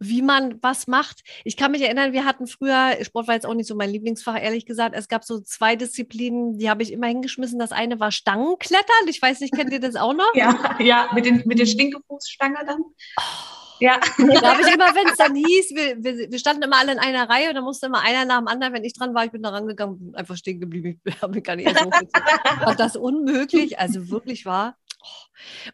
wie 0.00 0.22
man 0.22 0.58
was 0.62 0.86
macht. 0.86 1.22
Ich 1.44 1.56
kann 1.56 1.72
mich 1.72 1.82
erinnern, 1.82 2.12
wir 2.12 2.24
hatten 2.24 2.46
früher, 2.46 2.96
Sport 3.02 3.28
war 3.28 3.34
jetzt 3.34 3.46
auch 3.46 3.54
nicht 3.54 3.68
so 3.68 3.76
mein 3.76 3.90
Lieblingsfach, 3.90 4.40
ehrlich 4.40 4.66
gesagt. 4.66 4.96
Es 4.96 5.08
gab 5.08 5.24
so 5.24 5.40
zwei 5.40 5.76
Disziplinen, 5.76 6.58
die 6.58 6.70
habe 6.70 6.82
ich 6.82 6.92
immer 6.92 7.06
hingeschmissen. 7.06 7.58
Das 7.58 7.70
eine 7.70 8.00
war 8.00 8.10
Stangenklettern. 8.10 9.06
Ich 9.08 9.20
weiß 9.20 9.40
nicht, 9.40 9.54
kennt 9.54 9.72
ihr 9.72 9.80
das 9.80 9.96
auch 9.96 10.14
noch? 10.14 10.34
Ja, 10.34 10.76
ja, 10.80 11.10
mit 11.14 11.26
den, 11.26 11.42
mit 11.44 11.58
den 11.58 11.66
Stinkefußstange 11.66 12.58
dann. 12.66 12.80
Oh. 12.80 13.60
Ja. 13.80 13.98
Da 14.18 14.52
habe 14.52 14.62
ich 14.62 14.74
immer, 14.74 14.94
wenn 14.94 15.08
es 15.08 15.16
dann 15.16 15.34
hieß, 15.34 15.70
wir, 15.74 16.04
wir, 16.04 16.30
wir, 16.30 16.38
standen 16.38 16.62
immer 16.62 16.78
alle 16.78 16.92
in 16.92 16.98
einer 16.98 17.28
Reihe 17.28 17.48
und 17.48 17.54
dann 17.54 17.64
musste 17.64 17.86
immer 17.86 18.02
einer 18.02 18.26
nach 18.26 18.38
dem 18.38 18.46
anderen, 18.46 18.74
wenn 18.74 18.84
ich 18.84 18.92
dran 18.92 19.14
war, 19.14 19.24
ich 19.24 19.30
bin 19.30 19.42
da 19.42 19.48
rangegangen, 19.48 20.12
einfach 20.14 20.36
stehen 20.36 20.60
geblieben. 20.60 21.00
Ich 21.10 21.22
habe 21.22 21.34
mich 21.34 21.44
gar 21.44 21.56
nicht 21.56 21.66
erst 21.66 21.86
War 21.86 22.74
das 22.74 22.96
unmöglich? 22.96 23.78
Also 23.78 24.10
wirklich 24.10 24.44
war. 24.44 24.76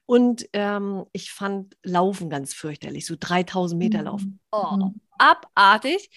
Und 0.07 0.49
ähm, 0.53 1.07
ich 1.12 1.33
fand 1.33 1.77
Laufen 1.83 2.31
ganz 2.31 2.55
fürchterlich, 2.55 3.07
so 3.07 3.17
3000 3.19 3.79
Meter 3.79 4.03
laufen. 4.03 4.41
Mhm. 4.53 4.59
Oh, 4.59 4.77
mhm. 4.77 5.01
abartig. 5.19 6.11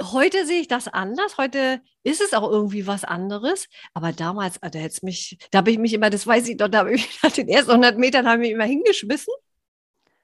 Heute 0.00 0.44
sehe 0.44 0.60
ich 0.60 0.68
das 0.68 0.88
anders. 0.88 1.38
Heute 1.38 1.80
ist 2.02 2.20
es 2.20 2.34
auch 2.34 2.50
irgendwie 2.50 2.86
was 2.86 3.04
anderes. 3.04 3.68
Aber 3.94 4.12
damals, 4.12 4.62
ah, 4.62 4.68
da 4.68 4.78
hätte 4.78 5.04
mich, 5.04 5.38
da 5.50 5.58
habe 5.58 5.70
ich 5.70 5.78
mich 5.78 5.94
immer, 5.94 6.10
das 6.10 6.26
weiß 6.26 6.48
ich 6.48 6.56
doch, 6.56 6.68
da 6.68 6.78
habe 6.78 6.94
ich 6.94 7.18
nach 7.22 7.32
den 7.32 7.48
ersten 7.48 7.70
100 7.70 7.98
Metern 7.98 8.26
habe 8.26 8.42
ich 8.42 8.48
mich 8.48 8.54
immer 8.54 8.64
hingeschmissen. 8.64 9.32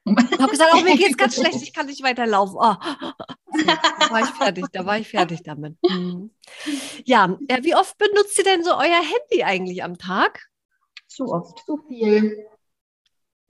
Und 0.05 0.19
habe 0.39 0.51
gesagt, 0.51 0.71
oh, 0.75 0.81
mir 0.81 0.97
geht 0.97 1.11
es 1.11 1.17
ganz 1.17 1.35
schlecht, 1.35 1.61
ich 1.61 1.73
kann 1.73 1.85
nicht 1.85 2.03
weiterlaufen. 2.03 2.57
Oh. 2.59 2.75
So, 3.53 3.65
da 3.65 4.09
war 4.09 4.19
ich 4.19 4.29
fertig, 4.31 4.65
da 4.73 4.85
war 4.85 4.97
ich 4.97 5.07
fertig 5.07 5.43
damit. 5.43 5.77
Mhm. 5.81 6.31
Ja, 7.05 7.37
äh, 7.47 7.63
wie 7.63 7.75
oft 7.75 7.97
benutzt 7.97 8.37
ihr 8.37 8.43
denn 8.43 8.63
so 8.63 8.71
euer 8.71 8.81
Handy 8.81 9.43
eigentlich 9.43 9.83
am 9.83 9.97
Tag? 9.97 10.49
Zu 11.13 11.31
oft. 11.31 11.59
Zu 11.65 11.77
viel. 11.87 12.47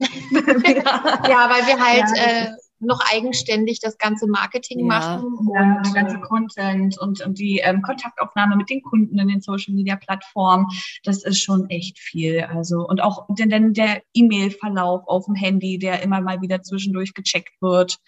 ja, 0.00 1.48
weil 1.48 1.66
wir 1.66 1.80
halt 1.80 2.16
ja, 2.16 2.24
äh, 2.24 2.50
noch 2.78 3.00
eigenständig 3.10 3.80
das 3.80 3.96
ganze 3.96 4.26
Marketing 4.26 4.80
ja. 4.80 4.84
machen. 4.84 5.50
Ja, 5.54 5.76
und 5.76 5.86
der 5.86 6.02
ganze 6.02 6.20
Content 6.20 6.98
und, 6.98 7.24
und 7.24 7.38
die 7.38 7.60
ähm, 7.60 7.80
Kontaktaufnahme 7.80 8.56
mit 8.56 8.68
den 8.68 8.82
Kunden 8.82 9.18
in 9.18 9.28
den 9.28 9.40
Social 9.40 9.72
Media 9.72 9.96
Plattformen, 9.96 10.66
das 11.04 11.24
ist 11.24 11.40
schon 11.40 11.70
echt 11.70 11.98
viel. 11.98 12.42
Also, 12.42 12.86
und 12.86 13.02
auch 13.02 13.26
denn, 13.30 13.48
denn 13.48 13.72
der 13.72 14.02
E-Mail-Verlauf 14.12 15.06
auf 15.06 15.24
dem 15.24 15.34
Handy, 15.34 15.78
der 15.78 16.02
immer 16.02 16.20
mal 16.20 16.42
wieder 16.42 16.62
zwischendurch 16.62 17.14
gecheckt 17.14 17.62
wird. 17.62 17.98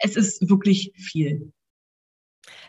Es 0.00 0.16
ist 0.16 0.48
wirklich 0.48 0.92
viel 0.96 1.52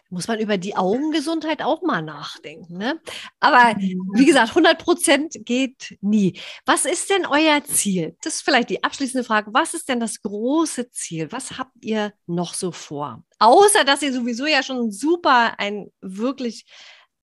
muss 0.10 0.28
man 0.28 0.40
über 0.40 0.58
die 0.58 0.76
Augengesundheit 0.76 1.62
auch 1.62 1.82
mal 1.82 2.02
nachdenken. 2.02 2.78
Ne? 2.78 3.00
Aber 3.40 3.76
wie 3.80 4.26
gesagt, 4.26 4.50
100 4.50 4.78
Prozent 4.80 5.36
geht 5.46 5.98
nie. 6.02 6.40
Was 6.66 6.86
ist 6.86 7.10
denn 7.10 7.26
euer 7.26 7.64
Ziel? 7.64 8.16
Das 8.22 8.36
ist 8.36 8.42
vielleicht 8.42 8.70
die 8.70 8.84
abschließende 8.84 9.24
Frage. 9.24 9.54
Was 9.54 9.74
ist 9.74 9.90
denn 9.90 10.00
das 10.00 10.22
große 10.22 10.90
Ziel? 10.92 11.32
Was 11.32 11.58
habt 11.58 11.84
ihr 11.84 12.14
noch 12.26 12.54
so 12.54 12.72
vor? 12.72 13.24
Außer, 13.40 13.84
dass 13.84 14.02
ihr 14.02 14.14
sowieso 14.14 14.46
ja 14.46 14.64
schon 14.64 14.92
super, 14.92 15.60
ein 15.60 15.92
wirklich 16.02 16.66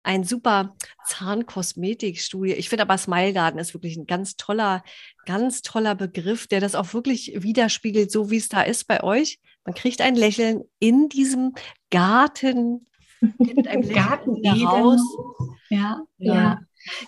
ein 0.05 0.23
super 0.23 0.77
Zahnkosmetikstudio. 1.07 2.55
Ich 2.57 2.69
finde 2.69 2.83
aber 2.83 2.99
Smile 2.99 3.33
Garden 3.33 3.59
ist 3.59 3.73
wirklich 3.73 3.97
ein 3.97 4.07
ganz 4.07 4.37
toller, 4.37 4.85
ganz 5.25 5.63
toller 5.63 5.95
Begriff, 5.95 6.47
der 6.47 6.61
das 6.61 6.75
auch 6.75 6.93
wirklich 6.93 7.33
widerspiegelt, 7.37 8.13
so 8.13 8.31
wie 8.31 8.37
es 8.37 8.49
da 8.49 8.63
ist 8.63 8.85
bei 8.85 9.03
euch. 9.03 9.41
Man 9.65 9.75
kriegt 9.75 10.01
ein 10.01 10.15
Lächeln 10.15 10.65
in 10.79 11.09
diesem 11.09 11.55
Garten, 11.91 12.87
mit 13.21 13.67
einem 13.67 13.89
Garten 13.89 14.47
raus. 14.47 15.01
Ja, 15.71 16.03
ja. 16.19 16.35
ja. 16.35 16.59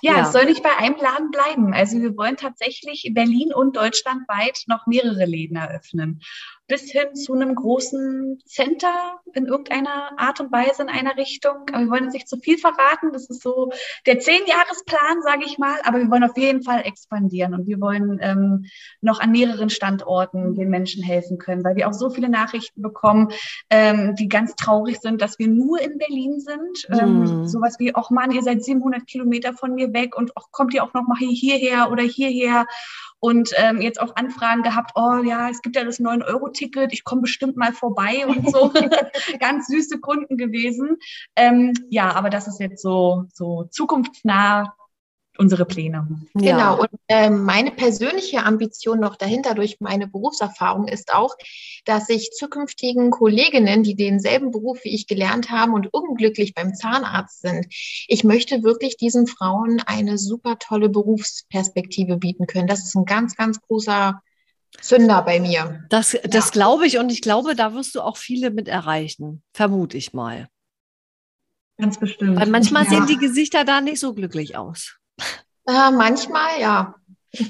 Ja, 0.00 0.22
es 0.22 0.32
soll 0.32 0.46
nicht 0.46 0.62
bei 0.62 0.74
einem 0.78 0.96
Laden 0.96 1.30
bleiben. 1.30 1.74
Also 1.74 2.00
wir 2.00 2.16
wollen 2.16 2.38
tatsächlich 2.38 3.10
Berlin 3.12 3.52
und 3.52 3.76
deutschlandweit 3.76 4.62
noch 4.68 4.86
mehrere 4.86 5.26
Läden 5.26 5.56
eröffnen 5.56 6.22
bis 6.68 6.90
hin 6.90 7.14
zu 7.14 7.32
einem 7.32 7.54
großen 7.54 8.40
Center 8.44 9.20
in 9.34 9.46
irgendeiner 9.46 10.18
Art 10.18 10.40
und 10.40 10.50
Weise 10.50 10.82
in 10.82 10.88
einer 10.88 11.16
Richtung. 11.16 11.54
Aber 11.72 11.84
wir 11.84 11.90
wollen 11.90 12.04
jetzt 12.04 12.14
nicht 12.14 12.28
zu 12.28 12.38
viel 12.38 12.58
verraten. 12.58 13.12
Das 13.12 13.28
ist 13.30 13.42
so 13.42 13.70
der 14.06 14.18
Zehn-Jahres-Plan, 14.18 15.22
sage 15.22 15.44
ich 15.46 15.58
mal. 15.58 15.76
Aber 15.84 15.98
wir 15.98 16.10
wollen 16.10 16.24
auf 16.24 16.36
jeden 16.36 16.62
Fall 16.62 16.80
expandieren 16.84 17.54
und 17.54 17.66
wir 17.66 17.80
wollen 17.80 18.18
ähm, 18.20 18.66
noch 19.00 19.20
an 19.20 19.30
mehreren 19.30 19.70
Standorten 19.70 20.54
den 20.54 20.68
Menschen 20.68 21.02
helfen 21.02 21.38
können, 21.38 21.62
weil 21.62 21.76
wir 21.76 21.88
auch 21.88 21.92
so 21.92 22.10
viele 22.10 22.28
Nachrichten 22.28 22.82
bekommen, 22.82 23.28
ähm, 23.70 24.14
die 24.16 24.28
ganz 24.28 24.56
traurig 24.56 24.98
sind, 25.00 25.22
dass 25.22 25.38
wir 25.38 25.48
nur 25.48 25.80
in 25.80 25.98
Berlin 25.98 26.40
sind. 26.40 27.00
Ähm, 27.00 27.20
mhm. 27.20 27.46
Sowas 27.46 27.76
wie, 27.78 27.94
ach 27.94 28.10
Mann, 28.10 28.32
ihr 28.32 28.42
seid 28.42 28.64
700 28.64 29.06
Kilometer 29.06 29.52
von 29.52 29.74
mir 29.74 29.92
weg 29.92 30.16
und 30.16 30.32
ach, 30.34 30.50
kommt 30.50 30.74
ihr 30.74 30.82
auch 30.82 30.94
noch 30.94 31.06
mal 31.06 31.18
hierher 31.18 31.90
oder 31.92 32.02
hierher? 32.02 32.66
Und 33.20 33.50
ähm, 33.56 33.80
jetzt 33.80 34.00
auch 34.00 34.14
Anfragen 34.16 34.62
gehabt, 34.62 34.92
oh 34.94 35.22
ja, 35.24 35.48
es 35.48 35.62
gibt 35.62 35.76
ja 35.76 35.84
das 35.84 36.00
9-Euro-Ticket, 36.00 36.92
ich 36.92 37.04
komme 37.04 37.22
bestimmt 37.22 37.56
mal 37.56 37.72
vorbei 37.72 38.26
und 38.26 38.50
so. 38.50 38.72
Ganz 39.40 39.66
süße 39.68 40.00
Kunden 40.00 40.36
gewesen. 40.36 40.96
Ähm, 41.34 41.72
ja, 41.88 42.14
aber 42.14 42.30
das 42.30 42.46
ist 42.46 42.60
jetzt 42.60 42.82
so, 42.82 43.24
so 43.32 43.64
zukunftsnah 43.70 44.74
unsere 45.38 45.64
Pläne. 45.64 46.06
Ja. 46.34 46.56
Genau. 46.56 46.80
Und 46.80 46.88
äh, 47.08 47.30
meine 47.30 47.70
persönliche 47.70 48.44
Ambition 48.44 49.00
noch 49.00 49.16
dahinter 49.16 49.54
durch 49.54 49.80
meine 49.80 50.06
Berufserfahrung 50.06 50.88
ist 50.88 51.12
auch, 51.14 51.34
dass 51.84 52.08
ich 52.08 52.30
zukünftigen 52.32 53.10
Kolleginnen, 53.10 53.82
die 53.82 53.94
denselben 53.94 54.50
Beruf 54.50 54.84
wie 54.84 54.94
ich 54.94 55.06
gelernt 55.06 55.50
haben 55.50 55.74
und 55.74 55.92
unglücklich 55.92 56.54
beim 56.54 56.74
Zahnarzt 56.74 57.42
sind, 57.42 57.66
ich 58.08 58.24
möchte 58.24 58.62
wirklich 58.62 58.96
diesen 58.96 59.26
Frauen 59.26 59.82
eine 59.86 60.18
super 60.18 60.58
tolle 60.58 60.88
Berufsperspektive 60.88 62.16
bieten 62.16 62.46
können. 62.46 62.66
Das 62.68 62.84
ist 62.84 62.94
ein 62.94 63.04
ganz, 63.04 63.36
ganz 63.36 63.60
großer 63.60 64.20
Zünder 64.80 65.22
bei 65.22 65.40
mir. 65.40 65.84
Das, 65.88 66.16
das 66.24 66.46
ja. 66.46 66.50
glaube 66.50 66.86
ich 66.86 66.98
und 66.98 67.10
ich 67.10 67.22
glaube, 67.22 67.54
da 67.54 67.74
wirst 67.74 67.94
du 67.94 68.00
auch 68.00 68.16
viele 68.16 68.50
mit 68.50 68.68
erreichen, 68.68 69.42
vermute 69.52 69.96
ich 69.96 70.12
mal. 70.12 70.48
Ganz 71.78 71.98
bestimmt. 71.98 72.38
Weil 72.40 72.48
manchmal 72.48 72.84
ja. 72.84 72.90
sehen 72.90 73.06
die 73.06 73.18
Gesichter 73.18 73.64
da 73.64 73.80
nicht 73.80 74.00
so 74.00 74.14
glücklich 74.14 74.56
aus. 74.56 74.96
Äh, 75.66 75.90
manchmal, 75.90 76.60
ja. 76.60 76.94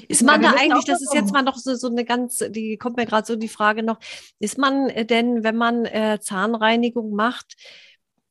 Ist 0.07 0.23
man 0.23 0.41
da 0.41 0.51
eigentlich, 0.57 0.85
das 0.85 1.01
ist 1.01 1.13
jetzt 1.13 1.31
mal 1.31 1.43
noch 1.43 1.57
so, 1.57 1.75
so 1.75 1.87
eine 1.87 2.03
ganz, 2.03 2.43
die 2.49 2.77
kommt 2.77 2.97
mir 2.97 3.05
gerade 3.05 3.25
so 3.25 3.35
die 3.35 3.47
Frage 3.47 3.83
noch, 3.83 3.99
ist 4.39 4.57
man 4.57 4.87
denn, 5.07 5.43
wenn 5.43 5.55
man 5.55 5.85
äh, 5.85 6.19
Zahnreinigung 6.19 7.11
macht, 7.11 7.55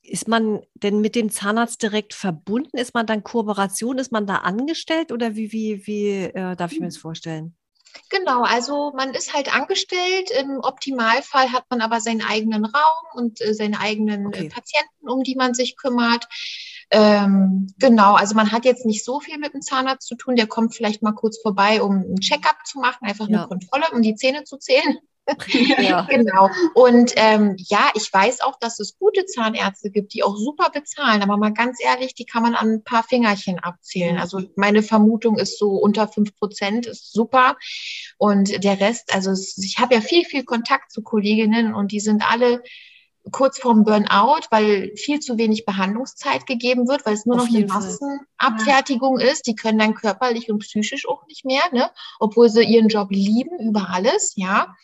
ist 0.03 0.29
man 0.29 0.63
denn 0.75 1.01
mit 1.01 1.15
dem 1.15 1.31
Zahnarzt 1.31 1.83
direkt 1.83 2.15
verbunden? 2.15 2.77
Ist 2.77 2.95
man 2.95 3.07
dann 3.07 3.25
Kooperation? 3.25 3.99
Ist 3.99 4.13
man 4.13 4.27
da 4.27 4.37
angestellt 4.37 5.13
oder 5.13 5.35
wie, 5.35 5.53
wie, 5.53 5.87
wie 5.87 6.09
äh, 6.09 6.57
darf 6.57 6.73
ich 6.73 6.81
mir 6.81 6.87
das 6.87 6.97
vorstellen? 6.97 7.57
Genau, 8.11 8.43
also 8.43 8.93
man 8.95 9.15
ist 9.15 9.35
halt 9.35 9.55
angestellt. 9.55 10.31
Im 10.39 10.61
Optimalfall 10.61 11.53
hat 11.53 11.65
man 11.71 11.81
aber 11.81 12.01
seinen 12.01 12.23
eigenen 12.23 12.65
Raum 12.65 13.07
und 13.15 13.41
äh, 13.41 13.55
seine 13.55 13.81
eigenen 13.81 14.25
äh, 14.25 14.29
okay. 14.29 14.49
Patienten, 14.49 15.09
um 15.09 15.23
die 15.23 15.35
man 15.35 15.55
sich 15.55 15.77
kümmert. 15.77 16.27
Ähm, 16.91 17.69
genau, 17.79 18.15
also 18.15 18.35
man 18.35 18.53
hat 18.53 18.65
jetzt 18.65 18.87
nicht 18.87 19.05
so 19.05 19.21
viel 19.21 19.39
mit 19.39 19.55
dem 19.55 19.63
Zahnarzt 19.63 20.07
zu 20.07 20.15
tun. 20.15 20.37
Der 20.37 20.47
kommt 20.47 20.75
vielleicht 20.75 21.03
mal 21.03 21.13
kurz 21.13 21.41
vorbei, 21.41 21.83
um 21.83 21.97
ein 21.97 22.21
Checkup 22.21 22.65
zu 22.65 22.79
machen, 22.79 23.07
einfach 23.07 23.29
ja. 23.29 23.39
eine 23.39 23.49
Kontrolle, 23.49 23.85
um 23.93 24.03
die 24.03 24.15
Zähne 24.15 24.45
zu 24.45 24.57
zählen. 24.59 24.99
Ja. 25.83 26.03
genau. 26.09 26.51
Und 26.75 27.13
ähm, 27.17 27.57
ja, 27.59 27.91
ich 27.95 28.13
weiß 28.13 28.43
auch, 28.43 28.59
dass 28.61 28.79
es 28.79 28.97
gute 28.97 29.27
Zahnärzte 29.27 29.91
gibt, 29.91 30.15
die 30.15 30.23
auch 30.23 30.37
super 30.37 30.71
bezahlen. 30.71 31.21
Aber 31.23 31.37
mal 31.37 31.53
ganz 31.53 31.79
ehrlich, 31.83 32.15
die 32.15 32.27
kann 32.27 32.45
man 32.45 32.55
an 32.55 32.75
ein 32.75 32.85
paar 32.85 33.03
Fingerchen 33.03 33.59
abzählen. 33.59 34.19
Also 34.19 34.43
meine 34.55 34.85
Vermutung 34.85 35.37
ist 35.37 35.59
so 35.59 35.71
unter 35.71 36.07
fünf 36.07 36.37
Prozent 36.37 36.87
ist 36.87 37.13
super. 37.13 37.57
Und 38.19 38.63
der 38.63 38.81
Rest, 38.81 39.13
also 39.13 39.33
ich 39.33 39.79
habe 39.79 39.97
ja 39.97 40.01
viel, 40.01 40.25
viel 40.25 40.45
Kontakt 40.45 40.93
zu 40.93 41.03
Kolleginnen 41.03 41.75
und 41.75 41.91
die 41.91 42.01
sind 42.01 42.23
alle 42.31 42.63
kurz 43.33 43.59
vorm 43.59 43.85
Burnout, 43.85 44.47
weil 44.51 44.93
viel 44.97 45.21
zu 45.21 45.37
wenig 45.39 45.65
Behandlungszeit 45.65 46.47
gegeben 46.47 46.89
wird, 46.89 47.05
weil 47.07 47.15
es 47.15 47.27
nur 47.27 47.37
Auf 47.37 47.49
noch 47.51 47.57
eine. 47.57 47.67
Massenabfertigung 47.67 49.19
ist. 49.19 49.47
Die 49.47 49.55
können 49.55 49.79
dann 49.79 49.95
körperlich 49.95 50.51
und 50.51 50.61
psychisch 50.61 51.09
auch 51.09 51.27
nicht 51.27 51.45
mehr, 51.45 51.63
ne? 51.73 51.91
obwohl 52.21 52.49
sie 52.49 52.63
ihren 52.65 52.89
Job 52.89 53.09
lieben 53.11 53.59
über 53.59 53.89
alles, 53.91 54.33
ja. 54.37 54.75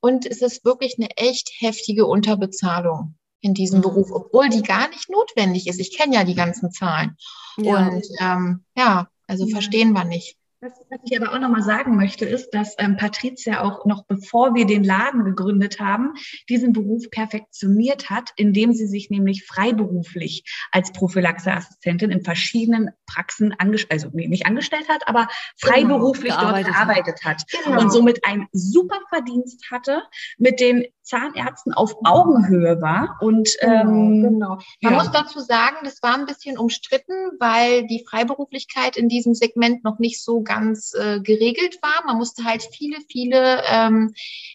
Und 0.00 0.26
es 0.26 0.42
ist 0.42 0.64
wirklich 0.64 0.96
eine 0.98 1.10
echt 1.16 1.50
heftige 1.58 2.06
Unterbezahlung 2.06 3.14
in 3.40 3.54
diesem 3.54 3.78
Mhm. 3.78 3.82
Beruf, 3.82 4.10
obwohl 4.12 4.48
die 4.48 4.62
gar 4.62 4.88
nicht 4.88 5.08
notwendig 5.10 5.66
ist. 5.66 5.80
Ich 5.80 5.96
kenne 5.96 6.14
ja 6.14 6.24
die 6.24 6.34
ganzen 6.34 6.70
Zahlen. 6.72 7.16
Ja. 7.56 7.88
Und 7.88 8.04
ähm, 8.20 8.64
ja, 8.76 9.08
also 9.26 9.46
Ja. 9.46 9.52
verstehen 9.54 9.92
wir 9.92 10.04
nicht. 10.04 10.36
Was, 10.64 10.74
was 10.90 11.00
ich 11.02 11.20
aber 11.20 11.34
auch 11.34 11.40
nochmal 11.40 11.64
sagen 11.64 11.96
möchte, 11.96 12.24
ist, 12.24 12.50
dass 12.50 12.76
ähm, 12.78 12.96
Patricia 12.96 13.62
auch 13.62 13.84
noch 13.84 14.04
bevor 14.04 14.54
wir 14.54 14.64
den 14.64 14.84
Laden 14.84 15.24
gegründet 15.24 15.80
haben, 15.80 16.14
diesen 16.48 16.72
Beruf 16.72 17.10
perfektioniert 17.10 18.10
hat, 18.10 18.30
indem 18.36 18.72
sie 18.72 18.86
sich 18.86 19.10
nämlich 19.10 19.44
freiberuflich 19.44 20.44
als 20.70 20.92
Prophylaxeassistentin 20.92 22.12
in 22.12 22.22
verschiedenen 22.22 22.90
Praxen 23.06 23.52
angestellt, 23.58 24.04
also 24.04 24.10
nee, 24.12 24.28
nicht 24.28 24.46
angestellt 24.46 24.88
hat, 24.88 25.08
aber 25.08 25.26
freiberuflich 25.58 26.32
dort 26.32 26.64
gearbeitet 26.64 27.24
hat. 27.24 27.38
hat. 27.38 27.64
Genau. 27.64 27.80
Und 27.80 27.92
somit 27.92 28.24
einen 28.24 28.46
super 28.52 29.00
Verdienst 29.08 29.68
hatte, 29.72 30.02
mit 30.38 30.60
den 30.60 30.84
Zahnärzten 31.02 31.74
auf 31.74 31.96
Augenhöhe 32.04 32.80
war. 32.80 33.18
Und 33.20 33.50
ähm, 33.60 34.22
genau. 34.22 34.58
Man 34.80 34.92
ja. 34.92 34.98
muss 34.98 35.10
dazu 35.10 35.40
sagen, 35.40 35.78
das 35.82 36.02
war 36.02 36.14
ein 36.14 36.26
bisschen 36.26 36.56
umstritten, 36.56 37.12
weil 37.40 37.86
die 37.88 38.04
Freiberuflichkeit 38.08 38.96
in 38.96 39.08
diesem 39.08 39.34
Segment 39.34 39.82
noch 39.82 39.98
nicht 39.98 40.22
so 40.22 40.42
ganz 40.42 40.51
äh, 40.94 41.20
geregelt 41.20 41.78
war. 41.82 42.04
Man 42.06 42.18
musste 42.18 42.44
halt 42.44 42.62
viele, 42.62 42.98
viele 43.10 43.62
ähm, 43.66 44.12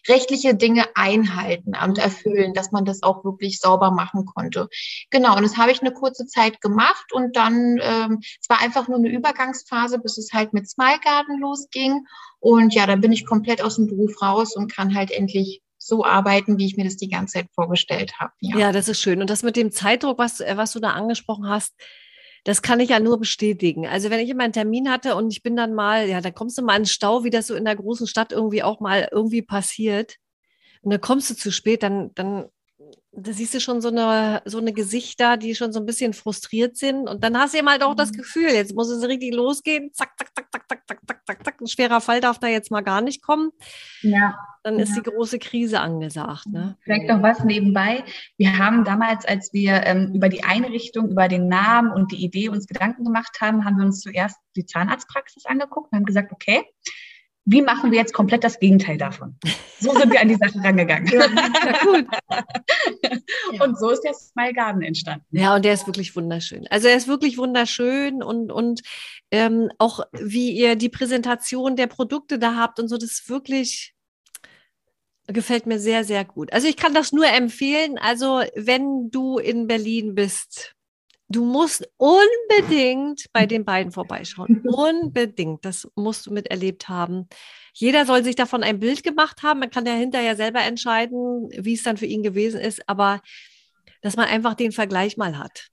rechtliche 0.08 0.54
Dinge 0.54 0.86
einhalten 0.94 1.72
und 1.82 1.98
erfüllen, 1.98 2.54
dass 2.54 2.72
man 2.72 2.84
das 2.84 3.02
auch 3.02 3.24
wirklich 3.24 3.60
sauber 3.60 3.90
machen 3.90 4.24
konnte. 4.26 4.68
Genau, 5.10 5.36
und 5.36 5.42
das 5.42 5.56
habe 5.56 5.72
ich 5.72 5.80
eine 5.80 5.92
kurze 5.92 6.26
Zeit 6.26 6.60
gemacht 6.60 7.12
und 7.12 7.36
dann, 7.36 7.78
ähm, 7.80 8.20
es 8.20 8.48
war 8.48 8.60
einfach 8.60 8.88
nur 8.88 8.98
eine 8.98 9.10
Übergangsphase, 9.10 9.98
bis 9.98 10.18
es 10.18 10.32
halt 10.32 10.52
mit 10.52 10.68
Smile 10.68 11.00
Garden 11.02 11.40
losging. 11.40 12.06
Und 12.40 12.74
ja, 12.74 12.86
da 12.86 12.96
bin 12.96 13.12
ich 13.12 13.26
komplett 13.26 13.62
aus 13.62 13.76
dem 13.76 13.86
Beruf 13.86 14.22
raus 14.22 14.54
und 14.54 14.72
kann 14.72 14.94
halt 14.94 15.10
endlich 15.10 15.62
so 15.78 16.04
arbeiten, 16.04 16.58
wie 16.58 16.66
ich 16.66 16.76
mir 16.76 16.84
das 16.84 16.96
die 16.96 17.08
ganze 17.08 17.34
Zeit 17.34 17.48
vorgestellt 17.54 18.12
habe. 18.18 18.32
Ja, 18.40 18.72
das 18.72 18.88
ist 18.88 19.00
schön. 19.00 19.20
Und 19.20 19.30
das 19.30 19.42
mit 19.42 19.56
dem 19.56 19.72
Zeitdruck, 19.72 20.18
was, 20.18 20.40
äh, 20.40 20.56
was 20.56 20.72
du 20.72 20.80
da 20.80 20.90
angesprochen 20.90 21.48
hast, 21.48 21.74
das 22.48 22.62
kann 22.62 22.80
ich 22.80 22.88
ja 22.88 22.98
nur 22.98 23.18
bestätigen. 23.18 23.86
Also 23.86 24.08
wenn 24.08 24.20
ich 24.20 24.30
immer 24.30 24.44
einen 24.44 24.54
Termin 24.54 24.90
hatte 24.90 25.16
und 25.16 25.30
ich 25.30 25.42
bin 25.42 25.54
dann 25.54 25.74
mal, 25.74 26.08
ja, 26.08 26.22
da 26.22 26.30
kommst 26.30 26.56
du 26.56 26.62
mal 26.62 26.76
in 26.76 26.84
den 26.84 26.88
Stau, 26.88 27.22
wie 27.22 27.28
das 27.28 27.48
so 27.48 27.54
in 27.54 27.66
der 27.66 27.76
großen 27.76 28.06
Stadt 28.06 28.32
irgendwie 28.32 28.62
auch 28.62 28.80
mal 28.80 29.06
irgendwie 29.12 29.42
passiert. 29.42 30.16
Und 30.80 30.90
dann 30.90 31.00
kommst 31.02 31.28
du 31.28 31.34
zu 31.34 31.52
spät, 31.52 31.82
dann, 31.82 32.10
dann 32.14 32.46
da 33.12 33.32
siehst 33.32 33.54
du 33.54 33.60
schon 33.60 33.80
so 33.80 33.88
eine, 33.88 34.42
so 34.44 34.58
eine 34.58 34.72
Gesichter, 34.72 35.36
die 35.36 35.54
schon 35.54 35.72
so 35.72 35.80
ein 35.80 35.86
bisschen 35.86 36.12
frustriert 36.12 36.76
sind. 36.76 37.08
Und 37.08 37.24
dann 37.24 37.36
hast 37.36 37.54
du 37.54 37.58
eben 37.58 37.68
halt 37.68 37.82
auch 37.82 37.94
das 37.94 38.12
Gefühl, 38.12 38.50
jetzt 38.50 38.74
muss 38.74 38.88
es 38.90 39.02
richtig 39.06 39.34
losgehen. 39.34 39.90
Zack, 39.92 40.10
zack, 40.18 40.30
zack, 40.34 40.46
zack, 40.52 40.68
zack, 40.68 40.82
zack, 40.88 41.00
zack, 41.06 41.20
zack, 41.26 41.44
zack. 41.44 41.60
Ein 41.60 41.66
schwerer 41.66 42.00
Fall 42.00 42.20
darf 42.20 42.38
da 42.38 42.46
jetzt 42.46 42.70
mal 42.70 42.82
gar 42.82 43.00
nicht 43.00 43.22
kommen. 43.22 43.50
ja, 44.02 44.36
Dann 44.62 44.78
ist 44.78 44.90
Ja. 44.96 45.02
die 45.02 45.10
große 45.10 45.38
Krise 45.38 45.80
angesagt. 45.80 46.46
Ne? 46.46 46.76
Vielleicht 46.82 47.08
noch 47.08 47.22
was 47.22 47.42
nebenbei. 47.44 48.04
Wir 48.36 48.56
haben 48.58 48.84
damals, 48.84 49.24
als 49.24 49.52
wir 49.52 49.82
ähm, 49.84 50.12
über 50.14 50.28
die 50.28 50.44
Einrichtung, 50.44 51.08
über 51.10 51.28
den 51.28 51.48
Namen 51.48 51.90
und 51.90 52.12
die 52.12 52.22
Idee 52.24 52.48
uns 52.50 52.66
Gedanken 52.66 53.04
gemacht 53.04 53.38
haben, 53.40 53.64
haben 53.64 53.78
wir 53.78 53.84
uns 53.86 54.00
zuerst 54.00 54.36
die 54.54 54.66
Zahnarztpraxis 54.66 55.46
angeguckt 55.46 55.90
und 55.92 55.96
haben 55.98 56.04
gesagt, 56.06 56.30
okay, 56.32 56.62
wie 57.50 57.62
machen 57.62 57.90
wir 57.90 57.98
jetzt 57.98 58.12
komplett 58.12 58.44
das 58.44 58.58
Gegenteil 58.60 58.98
davon? 58.98 59.34
So 59.80 59.92
sind 59.94 60.12
wir 60.12 60.20
an 60.20 60.28
die 60.28 60.34
Sache 60.34 60.62
rangegangen. 60.62 61.08
Ja, 61.08 61.26
gut. 61.82 62.06
Und 63.60 63.78
so 63.78 63.88
ist 63.88 64.02
der 64.02 64.12
Smile 64.12 64.52
Garden 64.52 64.82
entstanden. 64.82 65.24
Ja, 65.30 65.54
und 65.54 65.64
der 65.64 65.72
ist 65.72 65.86
wirklich 65.86 66.14
wunderschön. 66.14 66.66
Also 66.68 66.88
er 66.88 66.96
ist 66.96 67.08
wirklich 67.08 67.38
wunderschön 67.38 68.22
und, 68.22 68.52
und 68.52 68.82
ähm, 69.30 69.70
auch 69.78 70.00
wie 70.12 70.50
ihr 70.50 70.76
die 70.76 70.88
Präsentation 70.88 71.76
der 71.76 71.86
Produkte 71.86 72.38
da 72.38 72.56
habt 72.56 72.80
und 72.80 72.88
so, 72.88 72.96
das 72.96 73.12
ist 73.12 73.30
wirklich, 73.30 73.94
gefällt 75.26 75.66
mir 75.66 75.78
sehr, 75.78 76.04
sehr 76.04 76.24
gut. 76.24 76.52
Also 76.52 76.68
ich 76.68 76.76
kann 76.76 76.94
das 76.94 77.12
nur 77.12 77.26
empfehlen. 77.26 77.98
Also 77.98 78.42
wenn 78.54 79.10
du 79.10 79.38
in 79.38 79.66
Berlin 79.66 80.14
bist, 80.14 80.74
du 81.28 81.44
musst 81.44 81.88
unbedingt 81.96 83.26
bei 83.32 83.46
den 83.46 83.64
beiden 83.64 83.92
vorbeischauen. 83.92 84.62
unbedingt. 84.64 85.64
Das 85.64 85.88
musst 85.94 86.26
du 86.26 86.32
miterlebt 86.32 86.88
haben. 86.88 87.28
Jeder 87.74 88.06
soll 88.06 88.24
sich 88.24 88.34
davon 88.34 88.62
ein 88.62 88.80
Bild 88.80 89.02
gemacht 89.02 89.42
haben. 89.42 89.60
Man 89.60 89.70
kann 89.70 89.86
ja 89.86 89.92
hinterher 89.92 90.36
selber 90.36 90.60
entscheiden, 90.62 91.48
wie 91.56 91.74
es 91.74 91.82
dann 91.82 91.96
für 91.96 92.06
ihn 92.06 92.22
gewesen 92.22 92.60
ist. 92.60 92.88
Aber 92.88 93.20
dass 94.02 94.16
man 94.16 94.26
einfach 94.26 94.54
den 94.54 94.72
Vergleich 94.72 95.16
mal 95.16 95.38
hat. 95.38 95.68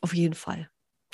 Auf 0.00 0.14
jeden 0.14 0.34
Fall. 0.34 0.70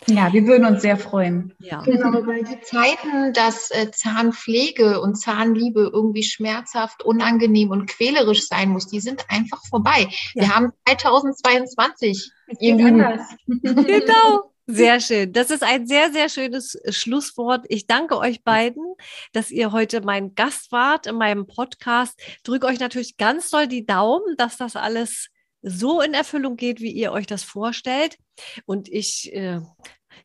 Ja, 0.07 0.33
wir 0.33 0.47
würden 0.47 0.67
uns 0.67 0.83
sehr 0.83 0.97
freuen. 0.97 1.55
Ja. 1.61 1.81
Genau, 1.83 2.27
weil 2.27 2.45
die 2.45 2.61
Zeiten, 2.61 3.33
dass 3.33 3.71
äh, 3.71 3.91
Zahnpflege 3.91 5.01
und 5.01 5.15
Zahnliebe 5.15 5.91
irgendwie 5.93 6.23
schmerzhaft, 6.23 7.03
unangenehm 7.03 7.71
und 7.71 7.87
quälerisch 7.87 8.47
sein 8.47 8.71
muss, 8.71 8.87
die 8.87 9.01
sind 9.01 9.25
einfach 9.29 9.61
vorbei. 9.71 10.09
Ja. 10.35 10.43
Wir 10.43 10.55
haben 10.55 10.73
2022. 10.87 12.31
Es 12.47 12.61
Ihr 12.61 12.77
geht 12.77 12.85
Lieben. 12.85 13.01
anders. 13.01 13.29
Genau. 13.87 14.51
Sehr 14.67 14.99
schön. 15.01 15.33
Das 15.33 15.51
ist 15.51 15.63
ein 15.63 15.87
sehr, 15.87 16.11
sehr 16.11 16.31
schönes 16.31 16.79
Schlusswort. 16.89 17.67
Ich 17.69 17.87
danke 17.87 18.17
euch 18.17 18.43
beiden, 18.45 18.95
dass 19.33 19.51
ihr 19.51 19.73
heute 19.73 20.01
mein 20.01 20.35
Gast 20.35 20.73
wart 20.73 21.07
in 21.07 21.17
meinem 21.17 21.47
Podcast. 21.47 22.19
Drücke 22.45 22.67
euch 22.67 22.81
natürlich 22.81 23.19
ganz 23.19 23.51
doll 23.51 23.69
die 23.69 23.85
Daumen, 23.85 24.37
dass 24.39 24.57
das 24.57 24.75
alles 24.75 25.29
so 25.67 26.01
in 26.01 26.15
Erfüllung 26.15 26.57
geht, 26.57 26.81
wie 26.81 26.93
ihr 26.93 27.11
euch 27.13 27.27
das 27.27 27.43
vorstellt. 27.43 28.19
Und 28.67 28.89
ich 28.89 29.33
äh, 29.35 29.61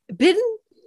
bin 0.08 0.36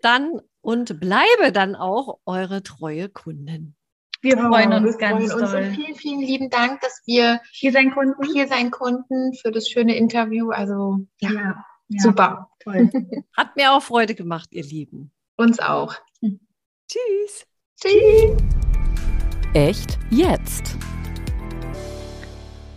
dann 0.03 0.41
und 0.61 1.01
bleibe 1.01 1.53
dann 1.53 1.75
auch 1.75 2.19
eure 2.27 2.63
treue 2.63 3.09
Kundin. 3.09 3.75
Wir 4.21 4.37
freuen 4.39 4.71
Ja, 4.71 4.77
uns 4.77 4.93
wir 4.93 4.99
ganz 4.99 5.31
freuen 5.33 5.43
uns. 5.43 5.51
doll. 5.51 5.63
Und 5.65 5.75
vielen, 5.75 5.95
vielen 5.97 6.21
lieben 6.21 6.51
Dank, 6.51 6.81
dass 6.81 7.03
wir 7.07 7.41
Hier 7.51 7.73
sein 7.73 7.91
konnten. 7.93 8.23
hier 8.33 8.47
sein 8.47 8.71
konnten 8.71 9.35
für 9.35 9.51
das 9.51 9.69
schöne 9.69 9.97
Interview. 9.97 10.51
Also 10.51 10.99
ja, 11.21 11.31
Ja, 11.33 11.65
ja, 11.89 12.01
super. 12.01 12.51
Toll. 12.61 12.89
Hat 13.37 13.57
mir 13.57 13.73
auch 13.73 13.83
Freude 13.83 14.15
gemacht, 14.15 14.49
ihr 14.53 14.63
Lieben. 14.63 15.11
Uns 15.37 15.59
auch. 15.59 15.95
Tschüss. 16.21 17.47
Tschüss. 17.81 18.37
Echt 19.55 19.99
jetzt? 20.11 20.77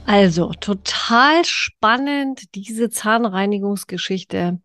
Also 0.06 0.51
total 0.51 1.43
spannend, 1.45 2.53
diese 2.53 2.91
Zahnreinigungsgeschichte 2.91 4.62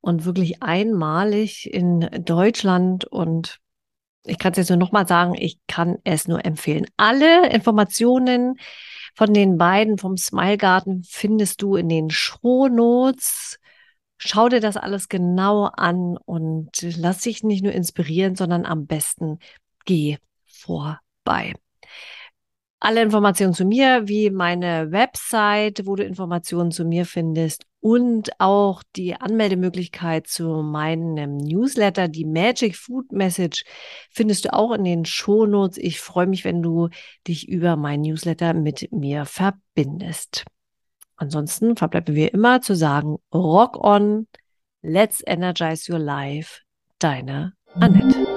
und 0.00 0.24
wirklich 0.24 0.62
einmalig 0.62 1.72
in 1.72 2.08
Deutschland. 2.24 3.04
Und 3.04 3.58
ich 4.24 4.38
kann 4.38 4.52
es 4.52 4.58
jetzt 4.58 4.70
nur 4.70 4.78
nochmal 4.78 5.06
sagen, 5.06 5.34
ich 5.34 5.58
kann 5.66 5.98
es 6.04 6.26
nur 6.26 6.44
empfehlen. 6.44 6.86
Alle 6.96 7.50
Informationen 7.50 8.58
von 9.14 9.34
den 9.34 9.58
beiden 9.58 9.98
vom 9.98 10.16
Smile 10.16 10.56
Garden 10.56 11.04
findest 11.06 11.60
du 11.60 11.76
in 11.76 11.90
den 11.90 12.08
Shownotes. 12.08 13.58
Schau 14.16 14.48
dir 14.48 14.60
das 14.60 14.78
alles 14.78 15.08
genau 15.08 15.64
an 15.64 16.16
und 16.24 16.70
lass 16.96 17.20
dich 17.20 17.42
nicht 17.42 17.62
nur 17.62 17.72
inspirieren, 17.72 18.36
sondern 18.36 18.64
am 18.64 18.86
besten 18.86 19.38
geh 19.84 20.16
vorbei. 20.46 21.54
Alle 22.80 23.02
Informationen 23.02 23.54
zu 23.54 23.64
mir, 23.64 24.06
wie 24.06 24.30
meine 24.30 24.92
Website, 24.92 25.82
wo 25.84 25.96
du 25.96 26.04
Informationen 26.04 26.70
zu 26.70 26.84
mir 26.84 27.06
findest 27.06 27.64
und 27.80 28.30
auch 28.38 28.84
die 28.94 29.16
Anmeldemöglichkeit 29.16 30.28
zu 30.28 30.62
meinem 30.62 31.38
Newsletter, 31.38 32.06
die 32.06 32.24
Magic 32.24 32.76
Food 32.76 33.10
Message, 33.10 33.64
findest 34.10 34.44
du 34.44 34.52
auch 34.52 34.72
in 34.72 34.84
den 34.84 35.04
Shownotes. 35.04 35.76
Ich 35.78 36.00
freue 36.00 36.28
mich, 36.28 36.44
wenn 36.44 36.62
du 36.62 36.88
dich 37.26 37.48
über 37.48 37.74
mein 37.74 38.02
Newsletter 38.02 38.54
mit 38.54 38.92
mir 38.92 39.24
verbindest. 39.24 40.44
Ansonsten 41.16 41.76
verbleibt 41.76 42.10
mir 42.10 42.32
immer 42.32 42.60
zu 42.60 42.76
sagen, 42.76 43.16
rock 43.34 43.76
on, 43.84 44.28
let's 44.82 45.20
energize 45.26 45.92
your 45.92 45.98
life. 45.98 46.60
Deine 47.00 47.54
Annette. 47.74 48.27